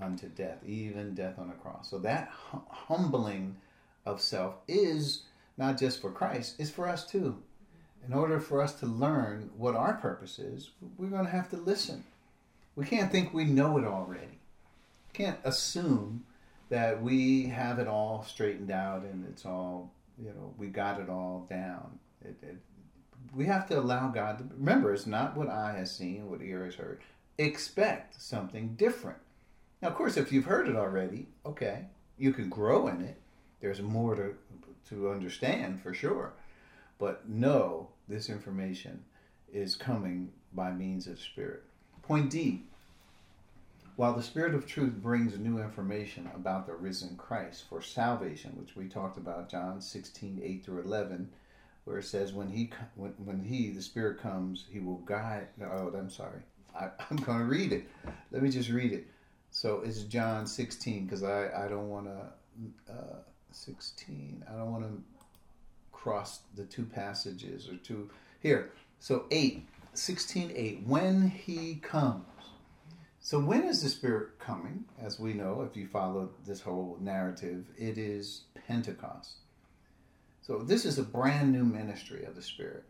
unto 0.00 0.28
death, 0.28 0.64
even 0.64 1.14
death 1.14 1.38
on 1.38 1.50
a 1.50 1.54
cross. 1.54 1.90
So 1.90 1.98
that 1.98 2.28
hum- 2.28 2.62
humbling 2.70 3.56
of 4.06 4.22
self 4.22 4.54
is 4.66 5.24
not 5.58 5.78
just 5.78 6.00
for 6.00 6.10
Christ, 6.10 6.54
it's 6.58 6.70
for 6.70 6.88
us 6.88 7.06
too 7.06 7.42
in 8.06 8.14
order 8.14 8.38
for 8.38 8.62
us 8.62 8.74
to 8.74 8.86
learn 8.86 9.50
what 9.56 9.74
our 9.74 9.94
purpose 9.94 10.38
is, 10.38 10.70
we're 10.96 11.08
going 11.08 11.24
to 11.24 11.30
have 11.30 11.50
to 11.50 11.56
listen. 11.56 12.04
We 12.76 12.84
can't 12.84 13.10
think 13.10 13.34
we 13.34 13.44
know 13.44 13.78
it 13.78 13.84
already. 13.84 14.38
We 15.08 15.24
can't 15.24 15.38
assume 15.44 16.24
that 16.68 17.02
we 17.02 17.46
have 17.46 17.78
it 17.78 17.88
all 17.88 18.24
straightened 18.24 18.70
out 18.70 19.02
and 19.02 19.24
it's 19.28 19.44
all, 19.44 19.92
you 20.18 20.28
know, 20.28 20.54
we 20.56 20.68
got 20.68 21.00
it 21.00 21.08
all 21.08 21.46
down. 21.48 21.98
It, 22.24 22.36
it, 22.42 22.56
we 23.36 23.44
have 23.46 23.68
to 23.68 23.78
allow 23.78 24.08
God 24.08 24.38
to 24.38 24.44
remember 24.56 24.92
it's 24.92 25.06
not 25.06 25.36
what 25.36 25.48
eye 25.48 25.74
has 25.76 25.94
seen, 25.94 26.30
what 26.30 26.40
ear 26.40 26.64
has 26.64 26.76
heard. 26.76 27.00
Expect 27.38 28.20
something 28.20 28.74
different. 28.76 29.18
Now, 29.82 29.88
of 29.88 29.94
course, 29.94 30.16
if 30.16 30.32
you've 30.32 30.46
heard 30.46 30.68
it 30.68 30.76
already, 30.76 31.26
okay, 31.44 31.84
you 32.16 32.32
can 32.32 32.48
grow 32.48 32.88
in 32.88 33.02
it. 33.02 33.16
There's 33.60 33.82
more 33.82 34.14
to 34.14 34.34
to 34.88 35.10
understand 35.10 35.82
for 35.82 35.92
sure. 35.92 36.32
But 36.98 37.28
know 37.28 37.88
this 38.08 38.30
information 38.30 39.04
is 39.52 39.74
coming 39.74 40.30
by 40.52 40.70
means 40.70 41.06
of 41.06 41.20
Spirit. 41.20 41.64
Point 42.02 42.30
D 42.30 42.62
while 43.96 44.12
the 44.12 44.22
Spirit 44.22 44.54
of 44.54 44.66
truth 44.66 44.92
brings 44.92 45.38
new 45.38 45.58
information 45.58 46.30
about 46.34 46.66
the 46.66 46.74
risen 46.74 47.16
Christ 47.16 47.64
for 47.66 47.80
salvation, 47.80 48.52
which 48.56 48.76
we 48.76 48.88
talked 48.88 49.16
about, 49.16 49.50
John 49.50 49.80
16, 49.80 50.38
8 50.44 50.64
through 50.64 50.82
11, 50.82 51.30
where 51.86 51.98
it 51.98 52.04
says, 52.04 52.32
when 52.32 52.50
he, 52.50 52.70
when, 52.96 53.12
when 53.24 53.42
he, 53.42 53.70
the 53.70 53.80
Spirit 53.80 54.20
comes, 54.20 54.64
he 54.70 54.80
will 54.80 54.98
guide. 54.98 55.46
Oh, 55.62 55.92
I'm 55.96 56.10
sorry. 56.10 56.40
I, 56.78 56.90
am 57.10 57.16
going 57.16 57.38
to 57.38 57.44
read 57.44 57.72
it. 57.72 57.88
Let 58.32 58.42
me 58.42 58.50
just 58.50 58.70
read 58.70 58.92
it. 58.92 59.06
So 59.52 59.82
it's 59.84 60.02
John 60.02 60.46
16, 60.46 61.04
because 61.04 61.22
I, 61.22 61.48
I 61.64 61.68
don't 61.68 61.88
want 61.88 62.06
to, 62.06 62.92
uh, 62.92 63.18
16, 63.52 64.44
I 64.50 64.52
don't 64.56 64.72
want 64.72 64.84
to 64.84 65.02
cross 65.92 66.40
the 66.56 66.64
two 66.64 66.84
passages 66.84 67.68
or 67.68 67.76
two. 67.76 68.10
Here, 68.40 68.72
so 68.98 69.26
8, 69.30 69.64
16, 69.94 70.52
8. 70.54 70.82
When 70.84 71.30
he 71.30 71.76
comes, 71.76 72.24
so, 73.20 73.40
when 73.40 73.64
is 73.64 73.82
the 73.82 73.88
Spirit 73.88 74.38
coming? 74.38 74.84
As 75.02 75.18
we 75.18 75.32
know, 75.32 75.66
if 75.68 75.76
you 75.76 75.88
follow 75.88 76.30
this 76.46 76.60
whole 76.60 76.96
narrative, 77.00 77.64
it 77.76 77.98
is 77.98 78.42
Pentecost. 78.68 79.38
So, 80.46 80.58
this 80.58 80.84
is 80.84 80.96
a 80.96 81.02
brand 81.02 81.50
new 81.50 81.64
ministry 81.64 82.24
of 82.24 82.36
the 82.36 82.42
Spirit. 82.42 82.84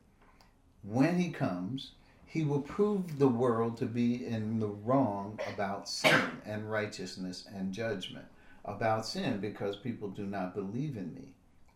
When 0.82 1.18
He 1.18 1.30
comes, 1.30 1.92
He 2.26 2.44
will 2.44 2.60
prove 2.60 3.18
the 3.18 3.28
world 3.28 3.78
to 3.78 3.86
be 3.86 4.26
in 4.26 4.60
the 4.60 4.68
wrong 4.68 5.40
about 5.54 5.88
sin 5.88 6.20
and 6.44 6.70
righteousness 6.70 7.48
and 7.50 7.72
judgment. 7.72 8.26
About 8.66 9.06
sin, 9.06 9.40
because 9.40 9.74
people 9.74 10.10
do 10.10 10.26
not 10.26 10.54
believe 10.54 10.98
in 10.98 11.14
me. 11.14 11.32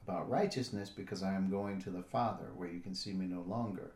About 0.06 0.28
righteousness, 0.28 0.90
because 0.90 1.22
I 1.22 1.32
am 1.32 1.48
going 1.48 1.80
to 1.80 1.90
the 1.90 2.02
Father, 2.02 2.50
where 2.54 2.68
you 2.68 2.80
can 2.80 2.94
see 2.94 3.14
me 3.14 3.24
no 3.24 3.40
longer 3.40 3.92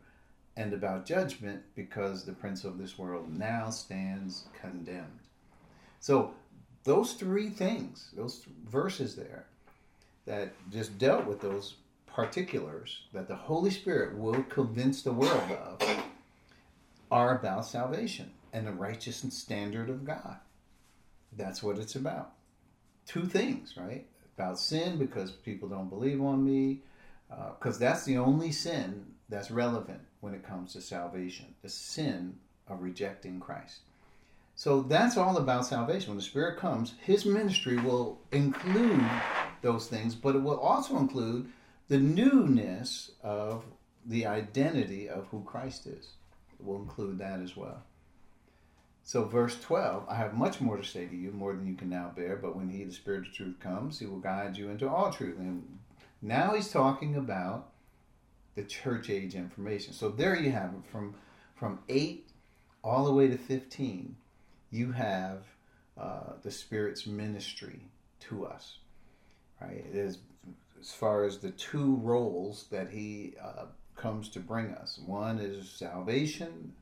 and 0.57 0.73
about 0.73 1.05
judgment 1.05 1.61
because 1.75 2.25
the 2.25 2.33
prince 2.33 2.63
of 2.63 2.79
this 2.79 2.97
world 2.97 3.31
now 3.31 3.69
stands 3.69 4.45
condemned. 4.59 5.19
So, 5.99 6.33
those 6.83 7.13
three 7.13 7.49
things, 7.49 8.09
those 8.15 8.43
verses 8.63 9.15
there 9.15 9.45
that 10.25 10.53
just 10.71 10.97
dealt 10.97 11.25
with 11.25 11.41
those 11.41 11.75
particulars 12.07 13.01
that 13.13 13.27
the 13.27 13.35
Holy 13.35 13.69
Spirit 13.69 14.17
will 14.17 14.43
convince 14.43 15.01
the 15.01 15.13
world 15.13 15.51
of 15.51 15.81
are 17.11 17.37
about 17.37 17.65
salvation 17.65 18.31
and 18.53 18.65
the 18.65 18.71
righteous 18.71 19.17
standard 19.29 19.89
of 19.89 20.05
God. 20.05 20.37
That's 21.37 21.61
what 21.61 21.77
it's 21.77 21.95
about. 21.95 22.31
Two 23.05 23.25
things, 23.25 23.75
right? 23.77 24.05
About 24.37 24.59
sin 24.59 24.97
because 24.97 25.31
people 25.31 25.67
don't 25.67 25.89
believe 25.89 26.21
on 26.21 26.43
me, 26.43 26.81
because 27.29 27.77
uh, 27.77 27.79
that's 27.79 28.05
the 28.05 28.17
only 28.17 28.51
sin 28.51 29.05
that's 29.29 29.51
relevant 29.51 30.01
when 30.21 30.33
it 30.33 30.43
comes 30.43 30.73
to 30.73 30.81
salvation 30.81 31.53
the 31.61 31.69
sin 31.69 32.35
of 32.67 32.81
rejecting 32.81 33.39
Christ. 33.39 33.79
So 34.55 34.81
that's 34.81 35.17
all 35.17 35.37
about 35.37 35.65
salvation. 35.65 36.09
When 36.09 36.17
the 36.17 36.23
Spirit 36.23 36.57
comes, 36.57 36.93
His 37.01 37.25
ministry 37.25 37.77
will 37.77 38.19
include 38.31 39.03
those 39.65 39.87
things, 39.87 40.13
but 40.13 40.35
it 40.35 40.43
will 40.43 40.59
also 40.59 40.97
include 40.97 41.51
the 41.87 41.97
newness 41.97 43.11
of 43.23 43.63
the 44.05 44.25
identity 44.25 45.09
of 45.09 45.25
who 45.31 45.43
Christ 45.43 45.87
is. 45.87 46.11
It 46.59 46.65
will 46.65 46.77
include 46.77 47.17
that 47.17 47.41
as 47.41 47.57
well. 47.57 47.81
So, 49.03 49.25
verse 49.25 49.59
12 49.59 50.05
I 50.07 50.15
have 50.15 50.35
much 50.35 50.61
more 50.61 50.77
to 50.77 50.83
say 50.83 51.07
to 51.07 51.15
you, 51.15 51.31
more 51.31 51.53
than 51.53 51.67
you 51.67 51.73
can 51.73 51.89
now 51.89 52.11
bear, 52.15 52.35
but 52.35 52.55
when 52.55 52.69
He, 52.69 52.83
the 52.83 52.93
Spirit 52.93 53.27
of 53.27 53.33
truth, 53.33 53.59
comes, 53.59 53.99
He 53.99 54.05
will 54.05 54.19
guide 54.19 54.55
you 54.55 54.69
into 54.69 54.87
all 54.87 55.11
truth. 55.11 55.37
And 55.39 55.79
now 56.21 56.53
He's 56.53 56.71
talking 56.71 57.15
about 57.15 57.71
the 58.53 58.63
church 58.63 59.09
age 59.09 59.35
information. 59.35 59.93
So 59.93 60.09
there 60.09 60.39
you 60.39 60.51
have 60.51 60.73
it 60.73 60.85
from 60.91 61.15
from 61.55 61.79
eight 61.89 62.29
all 62.83 63.05
the 63.05 63.13
way 63.13 63.27
to 63.27 63.37
fifteen. 63.37 64.15
You 64.71 64.91
have 64.91 65.43
uh, 65.97 66.33
the 66.43 66.51
Spirit's 66.51 67.05
ministry 67.05 67.81
to 68.21 68.45
us, 68.45 68.77
right? 69.65 69.85
Is 69.93 70.19
as 70.79 70.91
far 70.91 71.23
as 71.23 71.39
the 71.39 71.51
two 71.51 71.95
roles 71.97 72.65
that 72.71 72.89
He 72.89 73.33
uh, 73.41 73.65
comes 73.95 74.29
to 74.29 74.39
bring 74.39 74.67
us. 74.71 74.99
One 75.05 75.39
is 75.39 75.69
salvation. 75.69 76.73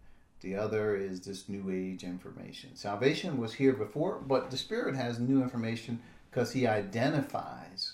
The 0.41 0.55
other 0.55 0.95
is 0.95 1.21
this 1.21 1.47
new 1.47 1.71
age 1.71 2.03
information. 2.03 2.75
Salvation 2.75 3.37
was 3.37 3.53
here 3.53 3.73
before, 3.73 4.19
but 4.19 4.51
the 4.51 4.57
Spirit 4.57 4.95
has 4.95 5.19
new 5.19 5.41
information 5.41 6.01
because 6.29 6.51
He 6.51 6.67
identifies 6.67 7.93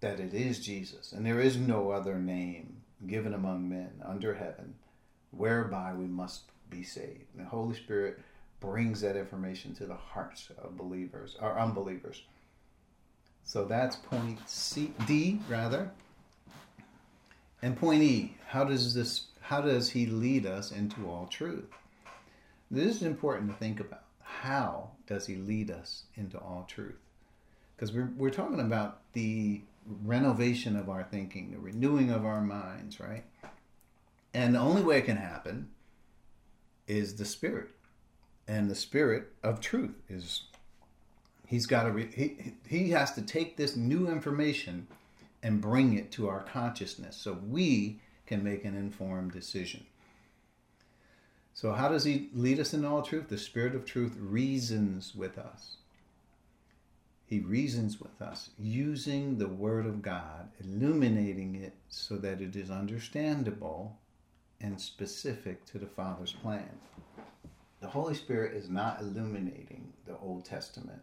that 0.00 0.18
it 0.20 0.34
is 0.34 0.58
Jesus, 0.58 1.12
and 1.12 1.24
there 1.24 1.40
is 1.40 1.56
no 1.56 1.90
other 1.90 2.18
name 2.18 2.78
given 3.06 3.34
among 3.34 3.68
men 3.68 3.90
under 4.04 4.34
heaven 4.34 4.74
whereby 5.30 5.92
we 5.94 6.06
must 6.06 6.42
be 6.70 6.82
saved. 6.82 7.24
And 7.36 7.44
the 7.44 7.50
Holy 7.50 7.74
Spirit 7.74 8.18
brings 8.60 9.00
that 9.02 9.16
information 9.16 9.74
to 9.74 9.86
the 9.86 9.94
hearts 9.94 10.48
of 10.58 10.76
believers 10.76 11.36
or 11.40 11.58
unbelievers. 11.58 12.22
So 13.44 13.64
that's 13.64 13.96
point 13.96 14.38
C 14.48 14.92
D 15.06 15.40
rather. 15.48 15.90
And 17.62 17.76
point 17.76 18.02
E, 18.02 18.36
how 18.46 18.64
does 18.64 18.94
this 18.94 19.26
how 19.40 19.60
does 19.60 19.90
he 19.90 20.06
lead 20.06 20.46
us 20.46 20.72
into 20.72 21.08
all 21.08 21.26
truth? 21.26 21.66
This 22.70 22.96
is 22.96 23.02
important 23.02 23.50
to 23.50 23.56
think 23.56 23.78
about. 23.80 24.04
How 24.22 24.90
does 25.06 25.26
he 25.26 25.36
lead 25.36 25.70
us 25.70 26.04
into 26.16 26.38
all 26.38 26.64
truth? 26.68 26.96
Because 27.76 27.92
we're, 27.92 28.10
we're 28.16 28.30
talking 28.30 28.60
about 28.60 29.00
the 29.12 29.60
renovation 30.02 30.76
of 30.76 30.88
our 30.88 31.04
thinking, 31.04 31.50
the 31.50 31.58
renewing 31.58 32.10
of 32.10 32.24
our 32.24 32.40
minds, 32.40 33.00
right? 33.00 33.24
And 34.32 34.54
the 34.54 34.60
only 34.60 34.82
way 34.82 34.98
it 34.98 35.04
can 35.04 35.16
happen 35.16 35.68
is 36.88 37.16
the 37.16 37.24
spirit. 37.24 37.68
And 38.48 38.70
the 38.70 38.74
spirit 38.74 39.32
of 39.42 39.60
truth 39.60 39.94
is 40.08 40.44
he's 41.46 41.66
got 41.66 41.84
to 41.84 41.90
re, 41.90 42.08
he 42.14 42.54
he 42.66 42.90
has 42.90 43.12
to 43.12 43.22
take 43.22 43.56
this 43.56 43.76
new 43.76 44.08
information 44.08 44.86
and 45.42 45.60
bring 45.60 45.96
it 45.96 46.10
to 46.12 46.28
our 46.28 46.42
consciousness 46.42 47.16
so 47.16 47.38
we 47.48 48.00
can 48.26 48.42
make 48.42 48.64
an 48.64 48.74
informed 48.74 49.32
decision. 49.32 49.84
So 51.52 51.72
how 51.72 51.88
does 51.88 52.04
he 52.04 52.30
lead 52.32 52.58
us 52.58 52.74
in 52.74 52.84
all 52.84 53.02
truth? 53.02 53.28
The 53.28 53.38
spirit 53.38 53.74
of 53.74 53.84
truth 53.84 54.16
reasons 54.18 55.14
with 55.14 55.38
us. 55.38 55.76
He 57.26 57.40
reasons 57.40 58.00
with 58.00 58.20
us 58.20 58.50
using 58.58 59.38
the 59.38 59.48
Word 59.48 59.86
of 59.86 60.02
God, 60.02 60.50
illuminating 60.62 61.54
it 61.54 61.74
so 61.88 62.16
that 62.16 62.40
it 62.40 62.56
is 62.56 62.70
understandable 62.70 63.98
and 64.60 64.80
specific 64.80 65.64
to 65.66 65.78
the 65.78 65.86
Father's 65.86 66.32
plan. 66.32 66.78
The 67.80 67.88
Holy 67.88 68.14
Spirit 68.14 68.54
is 68.54 68.68
not 68.68 69.00
illuminating 69.00 69.92
the 70.06 70.16
Old 70.18 70.44
Testament 70.44 71.02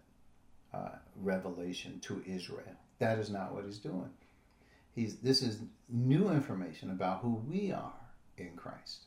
uh, 0.74 0.90
revelation 1.22 2.00
to 2.02 2.24
Israel. 2.26 2.76
That 3.00 3.20
is 3.20 3.30
not 3.30 3.54
what 3.54 3.66
he's 3.66 3.78
doing. 3.78 4.10
He's, 4.96 5.18
this 5.18 5.42
is 5.42 5.60
new 5.90 6.30
information 6.30 6.92
about 6.92 7.22
who 7.22 7.42
we 7.50 7.72
are 7.72 7.94
in 8.38 8.52
Christ. 8.56 9.06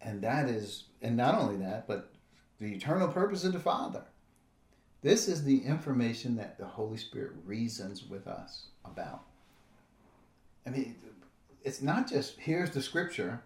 And 0.00 0.22
that 0.22 0.48
is, 0.48 0.84
and 1.02 1.16
not 1.16 1.34
only 1.34 1.56
that, 1.64 1.86
but 1.86 2.12
the 2.60 2.72
eternal 2.74 3.08
purpose 3.08 3.44
of 3.44 3.52
the 3.52 3.58
Father. 3.58 4.04
This 5.02 5.28
is 5.28 5.44
the 5.44 5.64
information 5.64 6.36
that 6.36 6.58
the 6.58 6.66
Holy 6.66 6.98
Spirit 6.98 7.32
reasons 7.44 8.04
with 8.04 8.26
us 8.26 8.66
about. 8.84 9.22
I 10.66 10.70
mean, 10.70 10.96
it's 11.64 11.80
not 11.80 12.08
just 12.08 12.38
here's 12.38 12.70
the 12.70 12.82
scripture, 12.82 13.42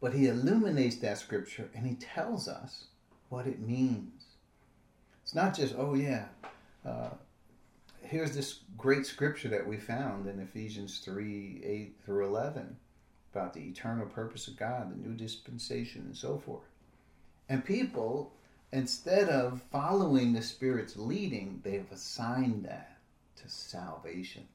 but 0.00 0.14
he 0.14 0.26
illuminates 0.26 0.96
that 0.96 1.18
scripture 1.18 1.68
and 1.74 1.86
he 1.86 1.94
tells 1.94 2.46
us 2.46 2.84
what 3.28 3.46
it 3.46 3.60
means. 3.60 4.24
It's 5.22 5.34
not 5.34 5.56
just, 5.56 5.74
oh, 5.76 5.94
yeah, 5.94 6.26
uh, 6.84 7.10
here's 8.02 8.34
this 8.34 8.60
great 8.76 9.06
scripture 9.06 9.48
that 9.48 9.66
we 9.66 9.76
found 9.76 10.26
in 10.26 10.40
Ephesians 10.40 10.98
3 10.98 11.62
8 11.64 11.96
through 12.04 12.26
11 12.26 12.76
about 13.32 13.52
the 13.52 13.62
eternal 13.62 14.06
purpose 14.06 14.46
of 14.46 14.56
God, 14.56 14.92
the 14.92 15.08
new 15.08 15.16
dispensation, 15.16 16.02
and 16.02 16.16
so 16.16 16.38
forth. 16.38 16.68
And 17.48 17.64
people 17.64 18.32
instead 18.74 19.28
of 19.28 19.62
following 19.70 20.32
the 20.32 20.42
Spirit's 20.42 20.96
leading, 20.96 21.60
they 21.62 21.74
have 21.74 21.92
assigned 21.92 22.64
that 22.64 22.98
to 23.36 23.48
salvation. 23.48 24.48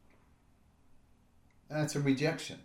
That's 1.69 1.95
a 1.95 2.01
rejection. 2.01 2.59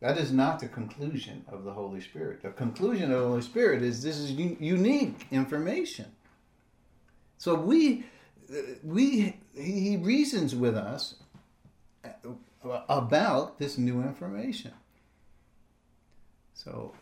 That 0.00 0.18
is 0.18 0.32
not 0.32 0.58
the 0.58 0.68
conclusion 0.68 1.44
of 1.48 1.62
the 1.64 1.72
Holy 1.72 2.00
Spirit. 2.00 2.42
The 2.42 2.50
conclusion 2.50 3.12
of 3.12 3.20
the 3.20 3.28
Holy 3.28 3.42
Spirit 3.42 3.82
is 3.82 4.02
this 4.02 4.18
is 4.18 4.32
unique 4.32 5.26
information. 5.30 6.06
So 7.38 7.54
we, 7.54 8.04
we, 8.82 9.36
he 9.54 9.96
reasons 9.96 10.54
with 10.54 10.76
us 10.76 11.16
about 12.88 13.58
this 13.58 13.78
new 13.78 14.02
information. 14.02 14.72
So 16.54 16.94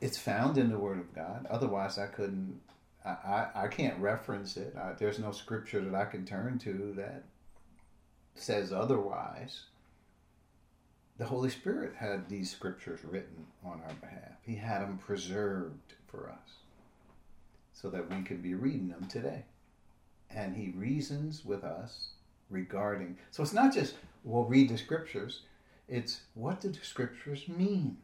it's 0.00 0.18
found 0.18 0.58
in 0.58 0.70
the 0.70 0.78
Word 0.78 0.98
of 0.98 1.14
God. 1.14 1.46
Otherwise, 1.50 1.98
I 1.98 2.06
couldn't 2.06 2.60
I, 3.04 3.48
I, 3.54 3.68
can't 3.68 3.98
reference 3.98 4.56
it. 4.56 4.74
I, 4.76 4.92
there's 4.92 5.18
no 5.18 5.30
scripture 5.30 5.82
that 5.82 5.94
I 5.94 6.06
can 6.06 6.24
turn 6.24 6.58
to 6.60 6.94
that 6.96 7.24
says 8.34 8.72
otherwise. 8.72 9.64
the 11.18 11.26
Holy 11.26 11.50
Spirit 11.50 11.94
had 11.96 12.28
these 12.28 12.50
scriptures 12.50 13.00
written 13.04 13.46
on 13.64 13.80
our 13.86 13.94
behalf. 14.00 14.38
He 14.42 14.56
had 14.56 14.80
them 14.80 14.98
preserved 14.98 15.94
for 16.08 16.30
us 16.30 16.54
so 17.72 17.90
that 17.90 18.10
we 18.10 18.22
could 18.22 18.42
be 18.42 18.54
reading 18.54 18.88
them 18.88 19.06
today. 19.06 19.44
And 20.34 20.56
He 20.56 20.70
reasons 20.70 21.44
with 21.44 21.64
us 21.64 22.08
regarding. 22.50 23.16
So 23.30 23.42
it's 23.42 23.52
not 23.52 23.72
just, 23.72 23.94
we'll 24.24 24.44
read 24.44 24.68
the 24.68 24.78
scriptures, 24.78 25.42
it's 25.88 26.20
what 26.34 26.60
do 26.60 26.68
the 26.70 26.84
scriptures 26.84 27.48
mean? 27.48 27.98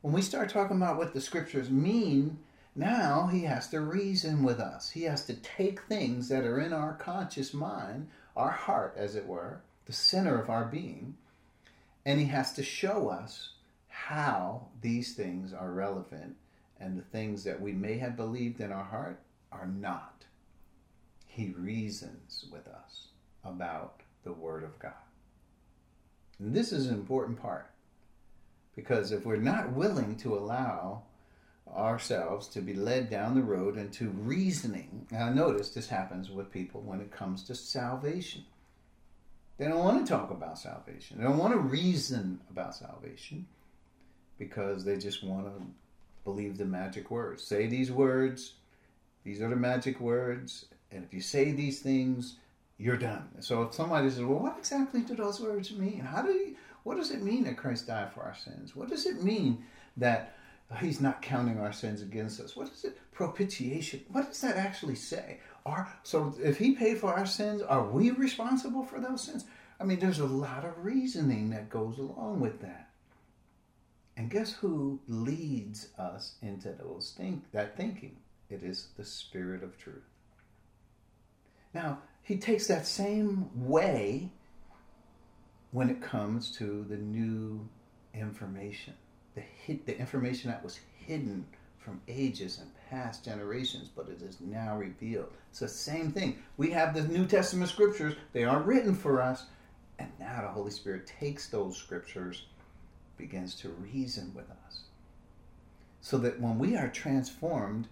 When 0.00 0.12
we 0.12 0.22
start 0.22 0.50
talking 0.50 0.76
about 0.76 0.98
what 0.98 1.14
the 1.14 1.20
scriptures 1.20 1.70
mean, 1.70 2.38
now 2.76 3.28
he 3.28 3.44
has 3.44 3.68
to 3.68 3.80
reason 3.80 4.42
with 4.42 4.58
us. 4.58 4.90
He 4.90 5.04
has 5.04 5.24
to 5.26 5.34
take 5.34 5.82
things 5.82 6.28
that 6.28 6.44
are 6.44 6.60
in 6.60 6.72
our 6.72 6.94
conscious 6.94 7.54
mind, 7.54 8.08
our 8.36 8.50
heart, 8.50 8.94
as 8.96 9.14
it 9.14 9.26
were, 9.26 9.60
the 9.86 9.92
center 9.92 10.40
of 10.40 10.50
our 10.50 10.64
being, 10.64 11.16
and 12.04 12.18
he 12.20 12.26
has 12.26 12.52
to 12.54 12.62
show 12.62 13.08
us 13.08 13.50
how 13.88 14.66
these 14.82 15.14
things 15.14 15.52
are 15.52 15.72
relevant 15.72 16.36
and 16.80 16.98
the 16.98 17.04
things 17.04 17.44
that 17.44 17.60
we 17.60 17.72
may 17.72 17.96
have 17.98 18.16
believed 18.16 18.60
in 18.60 18.72
our 18.72 18.84
heart 18.84 19.20
are 19.52 19.66
not. 19.66 20.24
He 21.34 21.52
reasons 21.58 22.44
with 22.52 22.68
us 22.68 23.08
about 23.42 24.02
the 24.22 24.32
Word 24.32 24.62
of 24.62 24.78
God. 24.78 24.92
And 26.38 26.54
this 26.54 26.72
is 26.72 26.86
an 26.86 26.94
important 26.94 27.42
part 27.42 27.72
because 28.76 29.10
if 29.10 29.26
we're 29.26 29.36
not 29.36 29.72
willing 29.72 30.14
to 30.18 30.36
allow 30.36 31.02
ourselves 31.74 32.46
to 32.50 32.60
be 32.60 32.72
led 32.72 33.10
down 33.10 33.34
the 33.34 33.42
road 33.42 33.76
into 33.76 34.10
reasoning, 34.10 35.08
now 35.10 35.28
notice 35.28 35.70
this 35.70 35.88
happens 35.88 36.30
with 36.30 36.52
people 36.52 36.82
when 36.82 37.00
it 37.00 37.10
comes 37.10 37.42
to 37.44 37.56
salvation. 37.56 38.44
They 39.58 39.66
don't 39.66 39.82
want 39.82 40.06
to 40.06 40.12
talk 40.12 40.30
about 40.30 40.56
salvation. 40.56 41.18
They 41.18 41.24
don't 41.24 41.38
want 41.38 41.52
to 41.54 41.58
reason 41.58 42.38
about 42.48 42.76
salvation 42.76 43.48
because 44.38 44.84
they 44.84 44.98
just 44.98 45.24
want 45.24 45.46
to 45.46 45.66
believe 46.22 46.58
the 46.58 46.64
magic 46.64 47.10
words. 47.10 47.42
Say 47.42 47.66
these 47.66 47.90
words, 47.90 48.52
these 49.24 49.42
are 49.42 49.48
the 49.48 49.56
magic 49.56 49.98
words, 49.98 50.66
and 50.94 51.04
if 51.04 51.12
you 51.12 51.20
say 51.20 51.52
these 51.52 51.80
things, 51.80 52.36
you're 52.78 52.96
done. 52.96 53.28
So 53.40 53.62
if 53.62 53.74
somebody 53.74 54.08
says, 54.10 54.22
"Well, 54.22 54.38
what 54.38 54.58
exactly 54.58 55.00
do 55.00 55.14
those 55.14 55.40
words 55.40 55.72
mean? 55.72 56.00
How 56.00 56.22
do 56.22 56.32
you, 56.32 56.56
what 56.82 56.96
does 56.96 57.10
it 57.10 57.22
mean 57.22 57.44
that 57.44 57.56
Christ 57.56 57.86
died 57.86 58.12
for 58.12 58.22
our 58.22 58.34
sins? 58.34 58.74
What 58.74 58.88
does 58.88 59.06
it 59.06 59.22
mean 59.22 59.64
that 59.96 60.36
He's 60.80 61.00
not 61.00 61.22
counting 61.22 61.60
our 61.60 61.72
sins 61.72 62.02
against 62.02 62.40
us? 62.40 62.56
What 62.56 62.68
is 62.72 62.84
it? 62.84 62.98
Propitiation. 63.12 64.04
What 64.10 64.28
does 64.28 64.40
that 64.40 64.56
actually 64.56 64.96
say? 64.96 65.38
Are 65.66 65.92
so 66.02 66.34
if 66.42 66.58
He 66.58 66.74
paid 66.74 66.98
for 66.98 67.12
our 67.12 67.26
sins, 67.26 67.62
are 67.62 67.84
we 67.84 68.10
responsible 68.10 68.84
for 68.84 69.00
those 69.00 69.22
sins? 69.22 69.44
I 69.80 69.84
mean, 69.84 69.98
there's 69.98 70.20
a 70.20 70.26
lot 70.26 70.64
of 70.64 70.84
reasoning 70.84 71.50
that 71.50 71.68
goes 71.68 71.98
along 71.98 72.40
with 72.40 72.60
that. 72.60 72.90
And 74.16 74.30
guess 74.30 74.52
who 74.52 75.00
leads 75.08 75.88
us 75.98 76.36
into 76.40 76.72
those 76.72 77.14
think 77.16 77.50
that 77.52 77.76
thinking? 77.76 78.16
It 78.48 78.62
is 78.62 78.88
the 78.96 79.04
Spirit 79.04 79.62
of 79.62 79.76
truth. 79.78 80.04
Now, 81.74 81.98
he 82.22 82.36
takes 82.36 82.68
that 82.68 82.86
same 82.86 83.50
way 83.68 84.30
when 85.72 85.90
it 85.90 86.00
comes 86.00 86.50
to 86.52 86.84
the 86.88 86.96
new 86.96 87.68
information, 88.14 88.94
the 89.34 89.40
hid, 89.40 89.84
the 89.84 89.98
information 89.98 90.50
that 90.50 90.62
was 90.62 90.78
hidden 91.04 91.44
from 91.78 92.00
ages 92.08 92.58
and 92.60 92.70
past 92.88 93.24
generations, 93.24 93.90
but 93.94 94.08
it 94.08 94.22
is 94.22 94.40
now 94.40 94.78
revealed. 94.78 95.32
It's 95.50 95.58
the 95.58 95.68
same 95.68 96.12
thing. 96.12 96.38
We 96.56 96.70
have 96.70 96.94
the 96.94 97.02
New 97.02 97.26
Testament 97.26 97.70
scriptures; 97.70 98.14
they 98.32 98.44
are 98.44 98.62
written 98.62 98.94
for 98.94 99.20
us, 99.20 99.46
and 99.98 100.08
now 100.18 100.42
the 100.42 100.48
Holy 100.48 100.70
Spirit 100.70 101.06
takes 101.06 101.48
those 101.48 101.76
scriptures, 101.76 102.46
begins 103.18 103.54
to 103.56 103.68
reason 103.70 104.32
with 104.34 104.48
us, 104.66 104.82
so 106.00 106.16
that 106.18 106.40
when 106.40 106.58
we 106.58 106.76
are 106.76 106.88
transformed, 106.88 107.88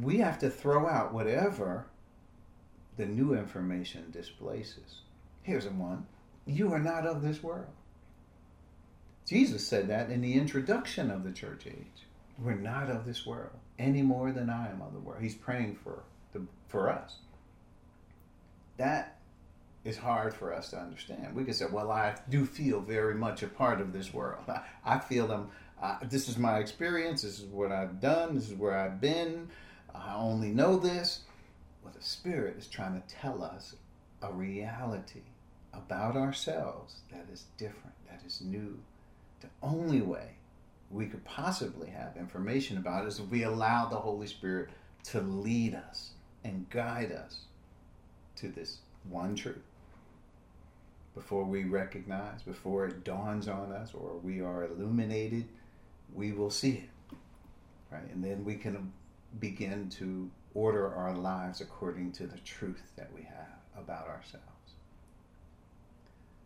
we 0.00 0.18
have 0.18 0.38
to 0.40 0.50
throw 0.50 0.86
out 0.86 1.14
whatever 1.14 1.86
the 2.96 3.06
new 3.06 3.34
information 3.34 4.10
displaces. 4.10 5.02
Here's 5.42 5.66
a 5.66 5.70
one 5.70 6.06
you 6.46 6.72
are 6.72 6.78
not 6.78 7.06
of 7.06 7.22
this 7.22 7.42
world. 7.42 7.72
Jesus 9.26 9.66
said 9.66 9.88
that 9.88 10.10
in 10.10 10.20
the 10.20 10.34
introduction 10.34 11.10
of 11.10 11.24
the 11.24 11.32
church 11.32 11.66
age. 11.66 12.06
We're 12.38 12.54
not 12.54 12.90
of 12.90 13.06
this 13.06 13.24
world 13.24 13.52
any 13.78 14.02
more 14.02 14.32
than 14.32 14.50
I 14.50 14.70
am 14.70 14.82
of 14.82 14.92
the 14.92 14.98
world. 14.98 15.22
He's 15.22 15.34
praying 15.34 15.76
for 15.76 16.02
the, 16.32 16.42
for 16.68 16.90
us. 16.90 17.16
That 18.76 19.18
is 19.84 19.96
hard 19.96 20.34
for 20.34 20.52
us 20.52 20.70
to 20.70 20.78
understand. 20.78 21.34
We 21.34 21.44
can 21.44 21.54
say, 21.54 21.66
"Well, 21.70 21.90
I 21.90 22.16
do 22.28 22.44
feel 22.44 22.80
very 22.80 23.14
much 23.14 23.42
a 23.42 23.46
part 23.46 23.80
of 23.80 23.92
this 23.92 24.12
world. 24.12 24.44
I, 24.48 24.62
I 24.84 24.98
feel 24.98 25.26
them. 25.26 25.50
Uh, 25.80 25.98
this 26.02 26.28
is 26.28 26.38
my 26.38 26.58
experience. 26.58 27.22
This 27.22 27.38
is 27.38 27.44
what 27.46 27.70
I've 27.70 28.00
done. 28.00 28.34
This 28.34 28.50
is 28.50 28.54
where 28.54 28.76
I've 28.76 29.00
been. 29.00 29.48
I 29.94 30.14
only 30.14 30.50
know 30.50 30.76
this." 30.76 31.20
Well, 31.84 31.92
the 31.94 32.02
Spirit 32.02 32.56
is 32.58 32.66
trying 32.66 33.00
to 33.00 33.06
tell 33.14 33.44
us 33.44 33.76
a 34.22 34.32
reality 34.32 35.20
about 35.74 36.16
ourselves 36.16 36.96
that 37.12 37.26
is 37.30 37.44
different, 37.58 37.94
that 38.08 38.22
is 38.26 38.40
new. 38.40 38.78
The 39.40 39.48
only 39.62 40.00
way 40.00 40.30
we 40.90 41.06
could 41.06 41.24
possibly 41.24 41.90
have 41.90 42.16
information 42.16 42.78
about 42.78 43.06
is 43.06 43.18
if 43.18 43.28
we 43.28 43.42
allow 43.42 43.86
the 43.86 43.96
Holy 43.96 44.26
Spirit 44.26 44.70
to 45.04 45.20
lead 45.20 45.74
us 45.74 46.12
and 46.42 46.70
guide 46.70 47.12
us 47.12 47.42
to 48.36 48.48
this 48.48 48.78
one 49.08 49.34
truth. 49.34 49.58
Before 51.14 51.44
we 51.44 51.64
recognize, 51.64 52.42
before 52.42 52.86
it 52.86 53.04
dawns 53.04 53.46
on 53.46 53.72
us, 53.72 53.92
or 53.94 54.18
we 54.22 54.40
are 54.40 54.64
illuminated, 54.64 55.46
we 56.12 56.32
will 56.32 56.50
see 56.50 56.72
it. 56.84 57.16
Right? 57.90 58.10
And 58.10 58.24
then 58.24 58.44
we 58.44 58.56
can 58.56 58.92
begin 59.38 59.90
to 59.90 60.30
order 60.54 60.94
our 60.94 61.14
lives 61.14 61.60
according 61.60 62.12
to 62.12 62.26
the 62.26 62.38
truth 62.38 62.92
that 62.96 63.12
we 63.12 63.22
have 63.22 63.58
about 63.76 64.06
ourselves. 64.06 64.46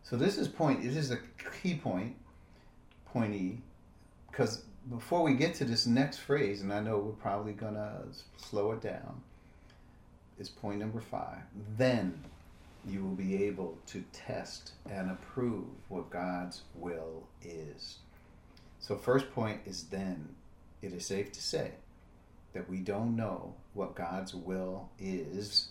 So 0.02 0.16
this 0.16 0.38
is 0.38 0.48
point. 0.48 0.82
This 0.82 0.96
is 0.96 1.10
a 1.10 1.18
key 1.62 1.74
point, 1.74 2.16
point 3.06 3.34
E, 3.34 3.60
because 4.30 4.64
before 4.88 5.22
we 5.22 5.34
get 5.34 5.54
to 5.56 5.64
this 5.64 5.86
next 5.86 6.18
phrase, 6.18 6.62
and 6.62 6.72
I 6.72 6.80
know 6.80 6.98
we're 6.98 7.12
probably 7.12 7.52
gonna 7.52 8.04
slow 8.38 8.72
it 8.72 8.80
down, 8.80 9.20
is 10.38 10.48
point 10.48 10.78
number 10.78 11.00
five. 11.00 11.42
Then 11.76 12.24
you 12.86 13.02
will 13.02 13.14
be 13.14 13.44
able 13.44 13.76
to 13.86 14.02
test 14.12 14.72
and 14.90 15.10
approve 15.10 15.66
what 15.88 16.08
God's 16.08 16.62
will 16.74 17.26
is. 17.42 17.98
So 18.80 18.96
first 18.96 19.30
point 19.32 19.60
is 19.66 19.84
then. 19.84 20.34
It 20.80 20.92
is 20.92 21.04
safe 21.04 21.32
to 21.32 21.42
say 21.42 21.72
that 22.54 22.70
we 22.70 22.78
don't 22.78 23.16
know 23.16 23.54
what 23.78 23.94
God's 23.94 24.34
will 24.34 24.90
is 24.98 25.68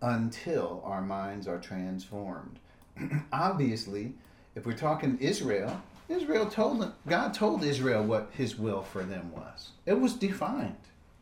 until 0.00 0.80
our 0.84 1.02
minds 1.02 1.48
are 1.48 1.58
transformed. 1.58 2.60
Obviously, 3.32 4.14
if 4.54 4.64
we're 4.64 4.72
talking 4.72 5.18
Israel, 5.18 5.82
Israel 6.08 6.46
told 6.46 6.92
God 7.08 7.34
told 7.34 7.64
Israel 7.64 8.04
what 8.04 8.30
his 8.32 8.56
will 8.56 8.82
for 8.82 9.02
them 9.02 9.32
was. 9.32 9.70
It 9.84 10.00
was 10.00 10.14
defined 10.14 10.76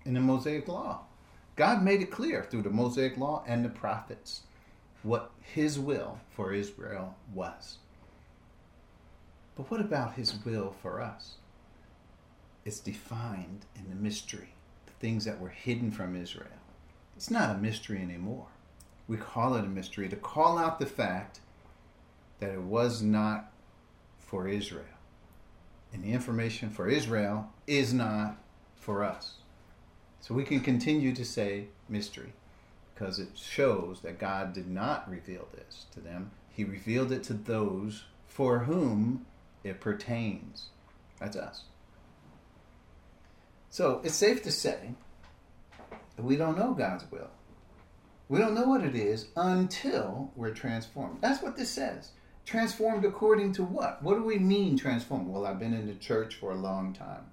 in 0.04 0.12
the 0.12 0.20
Mosaic 0.20 0.68
law. 0.68 1.00
God 1.56 1.82
made 1.82 2.02
it 2.02 2.10
clear 2.10 2.44
through 2.44 2.62
the 2.62 2.70
Mosaic 2.70 3.16
law 3.16 3.42
and 3.46 3.64
the 3.64 3.70
prophets 3.70 4.42
what 5.02 5.30
his 5.40 5.78
will 5.78 6.18
for 6.36 6.52
Israel 6.52 7.14
was. 7.32 7.78
But 9.56 9.70
what 9.70 9.80
about 9.80 10.14
his 10.14 10.34
will 10.44 10.74
for 10.82 11.00
us? 11.00 11.36
It's 12.64 12.80
defined 12.80 13.64
in 13.76 13.88
the 13.88 13.96
mystery 13.96 14.53
things 15.00 15.24
that 15.24 15.40
were 15.40 15.48
hidden 15.48 15.90
from 15.90 16.16
Israel. 16.16 16.48
It's 17.16 17.30
not 17.30 17.54
a 17.54 17.58
mystery 17.58 18.00
anymore. 18.00 18.46
We 19.06 19.16
call 19.16 19.54
it 19.54 19.64
a 19.64 19.68
mystery 19.68 20.08
to 20.08 20.16
call 20.16 20.58
out 20.58 20.78
the 20.78 20.86
fact 20.86 21.40
that 22.40 22.50
it 22.50 22.62
was 22.62 23.02
not 23.02 23.52
for 24.18 24.48
Israel. 24.48 24.84
And 25.92 26.02
the 26.02 26.12
information 26.12 26.70
for 26.70 26.88
Israel 26.88 27.50
is 27.66 27.92
not 27.92 28.36
for 28.74 29.04
us. 29.04 29.34
So 30.20 30.34
we 30.34 30.44
can 30.44 30.60
continue 30.60 31.14
to 31.14 31.24
say 31.24 31.66
mystery 31.88 32.32
because 32.94 33.18
it 33.18 33.36
shows 33.36 34.00
that 34.00 34.18
God 34.18 34.52
did 34.52 34.68
not 34.68 35.10
reveal 35.10 35.48
this 35.54 35.86
to 35.92 36.00
them. 36.00 36.30
He 36.50 36.64
revealed 36.64 37.12
it 37.12 37.22
to 37.24 37.34
those 37.34 38.04
for 38.26 38.60
whom 38.60 39.26
it 39.62 39.80
pertains. 39.80 40.66
That's 41.20 41.36
us. 41.36 41.62
So 43.74 44.00
it's 44.04 44.14
safe 44.14 44.40
to 44.44 44.52
say 44.52 44.94
we 46.16 46.36
don't 46.36 46.56
know 46.56 46.74
God's 46.74 47.10
will. 47.10 47.30
We 48.28 48.38
don't 48.38 48.54
know 48.54 48.68
what 48.68 48.84
it 48.84 48.94
is 48.94 49.26
until 49.34 50.30
we're 50.36 50.54
transformed. 50.54 51.18
That's 51.20 51.42
what 51.42 51.56
this 51.56 51.70
says. 51.70 52.12
Transformed 52.46 53.04
according 53.04 53.50
to 53.54 53.64
what? 53.64 54.00
What 54.00 54.14
do 54.14 54.22
we 54.22 54.38
mean 54.38 54.78
transformed? 54.78 55.26
Well, 55.26 55.44
I've 55.44 55.58
been 55.58 55.74
in 55.74 55.88
the 55.88 55.96
church 55.96 56.36
for 56.36 56.52
a 56.52 56.56
long 56.56 56.92
time. 56.92 57.24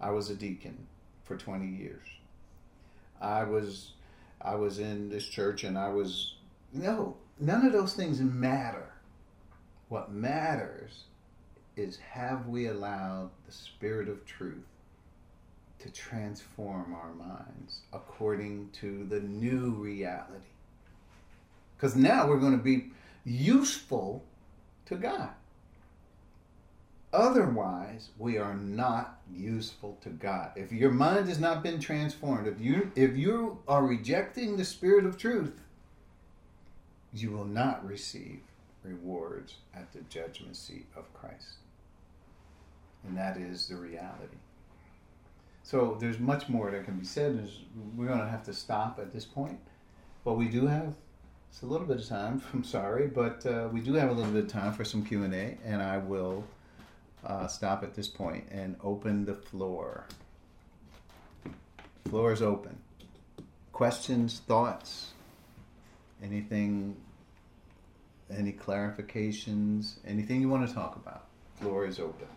I 0.00 0.10
was 0.10 0.30
a 0.30 0.34
deacon 0.34 0.88
for 1.22 1.36
20 1.36 1.64
years. 1.64 2.08
I 3.20 3.44
was 3.44 3.92
I 4.40 4.56
was 4.56 4.80
in 4.80 5.10
this 5.10 5.28
church 5.28 5.62
and 5.62 5.78
I 5.78 5.90
was 5.90 6.34
no, 6.72 7.18
none 7.38 7.64
of 7.64 7.72
those 7.72 7.94
things 7.94 8.20
matter 8.20 8.90
What 9.90 10.10
matters 10.10 11.04
is 11.76 11.98
have 11.98 12.48
we 12.48 12.66
allowed 12.66 13.30
the 13.46 13.52
Spirit 13.52 14.08
of 14.08 14.26
truth 14.26 14.66
to 15.86 15.92
transform 15.92 16.94
our 16.94 17.14
minds 17.14 17.80
according 17.92 18.70
to 18.70 19.04
the 19.04 19.20
new 19.20 19.70
reality? 19.70 20.46
Because 21.76 21.96
now 21.96 22.26
we're 22.26 22.40
going 22.40 22.56
to 22.56 22.62
be 22.62 22.90
useful 23.24 24.24
to 24.86 24.96
God. 24.96 25.30
Otherwise, 27.12 28.10
we 28.18 28.36
are 28.36 28.54
not 28.54 29.20
useful 29.32 29.96
to 30.02 30.10
God. 30.10 30.50
If 30.56 30.72
your 30.72 30.90
mind 30.90 31.28
has 31.28 31.38
not 31.38 31.62
been 31.62 31.80
transformed, 31.80 32.46
if 32.46 32.60
you 32.60 32.92
if 32.94 33.16
you 33.16 33.58
are 33.66 33.86
rejecting 33.86 34.56
the 34.56 34.64
spirit 34.64 35.06
of 35.06 35.16
truth, 35.16 35.60
you 37.14 37.30
will 37.30 37.46
not 37.46 37.86
receive 37.86 38.40
rewards 38.82 39.54
at 39.74 39.92
the 39.92 40.00
judgment 40.02 40.56
seat 40.56 40.86
of 40.96 41.12
Christ. 41.14 41.56
And 43.06 43.16
that 43.16 43.36
is 43.36 43.68
the 43.68 43.76
reality. 43.76 44.36
So 45.66 45.96
there's 45.98 46.20
much 46.20 46.48
more 46.48 46.70
that 46.70 46.84
can 46.84 46.94
be 46.94 47.04
said. 47.04 47.36
There's, 47.36 47.62
we're 47.96 48.06
going 48.06 48.20
to 48.20 48.28
have 48.28 48.44
to 48.44 48.52
stop 48.52 49.00
at 49.02 49.12
this 49.12 49.24
point. 49.24 49.58
But 50.24 50.34
we 50.34 50.46
do 50.46 50.68
have 50.68 50.94
it's 51.50 51.62
a 51.62 51.66
little 51.66 51.88
bit 51.88 51.98
of 51.98 52.06
time. 52.06 52.40
I'm 52.54 52.62
sorry, 52.62 53.08
but 53.08 53.44
uh, 53.44 53.68
we 53.72 53.80
do 53.80 53.94
have 53.94 54.10
a 54.10 54.12
little 54.12 54.30
bit 54.30 54.44
of 54.44 54.48
time 54.48 54.72
for 54.72 54.84
some 54.84 55.04
Q 55.04 55.24
and 55.24 55.34
A, 55.34 55.58
and 55.64 55.82
I 55.82 55.98
will 55.98 56.44
uh, 57.24 57.48
stop 57.48 57.82
at 57.82 57.94
this 57.94 58.06
point 58.06 58.44
and 58.48 58.76
open 58.80 59.24
the 59.24 59.34
floor. 59.34 60.04
Floor 62.10 62.32
is 62.32 62.42
open. 62.42 62.78
Questions, 63.72 64.42
thoughts, 64.46 65.14
anything, 66.22 66.96
any 68.30 68.52
clarifications, 68.52 69.94
anything 70.06 70.40
you 70.40 70.48
want 70.48 70.68
to 70.68 70.72
talk 70.72 70.94
about. 70.94 71.26
Floor 71.56 71.86
is 71.86 71.98
open. 71.98 72.28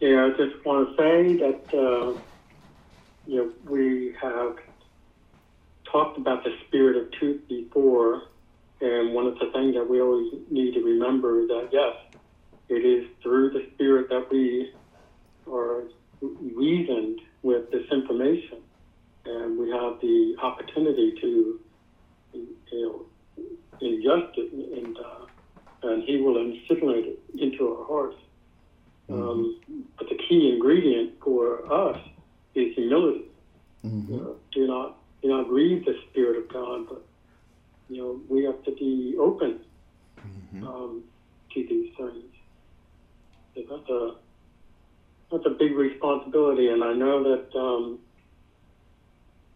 Yeah, 0.00 0.26
I 0.26 0.30
just 0.30 0.64
want 0.64 0.88
to 0.88 0.96
say 0.96 1.36
that 1.38 1.62
uh, 1.74 2.20
you 3.26 3.36
know 3.36 3.50
we 3.68 4.14
have 4.20 4.56
talked 5.90 6.18
about 6.18 6.44
the 6.44 6.50
spirit 6.66 6.96
of 6.96 7.12
truth 7.12 7.42
before, 7.48 8.22
and 8.80 9.14
one 9.14 9.26
of 9.26 9.34
the 9.34 9.50
things 9.52 9.74
that 9.74 9.88
we 9.88 10.00
always 10.00 10.32
need 10.50 10.74
to 10.74 10.80
remember 10.80 11.42
is 11.42 11.48
that 11.48 11.68
yes, 11.72 11.94
it 12.68 12.84
is 12.84 13.04
through 13.22 13.50
the 13.50 13.62
spirit 13.74 14.08
that 14.10 14.26
we 14.30 14.70
are 15.50 15.84
reasoned 16.22 17.20
with 17.42 17.70
this 17.70 17.84
information, 17.92 18.58
and 19.26 19.58
we 19.58 19.70
have 19.70 20.00
the 20.00 20.34
opportunity 20.42 21.14
to 21.20 21.60
you 22.34 22.56
know 22.72 23.06
ingest 23.82 24.30
it, 24.38 24.52
and 24.52 24.96
uh, 24.98 25.26
and 25.82 26.02
He 26.04 26.18
will 26.18 26.36
assimilate 26.38 27.06
it 27.06 27.20
into 27.38 27.68
our 27.68 27.86
hearts. 27.86 28.16
Mm-hmm. 29.10 29.22
Um, 29.22 29.84
but 29.98 30.08
the 30.08 30.16
key 30.16 30.52
ingredient 30.54 31.14
for 31.22 31.70
us 31.72 31.98
is 32.54 32.74
humility. 32.74 33.24
Mm-hmm. 33.84 34.14
Uh, 34.14 34.32
do 34.52 34.66
not 34.66 34.96
do 35.22 35.28
not 35.28 35.48
grieve 35.48 35.84
the 35.84 35.96
Spirit 36.10 36.38
of 36.38 36.52
God, 36.52 36.86
but 36.88 37.02
you 37.88 37.98
know 37.98 38.20
we 38.28 38.44
have 38.44 38.62
to 38.64 38.72
be 38.72 39.16
open 39.18 39.60
mm-hmm. 40.18 40.66
um, 40.66 41.02
to 41.54 41.66
these 41.66 41.92
things. 41.96 42.24
So 43.54 43.62
that's 43.68 43.88
a 43.90 44.14
that's 45.32 45.46
a 45.46 45.58
big 45.58 45.72
responsibility, 45.72 46.68
and 46.68 46.84
I 46.84 46.92
know 46.92 47.22
that 47.24 47.58
um, 47.58 47.98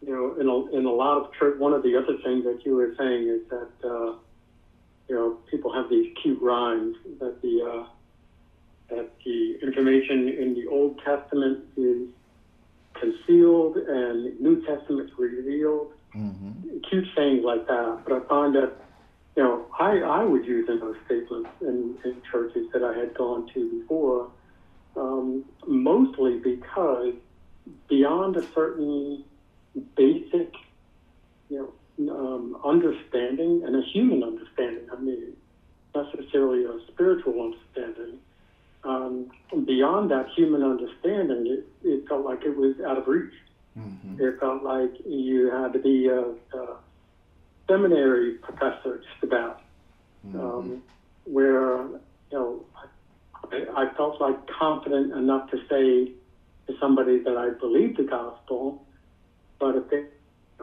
you 0.01 0.11
know 0.13 0.35
in 0.39 0.49
a, 0.49 0.77
in 0.77 0.85
a 0.85 0.91
lot 0.91 1.17
of 1.17 1.33
church. 1.33 1.57
One 1.59 1.73
of 1.73 1.81
the 1.81 1.95
other 1.95 2.17
things 2.23 2.43
that 2.43 2.61
you 2.65 2.75
were 2.75 2.93
saying 2.97 3.27
is 3.29 3.49
that 3.49 3.87
uh, 3.87 4.15
you 5.07 5.15
know 5.15 5.37
people 5.49 5.73
have 5.73 5.89
these 5.89 6.13
cute 6.21 6.41
rhymes 6.41 6.97
that 7.19 7.41
the 7.41 7.61
uh, 7.63 7.94
that 8.89 9.09
the 9.23 9.59
information 9.61 10.29
in 10.29 10.53
the 10.53 10.67
Old 10.67 10.99
Testament 11.03 11.65
is 11.77 12.09
concealed 12.93 13.77
and 13.77 14.39
New 14.39 14.65
Testament's 14.65 15.13
revealed. 15.17 15.91
Mm-hmm. 16.15 16.79
Cute 16.89 17.07
sayings 17.15 17.43
like 17.43 17.67
that. 17.67 18.01
But 18.07 18.13
I 18.13 18.27
find 18.27 18.55
that, 18.55 18.73
you 19.35 19.43
know, 19.43 19.65
I, 19.77 19.99
I 19.99 20.23
would 20.23 20.45
use 20.45 20.69
in 20.69 20.79
those 20.79 20.95
statements 21.05 21.49
in, 21.61 21.97
in 22.05 22.21
churches 22.31 22.67
that 22.73 22.83
I 22.83 22.97
had 22.97 23.13
gone 23.15 23.49
to 23.53 23.81
before, 23.81 24.29
um, 24.95 25.43
mostly 25.67 26.37
because 26.39 27.13
beyond 27.89 28.37
a 28.37 28.43
certain 28.53 29.23
basic, 29.95 30.53
you 31.49 31.57
know, 31.57 31.73
um, 31.99 32.57
understanding 32.63 33.63
and 33.65 33.75
a 33.75 33.81
human 33.81 34.23
understanding, 34.23 34.87
I 34.91 34.99
mean, 34.99 35.33
not 35.93 36.13
necessarily 36.15 36.65
a 36.65 36.79
spiritual 36.91 37.41
understanding, 37.41 38.19
um, 38.85 39.31
beyond 39.65 40.11
that 40.11 40.27
human 40.35 40.63
understanding, 40.63 41.47
it, 41.47 41.87
it, 41.87 42.07
felt 42.07 42.23
like 42.23 42.43
it 42.43 42.55
was 42.55 42.75
out 42.87 42.97
of 42.97 43.07
reach. 43.07 43.33
Mm-hmm. 43.77 44.21
It 44.21 44.39
felt 44.39 44.63
like 44.63 44.91
you 45.05 45.51
had 45.51 45.73
to 45.73 45.79
be 45.79 46.07
a, 46.07 46.21
a 46.57 46.77
seminary 47.67 48.35
professor 48.35 48.97
just 48.97 49.23
about, 49.23 49.61
mm-hmm. 50.25 50.39
um, 50.39 50.83
where 51.25 51.81
you 51.81 51.99
know 52.31 52.65
I, 53.51 53.65
I 53.75 53.93
felt 53.95 54.21
like 54.21 54.37
confident 54.47 55.13
enough 55.13 55.49
to 55.51 55.57
say 55.69 56.11
to 56.67 56.79
somebody 56.79 57.19
that 57.19 57.35
I 57.37 57.49
believed 57.59 57.97
the 57.97 58.03
gospel, 58.03 58.85
but 59.59 59.75
if 59.75 59.91
it, 59.91 60.11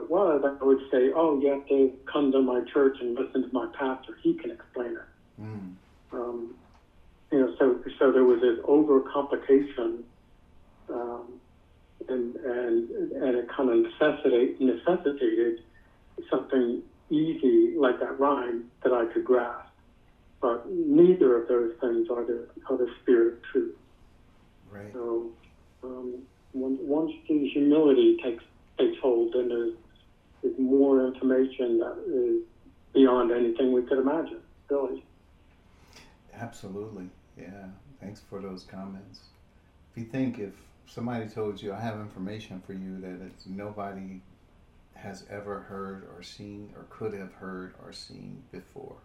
was, 0.08 0.42
I 0.44 0.64
would 0.64 0.80
say, 0.90 1.10
"Oh, 1.14 1.38
you 1.40 1.48
have 1.48 1.66
to 1.68 1.92
come 2.10 2.32
to 2.32 2.40
my 2.40 2.62
church 2.72 2.96
and 3.00 3.14
listen 3.14 3.42
to 3.42 3.52
my 3.52 3.66
pastor; 3.78 4.16
he 4.22 4.34
can 4.34 4.50
explain 4.50 4.92
it." 4.92 5.42
Mm. 5.42 5.74
Um, 6.12 6.54
you 7.32 7.40
know, 7.40 7.54
so 7.58 7.80
so 7.98 8.12
there 8.12 8.24
was 8.24 8.40
this 8.42 8.58
overcomplication, 8.66 10.02
um, 10.90 11.40
and 12.08 12.36
and 12.36 12.90
and 13.12 13.36
it 13.36 13.48
kind 13.48 13.70
of 13.70 13.76
necessitated 13.78 14.60
necessitated 14.60 15.60
something 16.30 16.82
easy 17.10 17.74
like 17.76 17.98
that 18.00 18.20
rhyme 18.20 18.70
that 18.84 18.92
I 18.92 19.06
could 19.12 19.24
grasp. 19.24 19.70
But 20.40 20.68
neither 20.70 21.40
of 21.40 21.48
those 21.48 21.72
things 21.80 22.08
are 22.10 22.24
the 22.24 22.48
are 22.68 22.76
the 22.76 22.90
spirit 23.02 23.34
of 23.34 23.42
truth. 23.44 23.76
Right. 24.70 24.92
So 24.92 25.30
um, 25.82 26.22
once 26.52 26.80
once 26.82 27.12
the 27.28 27.48
humility 27.48 28.18
takes 28.22 28.44
takes 28.78 28.98
hold, 29.00 29.32
then 29.32 29.48
there's, 29.48 29.74
there's 30.42 30.58
more 30.58 31.06
information 31.06 31.78
that 31.78 31.96
is 32.08 32.42
beyond 32.92 33.32
anything 33.32 33.72
we 33.72 33.82
could 33.82 33.98
imagine. 33.98 34.40
Really. 34.68 35.02
Absolutely. 36.34 37.08
Yeah, 37.38 37.66
thanks 38.00 38.20
for 38.20 38.40
those 38.40 38.64
comments. 38.64 39.20
If 39.92 40.02
you 40.02 40.08
think 40.08 40.38
if 40.38 40.52
somebody 40.86 41.28
told 41.28 41.60
you, 41.62 41.72
I 41.72 41.80
have 41.80 41.98
information 41.98 42.62
for 42.66 42.72
you 42.72 43.00
that 43.00 43.46
nobody 43.46 44.20
has 44.94 45.24
ever 45.30 45.60
heard 45.60 46.08
or 46.14 46.22
seen 46.22 46.72
or 46.76 46.84
could 46.90 47.14
have 47.14 47.32
heard 47.34 47.74
or 47.84 47.92
seen 47.92 48.42
before. 48.52 48.96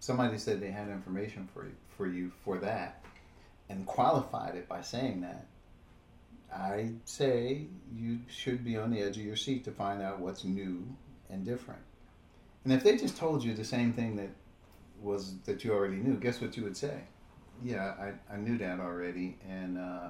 Somebody 0.00 0.38
said 0.38 0.60
they 0.60 0.70
had 0.70 0.88
information 0.88 1.48
for 1.52 1.64
you, 1.64 1.74
for 1.96 2.06
you 2.06 2.32
for 2.44 2.58
that 2.58 3.04
and 3.68 3.86
qualified 3.86 4.56
it 4.56 4.68
by 4.68 4.82
saying 4.82 5.20
that. 5.20 5.46
I 6.52 6.90
say 7.04 7.66
you 7.94 8.18
should 8.28 8.64
be 8.64 8.76
on 8.76 8.90
the 8.90 9.00
edge 9.00 9.16
of 9.16 9.24
your 9.24 9.36
seat 9.36 9.64
to 9.64 9.70
find 9.70 10.02
out 10.02 10.18
what's 10.18 10.44
new 10.44 10.84
and 11.30 11.44
different. 11.44 11.80
And 12.64 12.72
if 12.72 12.82
they 12.82 12.96
just 12.96 13.16
told 13.16 13.44
you 13.44 13.54
the 13.54 13.64
same 13.64 13.92
thing 13.92 14.16
that 14.16 14.30
was 15.00 15.34
that 15.46 15.64
you 15.64 15.72
already 15.72 15.96
knew, 15.96 16.16
guess 16.16 16.40
what 16.40 16.56
you 16.56 16.64
would 16.64 16.76
say? 16.76 17.02
Yeah, 17.62 17.94
I, 17.98 18.34
I 18.34 18.36
knew 18.36 18.58
that 18.58 18.80
already, 18.80 19.36
and 19.48 19.78
uh, 19.78 20.08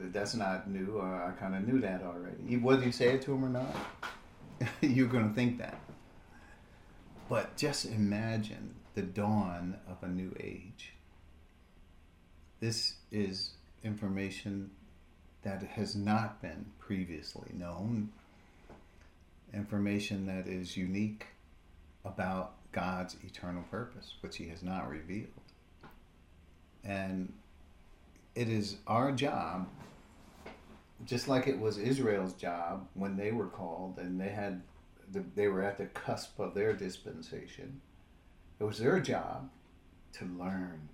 that's 0.00 0.34
not 0.34 0.68
new. 0.68 0.98
Or 0.98 1.04
I 1.04 1.32
kind 1.32 1.54
of 1.54 1.66
knew 1.66 1.80
that 1.80 2.02
already. 2.02 2.56
Whether 2.56 2.84
you 2.84 2.92
say 2.92 3.14
it 3.14 3.22
to 3.22 3.32
him 3.32 3.44
or 3.44 3.48
not, 3.48 3.74
you're 4.80 5.08
going 5.08 5.28
to 5.28 5.34
think 5.34 5.58
that. 5.58 5.80
But 7.28 7.56
just 7.56 7.86
imagine 7.86 8.74
the 8.94 9.02
dawn 9.02 9.78
of 9.88 10.02
a 10.02 10.08
new 10.08 10.34
age. 10.38 10.92
This 12.60 12.94
is 13.10 13.52
information 13.82 14.70
that 15.42 15.62
has 15.62 15.96
not 15.96 16.40
been 16.40 16.66
previously 16.78 17.50
known, 17.54 18.10
information 19.52 20.26
that 20.26 20.46
is 20.46 20.76
unique 20.76 21.26
about 22.04 22.54
God's 22.72 23.16
eternal 23.24 23.64
purpose, 23.70 24.14
which 24.20 24.36
He 24.36 24.48
has 24.48 24.62
not 24.62 24.88
revealed. 24.88 25.28
And 26.84 27.32
it 28.34 28.48
is 28.48 28.76
our 28.86 29.12
job, 29.12 29.68
just 31.04 31.28
like 31.28 31.46
it 31.46 31.58
was 31.58 31.78
Israel's 31.78 32.34
job 32.34 32.86
when 32.94 33.16
they 33.16 33.32
were 33.32 33.48
called 33.48 33.98
and 33.98 34.20
they 34.20 34.30
had 34.30 34.62
the, 35.12 35.24
they 35.36 35.48
were 35.48 35.62
at 35.62 35.78
the 35.78 35.86
cusp 35.86 36.38
of 36.40 36.54
their 36.54 36.72
dispensation. 36.72 37.80
It 38.60 38.64
was 38.64 38.78
their 38.78 39.00
job 39.00 39.50
to 40.14 40.24
learn 40.24 40.88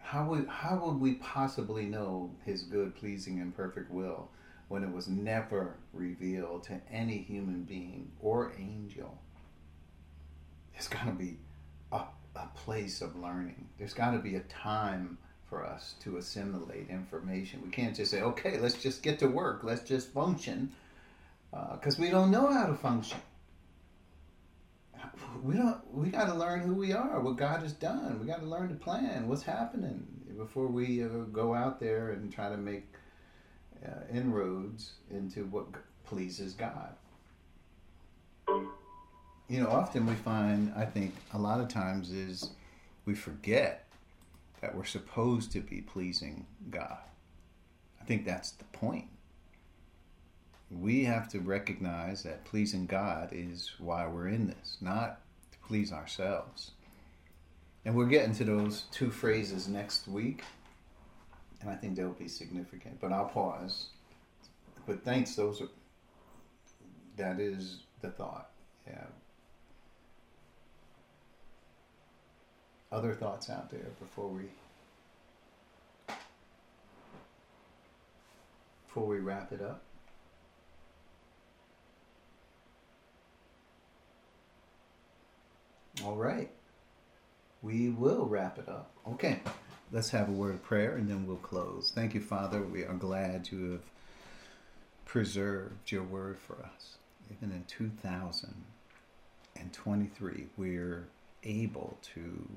How 0.00 0.24
would 0.26 0.48
how 0.48 0.76
would 0.84 1.00
we 1.00 1.14
possibly 1.14 1.86
know 1.86 2.30
His 2.44 2.62
good, 2.62 2.94
pleasing, 2.94 3.40
and 3.40 3.54
perfect 3.56 3.90
will 3.90 4.30
when 4.68 4.82
it 4.84 4.92
was 4.92 5.08
never 5.08 5.76
revealed 5.92 6.64
to 6.64 6.80
any 6.90 7.18
human 7.18 7.64
being 7.64 8.10
or 8.20 8.52
angel? 8.58 9.18
It's 10.74 10.88
going 10.88 11.06
to 11.06 11.12
be 11.12 11.38
a, 11.92 12.02
a 12.36 12.50
place 12.54 13.00
of 13.00 13.16
learning. 13.16 13.68
There's 13.78 13.94
got 13.94 14.12
to 14.12 14.18
be 14.18 14.36
a 14.36 14.40
time 14.40 15.18
for 15.48 15.64
us 15.64 15.94
to 16.00 16.16
assimilate 16.16 16.88
information. 16.90 17.60
We 17.64 17.70
can't 17.70 17.94
just 17.94 18.10
say, 18.10 18.22
okay, 18.22 18.58
let's 18.58 18.80
just 18.82 19.02
get 19.02 19.18
to 19.20 19.28
work, 19.28 19.60
let's 19.62 19.82
just 19.82 20.12
function, 20.12 20.72
because 21.50 21.98
uh, 21.98 22.02
we 22.02 22.10
don't 22.10 22.30
know 22.30 22.52
how 22.52 22.66
to 22.66 22.74
function. 22.74 23.18
We 25.42 25.54
don't. 25.54 25.78
We 25.92 26.08
got 26.08 26.26
to 26.26 26.34
learn 26.34 26.60
who 26.60 26.74
we 26.74 26.92
are, 26.92 27.20
what 27.20 27.36
God 27.36 27.62
has 27.62 27.72
done. 27.72 28.18
We 28.20 28.26
got 28.26 28.40
to 28.40 28.46
learn 28.46 28.68
to 28.70 28.74
plan 28.74 29.28
what's 29.28 29.42
happening 29.42 30.04
before 30.36 30.66
we 30.66 31.04
uh, 31.04 31.08
go 31.32 31.54
out 31.54 31.78
there 31.78 32.10
and 32.10 32.32
try 32.32 32.48
to 32.48 32.56
make 32.56 32.86
uh, 33.86 33.90
inroads 34.12 34.94
into 35.10 35.44
what 35.44 35.66
pleases 36.04 36.54
God. 36.54 36.94
You 39.48 39.62
know, 39.62 39.68
often 39.68 40.06
we 40.06 40.14
find, 40.14 40.72
I 40.76 40.84
think, 40.84 41.14
a 41.32 41.38
lot 41.38 41.60
of 41.60 41.68
times 41.68 42.10
is 42.10 42.50
we 43.04 43.14
forget 43.14 43.84
that 44.60 44.74
we're 44.74 44.84
supposed 44.84 45.52
to 45.52 45.60
be 45.60 45.80
pleasing 45.82 46.46
God. 46.70 46.98
I 48.00 48.04
think 48.04 48.24
that's 48.24 48.50
the 48.52 48.64
point. 48.64 49.06
We 50.70 51.04
have 51.04 51.28
to 51.28 51.38
recognize 51.38 52.24
that 52.24 52.44
pleasing 52.44 52.86
God 52.86 53.28
is 53.32 53.72
why 53.78 54.06
we're 54.08 54.28
in 54.28 54.48
this, 54.48 54.78
not 54.80 55.20
to 55.52 55.58
please 55.58 55.92
ourselves. 55.92 56.72
And 57.84 57.94
we're 57.94 58.06
getting 58.06 58.34
to 58.34 58.44
those 58.44 58.84
two 58.90 59.10
phrases 59.10 59.68
next 59.68 60.08
week, 60.08 60.42
and 61.60 61.70
I 61.70 61.76
think 61.76 61.94
they'll 61.94 62.10
be 62.10 62.26
significant. 62.26 63.00
But 63.00 63.12
I'll 63.12 63.26
pause. 63.28 63.90
But 64.86 65.04
thanks, 65.04 65.36
those 65.36 65.60
are 65.60 65.68
that 67.16 67.38
is 67.38 67.78
the 68.00 68.10
thought. 68.10 68.50
Yeah. 68.88 69.04
Other 72.92 73.14
thoughts 73.14 73.50
out 73.50 73.70
there 73.70 73.88
before 73.98 74.28
we 74.28 74.44
before 78.86 79.06
we 79.06 79.18
wrap 79.18 79.52
it 79.52 79.60
up? 79.60 79.82
All 86.04 86.16
right. 86.16 86.50
We 87.62 87.88
will 87.90 88.26
wrap 88.26 88.58
it 88.58 88.68
up. 88.68 88.90
Okay. 89.08 89.40
Let's 89.92 90.10
have 90.10 90.28
a 90.28 90.32
word 90.32 90.54
of 90.54 90.62
prayer 90.62 90.96
and 90.96 91.08
then 91.08 91.26
we'll 91.26 91.36
close. 91.36 91.90
Thank 91.94 92.12
you, 92.14 92.20
Father. 92.20 92.62
We 92.62 92.84
are 92.84 92.94
glad 92.94 93.44
to 93.46 93.72
have 93.72 93.82
preserved 95.04 95.90
your 95.92 96.02
word 96.02 96.38
for 96.38 96.56
us. 96.62 96.96
Even 97.30 97.52
in 97.54 97.64
2023, 97.68 100.46
we're 100.56 101.08
able 101.42 101.98
to 102.14 102.48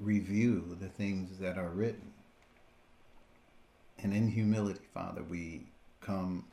review 0.00 0.76
the 0.80 0.88
things 0.88 1.38
that 1.38 1.58
are 1.58 1.68
written. 1.68 2.12
And 4.02 4.14
in 4.14 4.28
humility, 4.28 4.86
Father, 4.94 5.22
we 5.22 5.66
come 6.00 6.46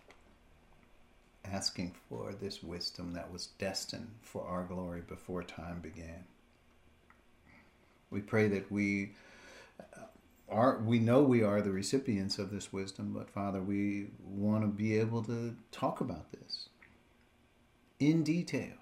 asking 1.45 1.95
for 2.09 2.33
this 2.33 2.61
wisdom 2.61 3.13
that 3.13 3.31
was 3.31 3.47
destined 3.57 4.09
for 4.21 4.45
our 4.45 4.63
glory 4.63 5.01
before 5.01 5.43
time 5.43 5.79
began. 5.79 6.25
We 8.09 8.19
pray 8.19 8.49
that 8.49 8.69
we 8.71 9.13
uh, 9.79 10.05
are 10.49 10.79
we 10.79 10.99
know 10.99 11.23
we 11.23 11.43
are 11.43 11.61
the 11.61 11.71
recipients 11.71 12.37
of 12.37 12.51
this 12.51 12.73
wisdom, 12.73 13.13
but 13.13 13.29
Father, 13.29 13.61
we 13.61 14.07
want 14.21 14.63
to 14.63 14.67
be 14.67 14.99
able 14.99 15.23
to 15.23 15.55
talk 15.71 16.01
about 16.01 16.31
this 16.31 16.69
in 17.99 18.23
detail 18.23 18.73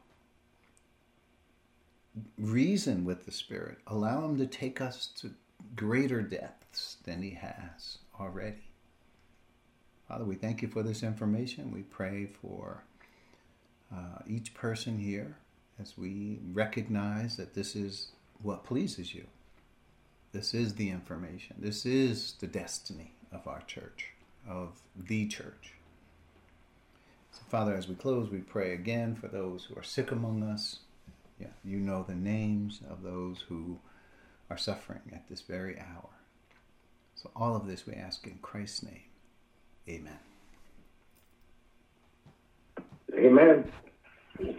reason 2.38 3.06
with 3.06 3.26
the 3.26 3.32
Spirit. 3.32 3.78
Allow 3.88 4.26
Him 4.26 4.38
to 4.38 4.46
take 4.46 4.82
us 4.82 5.08
to 5.22 5.32
greater 5.76 6.22
depths 6.22 6.98
than 7.04 7.22
He 7.22 7.32
has 7.32 7.98
already. 8.20 8.64
Father, 10.08 10.26
we 10.26 10.36
thank 10.36 10.62
you 10.62 10.68
for 10.68 10.84
this 10.84 11.04
information. 11.04 11.72
We 11.72 11.82
pray 11.82 12.28
for 12.42 12.84
uh, 13.92 14.20
each 14.28 14.54
person 14.54 15.00
here 15.00 15.38
as 15.80 15.98
we 15.98 16.40
recognize 16.54 17.38
that 17.38 17.54
this 17.54 17.76
is 17.76 18.10
what 18.42 18.64
pleases 18.64 19.14
you. 19.14 19.26
This 20.32 20.54
is 20.54 20.76
the 20.76 20.90
information. 20.90 21.56
This 21.60 21.86
is 21.86 22.34
the 22.40 22.48
destiny 22.48 23.14
of 23.32 23.48
our 23.48 23.62
church, 23.62 24.12
of 24.48 24.82
the 24.96 25.28
church. 25.28 25.74
So, 27.32 27.42
Father, 27.50 27.74
as 27.74 27.88
we 27.88 27.96
close, 27.96 28.30
we 28.30 28.40
pray 28.40 28.74
again 28.74 29.16
for 29.16 29.28
those 29.28 29.66
who 29.66 29.80
are 29.80 29.84
sick 29.84 30.12
among 30.12 30.44
us 30.44 30.80
yeah, 31.40 31.48
you 31.64 31.78
know 31.78 32.04
the 32.08 32.16
names 32.16 32.82
of 32.90 33.02
those 33.04 33.44
who 33.48 33.80
are 34.50 34.58
suffering 34.58 35.02
at 35.12 35.28
this 35.30 35.42
very 35.42 35.80
hour. 35.80 36.10
So, 37.16 37.32
all 37.36 37.56
of 37.56 37.68
this 37.68 37.86
we 37.86 37.94
ask 37.94 38.26
in 38.28 38.38
Christ's 38.42 38.84
name. 38.84 39.02
Amen. 39.90 40.20
Amen. 43.18 43.72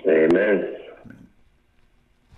Amen. 0.06 0.76